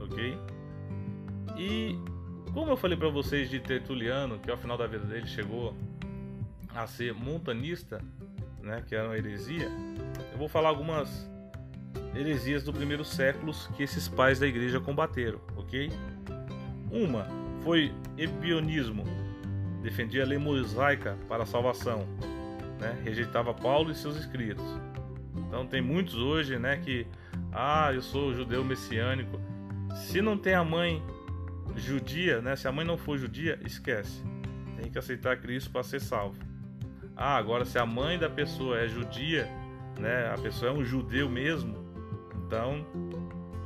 ok? 0.01 0.39
E 1.59 1.99
como 2.53 2.73
eu 2.73 2.77
falei 2.77 2.97
para 2.97 3.09
vocês 3.09 3.51
de 3.51 3.61
Tertuliano, 3.61 4.39
que 4.39 4.51
ao 4.51 4.57
final 4.57 4.79
da 4.79 4.87
vida 4.87 5.05
dele 5.05 5.27
chegou 5.27 5.77
a 6.77 6.87
ser 6.87 7.15
montanista, 7.15 8.01
né, 8.61 8.83
que 8.87 8.95
era 8.95 9.09
uma 9.09 9.17
heresia, 9.17 9.69
eu 10.33 10.39
vou 10.39 10.49
falar 10.49 10.69
algumas 10.69 11.29
heresias 12.15 12.63
do 12.63 12.73
primeiro 12.73 13.05
século 13.05 13.53
que 13.77 13.83
esses 13.83 14.09
pais 14.09 14.39
da 14.39 14.47
igreja 14.47 14.81
combateram, 14.81 15.41
ok? 15.57 15.91
Uma 16.91 17.27
foi 17.63 17.93
ebionismo, 18.17 19.05
defendia 19.83 20.23
a 20.23 20.27
lei 20.27 20.39
mosaica 20.39 21.17
para 21.29 21.43
a 21.43 21.47
salvação 21.47 22.07
né, 22.79 22.99
rejeitava 23.05 23.53
Paulo 23.53 23.91
e 23.91 23.95
seus 23.95 24.17
escritos. 24.17 24.65
Então 25.37 25.67
tem 25.67 25.81
muitos 25.81 26.15
hoje, 26.15 26.59
né, 26.59 26.77
que 26.77 27.07
ah, 27.53 27.91
eu 27.93 28.03
sou 28.03 28.35
judeu 28.35 28.65
messiânico. 28.65 29.41
Se 29.95 30.21
não 30.21 30.37
tem 30.37 30.55
a 30.55 30.65
mãe 30.65 31.03
judia, 31.77 32.41
né, 32.41 32.57
se 32.57 32.69
a 32.69 32.73
mãe 32.73 32.85
não 32.85 32.97
for 32.97 33.19
judia, 33.19 33.59
esquece. 33.65 34.23
Tem 34.81 34.91
que 34.91 34.99
aceitar 34.99 35.37
Cristo 35.39 35.71
para 35.71 35.83
ser 35.83 36.01
salvo. 36.01 36.39
Ah, 37.17 37.37
agora 37.37 37.65
se 37.65 37.79
a 37.79 37.87
mãe 37.87 38.19
da 38.19 38.29
pessoa 38.29 38.79
é 38.79 38.87
judia, 38.87 39.49
né, 39.99 40.31
a 40.33 40.39
pessoa 40.39 40.71
é 40.71 40.75
um 40.75 40.85
judeu 40.85 41.29
mesmo, 41.31 41.75
então 42.45 42.85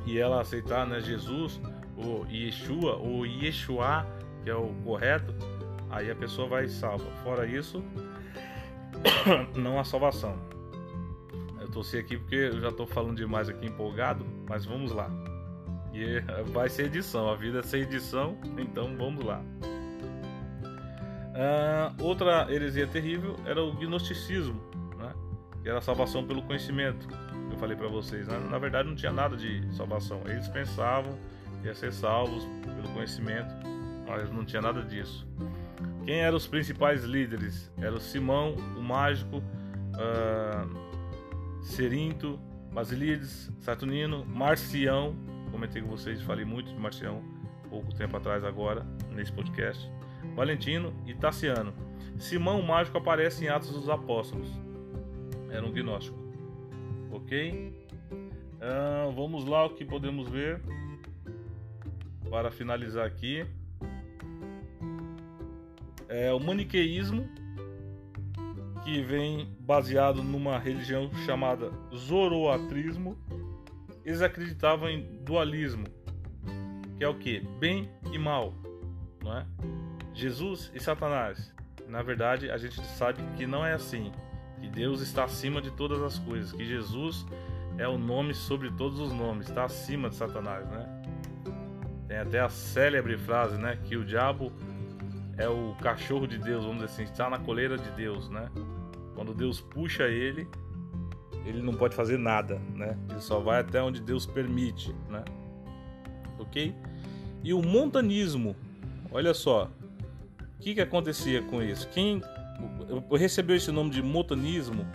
e 0.05 0.17
ela 0.17 0.41
aceitar, 0.41 0.87
né, 0.87 1.01
Jesus 1.01 1.59
ou 1.97 2.25
Yeshua 2.27 2.95
ou 2.95 3.25
Yeshua, 3.25 4.05
que 4.43 4.49
é 4.49 4.55
o 4.55 4.73
correto, 4.83 5.33
aí 5.89 6.09
a 6.09 6.15
pessoa 6.15 6.47
vai 6.47 6.67
salva. 6.67 7.05
Fora 7.23 7.45
isso, 7.45 7.83
não 9.55 9.79
há 9.79 9.83
salvação. 9.83 10.35
Eu 11.59 11.69
torci 11.69 11.97
aqui 11.97 12.17
porque 12.17 12.35
eu 12.35 12.59
já 12.59 12.69
estou 12.69 12.87
falando 12.87 13.17
demais 13.17 13.49
aqui 13.49 13.67
empolgado, 13.67 14.25
mas 14.47 14.65
vamos 14.65 14.91
lá. 14.91 15.09
E 15.93 16.21
vai 16.51 16.69
ser 16.69 16.85
edição, 16.85 17.29
a 17.29 17.35
vida 17.35 17.59
é 17.59 17.63
sem 17.63 17.81
edição, 17.81 18.37
então 18.57 18.95
vamos 18.97 19.23
lá. 19.23 19.43
Uh, 21.41 22.03
outra 22.03 22.45
heresia 22.53 22.85
terrível 22.85 23.35
era 23.47 23.63
o 23.63 23.73
gnosticismo, 23.73 24.61
né? 24.95 25.11
que 25.63 25.67
era 25.67 25.79
a 25.79 25.81
salvação 25.81 26.23
pelo 26.23 26.43
conhecimento. 26.43 27.07
Eu 27.49 27.57
falei 27.57 27.75
para 27.75 27.87
vocês, 27.87 28.27
né? 28.27 28.37
na 28.37 28.59
verdade 28.59 28.87
não 28.87 28.95
tinha 28.95 29.11
nada 29.11 29.35
de 29.35 29.65
salvação. 29.75 30.21
Eles 30.25 30.47
pensavam 30.49 31.17
que 31.59 31.67
ia 31.67 31.73
ser 31.73 31.91
salvos 31.91 32.47
pelo 32.75 32.87
conhecimento, 32.89 33.51
mas 34.07 34.31
não 34.31 34.45
tinha 34.45 34.61
nada 34.61 34.83
disso. 34.83 35.27
Quem 36.05 36.19
eram 36.19 36.37
os 36.37 36.45
principais 36.45 37.03
líderes? 37.03 37.71
Era 37.79 37.95
o 37.95 37.99
Simão, 37.99 38.53
o 38.77 38.81
Mágico, 38.81 39.37
uh, 39.37 41.63
Serinto, 41.63 42.39
Basilides, 42.71 43.51
Saturnino, 43.61 44.23
Marcião. 44.25 45.15
Comentei 45.51 45.81
com 45.81 45.89
vocês, 45.89 46.21
falei 46.21 46.45
muito 46.45 46.71
de 46.71 46.79
Marcião 46.79 47.23
pouco 47.67 47.91
tempo 47.95 48.15
atrás 48.15 48.43
agora 48.43 48.85
nesse 49.11 49.31
podcast. 49.31 49.89
Valentino 50.35 50.93
e 51.05 51.13
Tassiano. 51.13 51.73
Simão 52.17 52.59
o 52.59 52.67
Mágico 52.67 52.97
aparece 52.97 53.45
em 53.45 53.49
Atos 53.49 53.71
dos 53.71 53.89
Apóstolos. 53.89 54.49
Era 55.49 55.65
um 55.65 55.71
gnóstico. 55.71 56.17
Ok? 57.11 57.73
Uh, 58.11 59.11
vamos 59.11 59.45
lá 59.45 59.65
o 59.65 59.71
que 59.71 59.83
podemos 59.83 60.29
ver 60.29 60.61
para 62.29 62.51
finalizar 62.51 63.05
aqui 63.05 63.45
é 66.11 66.31
o 66.33 66.39
maniqueísmo, 66.39 67.25
que 68.83 69.01
vem 69.01 69.55
baseado 69.61 70.21
numa 70.21 70.59
religião 70.59 71.09
chamada 71.25 71.71
Zoroatrismo. 71.95 73.17
eles 74.03 74.21
acreditavam 74.21 74.89
em 74.89 75.03
dualismo, 75.23 75.85
que 76.97 77.03
é 77.03 77.07
o 77.07 77.15
que? 77.15 77.39
Bem 77.59 77.89
e 78.11 78.17
mal, 78.17 78.53
não 79.23 79.37
é? 79.37 79.45
Jesus 80.13 80.71
e 80.73 80.79
Satanás. 80.79 81.53
Na 81.87 82.01
verdade, 82.01 82.49
a 82.49 82.57
gente 82.57 82.79
sabe 82.85 83.21
que 83.35 83.45
não 83.45 83.65
é 83.65 83.73
assim, 83.73 84.11
que 84.59 84.67
Deus 84.67 85.01
está 85.01 85.23
acima 85.23 85.61
de 85.61 85.71
todas 85.71 86.01
as 86.01 86.19
coisas, 86.19 86.51
que 86.51 86.65
Jesus 86.65 87.25
é 87.77 87.87
o 87.87 87.97
nome 87.97 88.33
sobre 88.33 88.69
todos 88.71 88.99
os 88.99 89.11
nomes, 89.11 89.49
está 89.49 89.65
acima 89.65 90.09
de 90.09 90.15
Satanás, 90.15 90.69
né? 90.69 91.03
Tem 92.07 92.17
até 92.17 92.39
a 92.39 92.49
célebre 92.49 93.17
frase, 93.17 93.57
né, 93.57 93.77
que 93.85 93.95
o 93.95 94.05
diabo 94.05 94.51
é 95.37 95.47
o 95.47 95.75
cachorro 95.81 96.27
de 96.27 96.37
Deus, 96.37 96.63
vamos 96.63 96.81
dizer 96.81 96.93
assim, 96.93 97.03
está 97.03 97.29
na 97.29 97.39
coleira 97.39 97.77
de 97.77 97.89
Deus, 97.91 98.29
né? 98.29 98.49
Quando 99.15 99.33
Deus 99.33 99.59
puxa 99.59 100.03
ele, 100.03 100.47
ele 101.45 101.61
não 101.61 101.73
pode 101.73 101.95
fazer 101.95 102.17
nada, 102.17 102.61
né? 102.75 102.97
Ele 103.09 103.21
só 103.21 103.39
vai 103.39 103.61
até 103.61 103.81
onde 103.81 104.01
Deus 104.01 104.25
permite, 104.25 104.93
né? 105.09 105.23
Ok? 106.37 106.75
E 107.43 107.53
o 107.53 107.61
montanismo, 107.61 108.55
olha 109.11 109.33
só, 109.33 109.69
que, 110.61 110.75
que 110.75 110.81
acontecia 110.81 111.41
com 111.41 111.61
isso? 111.61 111.87
Quem 111.89 112.21
recebeu 113.17 113.55
esse 113.55 113.71
nome 113.71 113.89
de 113.89 114.01
montanismo, 114.01 114.85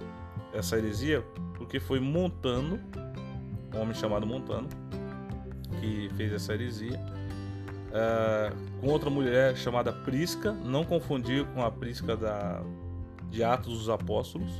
essa 0.54 0.78
heresia, 0.78 1.22
porque 1.56 1.80
foi 1.80 1.98
Montano, 2.00 2.80
um 3.74 3.80
homem 3.80 3.94
chamado 3.94 4.26
Montano, 4.26 4.68
que 5.80 6.08
fez 6.16 6.32
essa 6.32 6.54
heresia, 6.54 6.98
uh, 7.90 8.80
com 8.80 8.88
outra 8.88 9.10
mulher 9.10 9.56
chamada 9.56 9.92
Prisca, 9.92 10.52
não 10.52 10.84
confundir 10.84 11.44
com 11.46 11.62
a 11.62 11.70
Prisca 11.70 12.16
da, 12.16 12.62
de 13.28 13.42
Atos 13.42 13.78
dos 13.78 13.88
Apóstolos, 13.90 14.52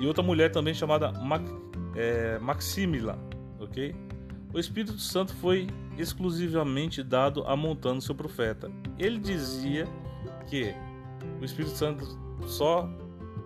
e 0.00 0.06
outra 0.06 0.22
mulher 0.22 0.50
também 0.50 0.72
chamada 0.72 1.12
Mac, 1.12 1.42
é, 1.94 2.38
Maximila, 2.38 3.18
ok? 3.60 3.94
O 4.52 4.58
Espírito 4.58 4.98
Santo 4.98 5.34
foi 5.34 5.66
exclusivamente 5.98 7.02
dado 7.02 7.44
a 7.44 7.56
Montano, 7.56 8.00
seu 8.00 8.14
profeta. 8.14 8.70
Ele 8.98 9.18
dizia 9.18 9.86
que 10.46 10.74
o 11.40 11.44
Espírito 11.44 11.74
Santo 11.74 12.04
só 12.46 12.88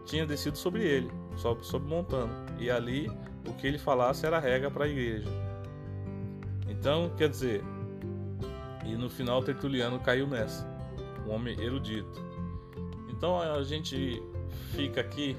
tinha 0.05 0.27
descido 0.27 0.57
sobre 0.57 0.85
ele, 0.85 1.11
sobre, 1.37 1.65
sobre 1.65 1.89
Montano, 1.89 2.33
e 2.59 2.71
ali 2.71 3.11
o 3.47 3.53
que 3.55 3.67
ele 3.67 3.79
falasse 3.79 4.27
era 4.27 4.39
regra 4.39 4.71
para 4.71 4.85
a 4.85 4.89
igreja. 4.89 5.29
Então, 6.69 7.11
quer 7.17 7.29
dizer, 7.29 7.63
e 8.85 8.97
no 8.97 9.11
final 9.11 9.43
Tertuliano 9.43 9.99
caiu 10.01 10.27
nessa, 10.27 10.67
um 11.27 11.33
homem 11.33 11.59
erudito. 11.61 12.27
Então 13.09 13.41
a 13.41 13.63
gente 13.65 14.23
fica 14.77 15.01
aqui 15.01 15.37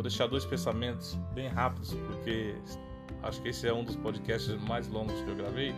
Vou 0.00 0.02
deixar 0.02 0.26
dois 0.28 0.46
pensamentos 0.46 1.14
bem 1.34 1.48
rápidos, 1.48 1.92
porque 2.06 2.54
acho 3.22 3.42
que 3.42 3.50
esse 3.50 3.68
é 3.68 3.74
um 3.74 3.84
dos 3.84 3.96
podcasts 3.96 4.58
mais 4.62 4.88
longos 4.88 5.20
que 5.20 5.28
eu 5.28 5.36
gravei. 5.36 5.74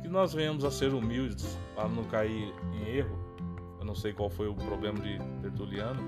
Que 0.00 0.08
nós 0.08 0.32
venhamos 0.32 0.64
a 0.64 0.70
ser 0.70 0.94
humildes 0.94 1.58
para 1.74 1.86
não 1.86 2.02
cair 2.04 2.50
em 2.72 2.88
erro. 2.88 3.18
Não 3.90 3.94
sei 3.96 4.12
qual 4.12 4.30
foi 4.30 4.46
o 4.46 4.54
problema 4.54 5.00
de 5.00 5.18
Tertuliano 5.42 6.00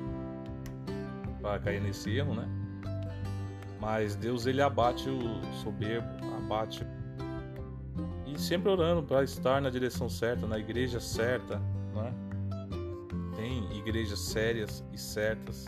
para 1.40 1.58
cair 1.58 1.80
nesse 1.82 2.16
erro, 2.16 2.32
né? 2.32 2.48
Mas 3.80 4.14
Deus 4.14 4.46
ele 4.46 4.62
abate 4.62 5.10
o 5.10 5.20
soberbo, 5.64 6.06
abate 6.44 6.86
e 8.24 8.38
sempre 8.38 8.70
orando 8.70 9.02
para 9.02 9.24
estar 9.24 9.60
na 9.60 9.68
direção 9.68 10.08
certa, 10.08 10.46
na 10.46 10.60
igreja 10.60 11.00
certa, 11.00 11.60
não 11.92 12.06
é? 12.06 12.12
Tem 13.34 13.76
igrejas 13.76 14.20
sérias 14.20 14.84
e 14.92 14.96
certas, 14.96 15.66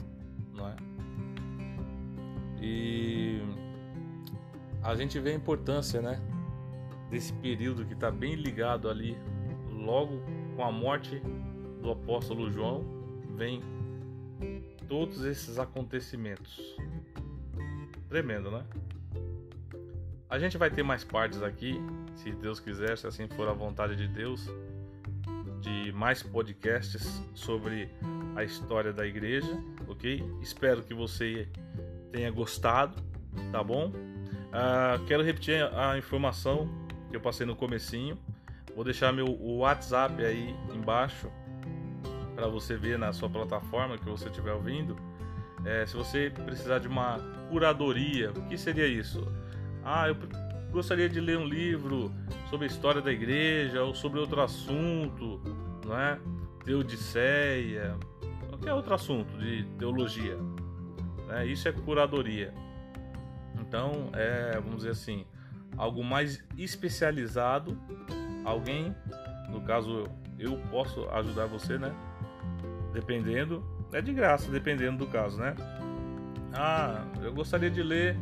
não 0.53 0.69
é? 0.69 0.77
E 2.63 3.43
a 4.85 4.95
gente 4.95 5.19
vê 5.19 5.31
a 5.33 5.35
importância, 5.35 6.01
né, 6.01 6.23
desse 7.11 7.33
período 7.33 7.85
que 7.85 7.95
está 7.95 8.09
bem 8.09 8.37
ligado 8.37 8.89
ali, 8.89 9.19
logo 9.69 10.23
com 10.55 10.63
a 10.63 10.71
morte 10.71 11.21
do 11.85 11.91
apóstolo 11.91 12.51
João, 12.51 12.83
vem 13.37 13.61
todos 14.89 15.23
esses 15.23 15.59
acontecimentos. 15.59 16.59
Tremendo, 18.09 18.51
né? 18.51 18.65
A 20.31 20.39
gente 20.39 20.57
vai 20.57 20.71
ter 20.71 20.83
mais 20.83 21.05
partes 21.05 21.43
aqui, 21.43 21.79
se 22.17 22.33
Deus 22.33 22.59
quiser, 22.59 22.97
se 22.97 23.07
assim 23.07 23.29
for 23.29 23.47
a 23.49 23.53
vontade 23.53 23.95
de 23.97 24.09
Deus, 24.09 24.49
de 25.61 25.93
mais 25.93 26.23
podcasts 26.23 27.23
sobre 27.35 27.91
a 28.35 28.43
história 28.43 28.93
da 28.93 29.07
igreja, 29.07 29.55
ok? 29.87 30.25
Espero 30.41 30.83
que 30.83 30.95
você 30.95 31.47
tenha 32.11 32.31
gostado, 32.31 33.01
tá 33.53 33.63
bom? 33.63 33.89
Uh, 33.91 35.05
quero 35.07 35.23
repetir 35.23 35.63
a 35.75 35.99
informação 35.99 36.67
que 37.11 37.17
eu 37.17 37.21
passei 37.21 37.45
no 37.45 37.55
comecinho. 37.55 38.19
Vou 38.75 38.85
deixar 38.85 39.13
meu 39.13 39.39
WhatsApp 39.39 40.25
aí 40.25 40.57
embaixo 40.75 41.31
para 42.35 42.49
você 42.49 42.77
ver 42.77 42.99
na 42.99 43.13
sua 43.13 43.29
plataforma 43.29 43.97
que 43.97 44.05
você 44.05 44.29
estiver 44.29 44.53
ouvindo. 44.53 44.97
É, 45.65 45.87
se 45.87 45.97
você 45.97 46.31
precisar 46.31 46.79
de 46.79 46.89
uma 46.89 47.19
curadoria, 47.49 48.31
o 48.31 48.43
que 48.49 48.59
seria 48.59 48.87
isso? 48.87 49.27
Ah, 49.83 50.09
eu 50.09 50.17
gostaria 50.71 51.09
de 51.09 51.21
ler 51.21 51.39
um 51.39 51.47
livro 51.47 52.13
sobre 52.51 52.67
a 52.67 52.69
história 52.69 53.01
da 53.01 53.13
igreja 53.13 53.83
ou 53.83 53.95
sobre 53.95 54.19
outro 54.19 54.41
assunto, 54.41 55.41
não 55.87 55.99
é? 55.99 56.19
Teodiceia, 56.65 57.97
qualquer 58.49 58.73
outro 58.75 58.95
assunto 58.95 59.39
de 59.39 59.65
teologia. 59.79 60.37
Né? 61.29 61.47
Isso 61.47 61.69
é 61.69 61.73
curadoria. 61.73 62.53
Então, 63.61 64.11
é, 64.15 64.53
vamos 64.55 64.79
dizer 64.79 64.91
assim, 64.91 65.25
algo 65.77 66.03
mais 66.03 66.43
especializado, 66.57 67.79
alguém, 68.45 68.95
no 69.49 69.61
caso 69.63 70.05
eu 70.39 70.59
posso 70.71 71.09
ajudar 71.11 71.47
você, 71.47 71.79
né? 71.79 71.95
Dependendo, 72.95 73.63
é 73.93 74.01
de 74.01 74.13
graça, 74.13 74.51
dependendo 74.51 74.99
do 74.99 75.07
caso, 75.09 75.37
né? 75.37 75.57
Ah, 76.53 77.05
eu 77.21 77.35
gostaria 77.35 77.69
de 77.69 77.83
ler 77.83 78.17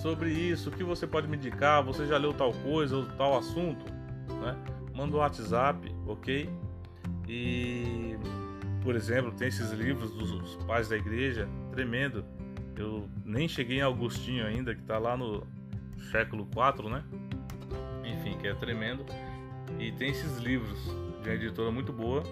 sobre 0.00 0.30
isso, 0.30 0.70
o 0.70 0.72
que 0.72 0.84
você 0.84 1.04
pode 1.04 1.26
me 1.26 1.36
indicar? 1.36 1.82
Você 1.82 2.06
já 2.06 2.16
leu 2.16 2.32
tal 2.32 2.52
coisa 2.52 2.96
ou 2.96 3.06
tal 3.06 3.36
assunto? 3.36 3.84
Né? 4.40 4.56
Manda 4.94 5.16
um 5.16 5.18
WhatsApp, 5.18 5.92
ok? 6.06 6.48
E, 7.28 8.16
por 8.84 8.94
exemplo, 8.94 9.32
tem 9.32 9.48
esses 9.48 9.72
livros 9.72 10.12
dos 10.12 10.54
pais 10.64 10.88
da 10.88 10.96
igreja, 10.96 11.48
tremendo. 11.72 12.24
Eu 12.76 13.08
nem 13.24 13.48
cheguei 13.48 13.78
em 13.78 13.82
Augustinho 13.82 14.46
ainda, 14.46 14.76
que 14.76 14.80
está 14.80 14.98
lá 14.98 15.16
no 15.16 15.44
século 16.12 16.48
IV, 16.52 16.88
né? 16.88 17.04
Enfim, 18.04 18.38
que 18.38 18.46
é 18.46 18.54
tremendo. 18.54 19.04
E 19.80 19.90
tem 19.90 20.10
esses 20.10 20.38
livros 20.38 20.78
de 21.22 21.28
uma 21.28 21.34
editora 21.34 21.72
muito 21.72 21.92
boa 21.92 22.22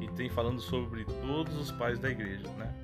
e 0.00 0.08
tem 0.08 0.28
falando 0.28 0.60
sobre 0.60 1.04
todos 1.04 1.56
os 1.56 1.70
pais 1.70 1.98
da 1.98 2.10
igreja, 2.10 2.48
né? 2.58 2.74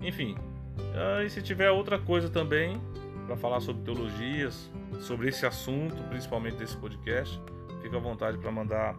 Enfim, 0.00 0.36
uh, 0.78 1.22
e 1.24 1.30
se 1.30 1.42
tiver 1.42 1.70
outra 1.70 1.98
coisa 1.98 2.28
também 2.28 2.80
para 3.26 3.36
falar 3.36 3.60
sobre 3.60 3.82
teologias, 3.82 4.70
sobre 5.00 5.28
esse 5.28 5.46
assunto, 5.46 5.96
principalmente 6.08 6.56
desse 6.56 6.76
podcast, 6.76 7.40
fica 7.82 7.96
à 7.96 8.00
vontade 8.00 8.38
para 8.38 8.50
mandar 8.50 8.96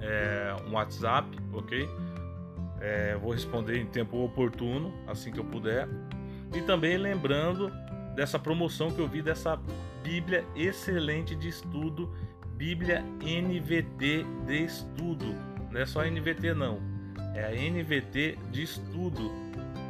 é, 0.00 0.54
um 0.66 0.74
WhatsApp, 0.74 1.28
ok? 1.52 1.88
É, 2.80 3.16
vou 3.16 3.32
responder 3.32 3.78
em 3.78 3.86
tempo 3.86 4.24
oportuno, 4.24 4.92
assim 5.06 5.32
que 5.32 5.38
eu 5.38 5.44
puder. 5.44 5.88
E 6.54 6.62
também 6.62 6.96
lembrando 6.96 7.70
dessa 8.14 8.38
promoção 8.38 8.90
que 8.90 9.00
eu 9.00 9.08
vi 9.08 9.20
dessa 9.20 9.58
Bíblia 10.02 10.44
excelente 10.54 11.34
de 11.34 11.48
estudo, 11.48 12.10
Bíblia 12.56 13.02
NVT 13.20 14.24
de 14.46 14.64
estudo. 14.64 15.34
Não 15.70 15.80
é 15.80 15.86
só 15.86 16.04
NVT 16.04 16.54
não, 16.54 16.80
é 17.34 17.44
a 17.44 17.50
NVT 17.50 18.38
de 18.50 18.62
estudo. 18.62 19.30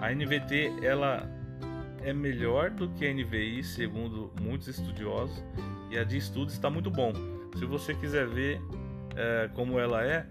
A 0.00 0.12
NVT 0.12 0.72
ela 0.82 1.28
é 2.02 2.12
melhor 2.12 2.70
do 2.70 2.88
que 2.90 3.06
a 3.06 3.12
NVI, 3.12 3.62
segundo 3.62 4.32
muitos 4.40 4.68
estudiosos, 4.68 5.42
e 5.90 5.98
a 5.98 6.04
de 6.04 6.16
estudo 6.16 6.50
está 6.50 6.70
muito 6.70 6.90
bom. 6.90 7.12
Se 7.56 7.64
você 7.64 7.94
quiser 7.94 8.26
ver 8.26 8.60
é, 9.16 9.48
como 9.54 9.78
ela 9.78 10.04
é, 10.04 10.26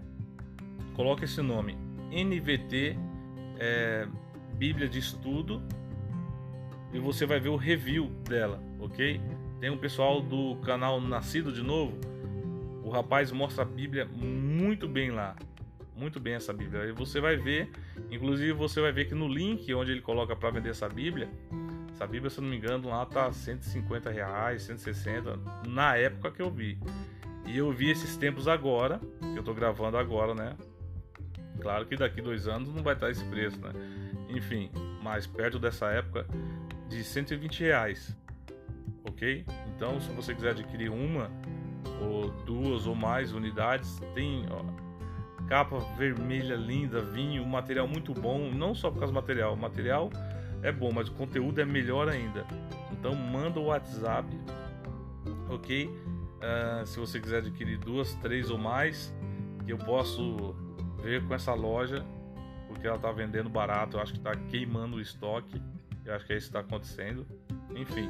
coloque 0.94 1.24
esse 1.24 1.42
nome: 1.42 1.76
NVT 2.10 2.96
é, 3.58 4.08
Bíblia 4.54 4.88
de 4.88 4.98
Estudo 4.98 5.62
e 6.92 6.98
você 6.98 7.26
vai 7.26 7.38
ver 7.38 7.50
o 7.50 7.56
review 7.56 8.06
dela, 8.28 8.62
ok? 8.80 9.20
Tem 9.60 9.70
um 9.70 9.76
pessoal 9.76 10.20
do 10.20 10.56
canal 10.64 11.00
Nascido 11.00 11.52
de 11.52 11.62
Novo, 11.62 11.98
o 12.88 12.90
rapaz 12.90 13.30
mostra 13.30 13.64
a 13.64 13.66
Bíblia 13.66 14.06
muito 14.06 14.88
bem 14.88 15.10
lá, 15.10 15.36
muito 15.94 16.18
bem 16.18 16.32
essa 16.32 16.54
Bíblia. 16.54 16.86
E 16.86 16.92
você 16.92 17.20
vai 17.20 17.36
ver, 17.36 17.70
inclusive 18.10 18.52
você 18.54 18.80
vai 18.80 18.90
ver 18.90 19.04
que 19.04 19.14
no 19.14 19.28
link 19.28 19.72
onde 19.74 19.92
ele 19.92 20.00
coloca 20.00 20.34
para 20.34 20.50
vender 20.50 20.70
essa 20.70 20.88
Bíblia, 20.88 21.28
essa 21.92 22.06
Bíblia, 22.06 22.30
se 22.30 22.38
eu 22.38 22.42
não 22.42 22.50
me 22.50 22.56
engano, 22.56 22.88
lá 22.88 23.04
tá 23.04 23.30
150 23.30 24.10
reais, 24.10 24.62
160, 24.62 25.38
na 25.68 25.96
época 25.96 26.30
que 26.30 26.40
eu 26.40 26.50
vi. 26.50 26.78
E 27.44 27.58
eu 27.58 27.70
vi 27.70 27.90
esses 27.90 28.16
tempos 28.16 28.48
agora, 28.48 28.98
que 29.20 29.38
eu 29.38 29.42
tô 29.42 29.52
gravando 29.52 29.98
agora, 29.98 30.34
né? 30.34 30.56
Claro 31.60 31.84
que 31.84 31.94
daqui 31.94 32.22
dois 32.22 32.48
anos 32.48 32.72
não 32.72 32.82
vai 32.82 32.94
estar 32.94 33.10
esse 33.10 33.24
preço, 33.26 33.60
né? 33.60 33.72
Enfim, 34.30 34.70
mas 35.02 35.26
perto 35.26 35.58
dessa 35.58 35.90
época 35.90 36.26
de 36.88 37.04
120 37.04 37.60
reais, 37.60 38.16
ok? 39.04 39.44
Então, 39.76 40.00
se 40.00 40.10
você 40.12 40.34
quiser 40.34 40.50
adquirir 40.50 40.88
uma 40.88 41.30
ou 42.00 42.30
duas 42.44 42.86
ou 42.86 42.94
mais 42.94 43.32
unidades, 43.32 44.00
tem 44.14 44.46
ó, 44.50 44.62
capa 45.48 45.78
vermelha 45.96 46.54
linda, 46.54 47.00
vinho, 47.00 47.44
material 47.46 47.88
muito 47.88 48.12
bom, 48.12 48.50
não 48.50 48.74
só 48.74 48.90
por 48.90 48.98
causa 48.98 49.12
do 49.12 49.16
material, 49.16 49.54
o 49.54 49.56
material 49.56 50.10
é 50.62 50.70
bom, 50.72 50.92
mas 50.92 51.08
o 51.08 51.12
conteúdo 51.12 51.60
é 51.60 51.64
melhor 51.64 52.08
ainda. 52.08 52.44
Então 52.92 53.14
manda 53.14 53.58
o 53.58 53.66
WhatsApp, 53.66 54.28
ok? 55.48 55.86
Uh, 55.86 56.86
se 56.86 56.98
você 56.98 57.20
quiser 57.20 57.38
adquirir 57.38 57.78
duas, 57.78 58.14
três 58.16 58.50
ou 58.50 58.58
mais, 58.58 59.14
que 59.64 59.72
eu 59.72 59.78
posso 59.78 60.54
ver 61.02 61.24
com 61.26 61.34
essa 61.34 61.54
loja, 61.54 62.04
porque 62.66 62.86
ela 62.86 62.96
está 62.96 63.10
vendendo 63.10 63.48
barato, 63.48 63.96
eu 63.96 64.02
acho 64.02 64.12
que 64.12 64.18
está 64.18 64.34
queimando 64.34 64.96
o 64.96 65.00
estoque, 65.00 65.60
eu 66.04 66.14
acho 66.14 66.26
que 66.26 66.32
é 66.32 66.36
isso 66.36 66.50
que 66.50 66.56
está 66.56 66.60
acontecendo. 66.60 67.26
Enfim, 67.74 68.08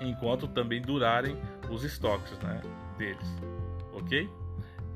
enquanto 0.00 0.46
também 0.48 0.80
durarem 0.80 1.36
os 1.70 1.84
estoques 1.84 2.38
né, 2.38 2.60
deles, 2.98 3.26
ok? 3.92 4.28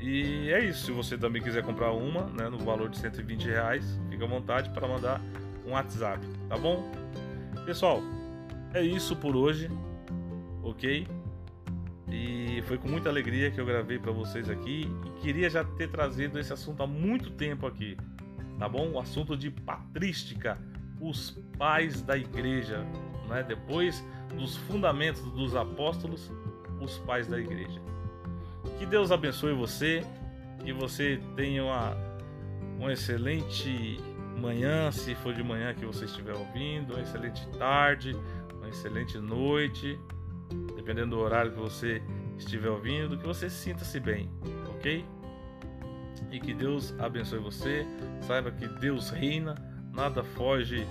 E 0.00 0.50
é 0.50 0.64
isso. 0.64 0.86
Se 0.86 0.92
você 0.92 1.18
também 1.18 1.42
quiser 1.42 1.62
comprar 1.62 1.92
uma, 1.92 2.24
né, 2.24 2.48
no 2.48 2.58
valor 2.58 2.88
de 2.88 2.98
120 2.98 3.44
reais, 3.44 4.00
fica 4.08 4.24
à 4.24 4.28
vontade 4.28 4.70
para 4.70 4.88
mandar 4.88 5.20
um 5.66 5.72
WhatsApp, 5.72 6.26
tá 6.48 6.56
bom? 6.56 6.90
Pessoal, 7.66 8.00
é 8.72 8.82
isso 8.82 9.14
por 9.14 9.36
hoje, 9.36 9.70
ok? 10.62 11.06
E 12.10 12.62
foi 12.62 12.78
com 12.78 12.88
muita 12.88 13.08
alegria 13.08 13.50
que 13.50 13.60
eu 13.60 13.66
gravei 13.66 13.98
para 13.98 14.10
vocês 14.10 14.48
aqui 14.48 14.90
e 15.04 15.20
queria 15.20 15.48
já 15.48 15.62
ter 15.62 15.88
trazido 15.90 16.38
esse 16.38 16.52
assunto 16.52 16.82
há 16.82 16.86
muito 16.86 17.30
tempo 17.30 17.66
aqui, 17.66 17.96
tá 18.58 18.68
bom? 18.68 18.90
O 18.92 18.98
assunto 18.98 19.36
de 19.36 19.50
patrística, 19.50 20.58
os 21.00 21.30
pais 21.56 22.02
da 22.02 22.16
igreja, 22.16 22.84
né? 23.28 23.42
Depois 23.42 24.04
dos 24.34 24.56
fundamentos 24.56 25.22
dos 25.32 25.54
apóstolos, 25.54 26.32
os 26.80 26.98
pais 26.98 27.26
da 27.26 27.38
igreja. 27.38 27.80
Que 28.78 28.86
Deus 28.86 29.10
abençoe 29.10 29.52
você, 29.52 30.04
que 30.64 30.72
você 30.72 31.20
tenha 31.36 31.64
uma, 31.64 31.96
uma 32.78 32.92
excelente 32.92 33.98
manhã, 34.38 34.90
se 34.90 35.14
for 35.14 35.34
de 35.34 35.42
manhã 35.42 35.74
que 35.74 35.84
você 35.84 36.06
estiver 36.06 36.34
ouvindo, 36.34 36.94
uma 36.94 37.02
excelente 37.02 37.46
tarde, 37.58 38.16
uma 38.54 38.68
excelente 38.68 39.18
noite, 39.18 39.98
dependendo 40.74 41.16
do 41.16 41.18
horário 41.18 41.52
que 41.52 41.58
você 41.58 42.02
estiver 42.38 42.70
ouvindo, 42.70 43.18
que 43.18 43.26
você 43.26 43.50
sinta-se 43.50 44.00
bem, 44.00 44.30
ok? 44.74 45.04
E 46.32 46.40
que 46.40 46.54
Deus 46.54 46.94
abençoe 46.98 47.38
você, 47.38 47.86
saiba 48.22 48.50
que 48.50 48.66
Deus 48.66 49.10
reina, 49.10 49.54
nada 49.92 50.24
foge 50.24 50.86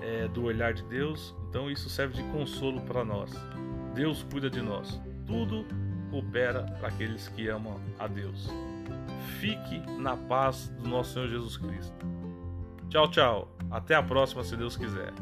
é, 0.00 0.28
do 0.28 0.44
olhar 0.44 0.72
de 0.72 0.82
Deus, 0.84 1.34
então 1.48 1.70
isso 1.70 1.90
serve 1.90 2.14
de 2.14 2.22
consolo 2.30 2.80
para 2.82 3.04
nós. 3.04 3.32
Deus 3.94 4.24
cuida 4.30 4.50
de 4.50 4.60
nós, 4.60 5.00
tudo 5.26 5.64
coopera 6.10 6.62
para 6.78 6.88
aqueles 6.88 7.28
que 7.28 7.48
amam 7.48 7.80
a 7.98 8.06
Deus. 8.06 8.48
Fique 9.40 9.78
na 9.98 10.16
paz 10.16 10.68
do 10.80 10.88
nosso 10.88 11.14
Senhor 11.14 11.28
Jesus 11.28 11.56
Cristo. 11.56 11.94
Tchau, 12.88 13.10
tchau. 13.10 13.56
Até 13.70 13.94
a 13.94 14.02
próxima, 14.02 14.44
se 14.44 14.56
Deus 14.56 14.76
quiser. 14.76 15.12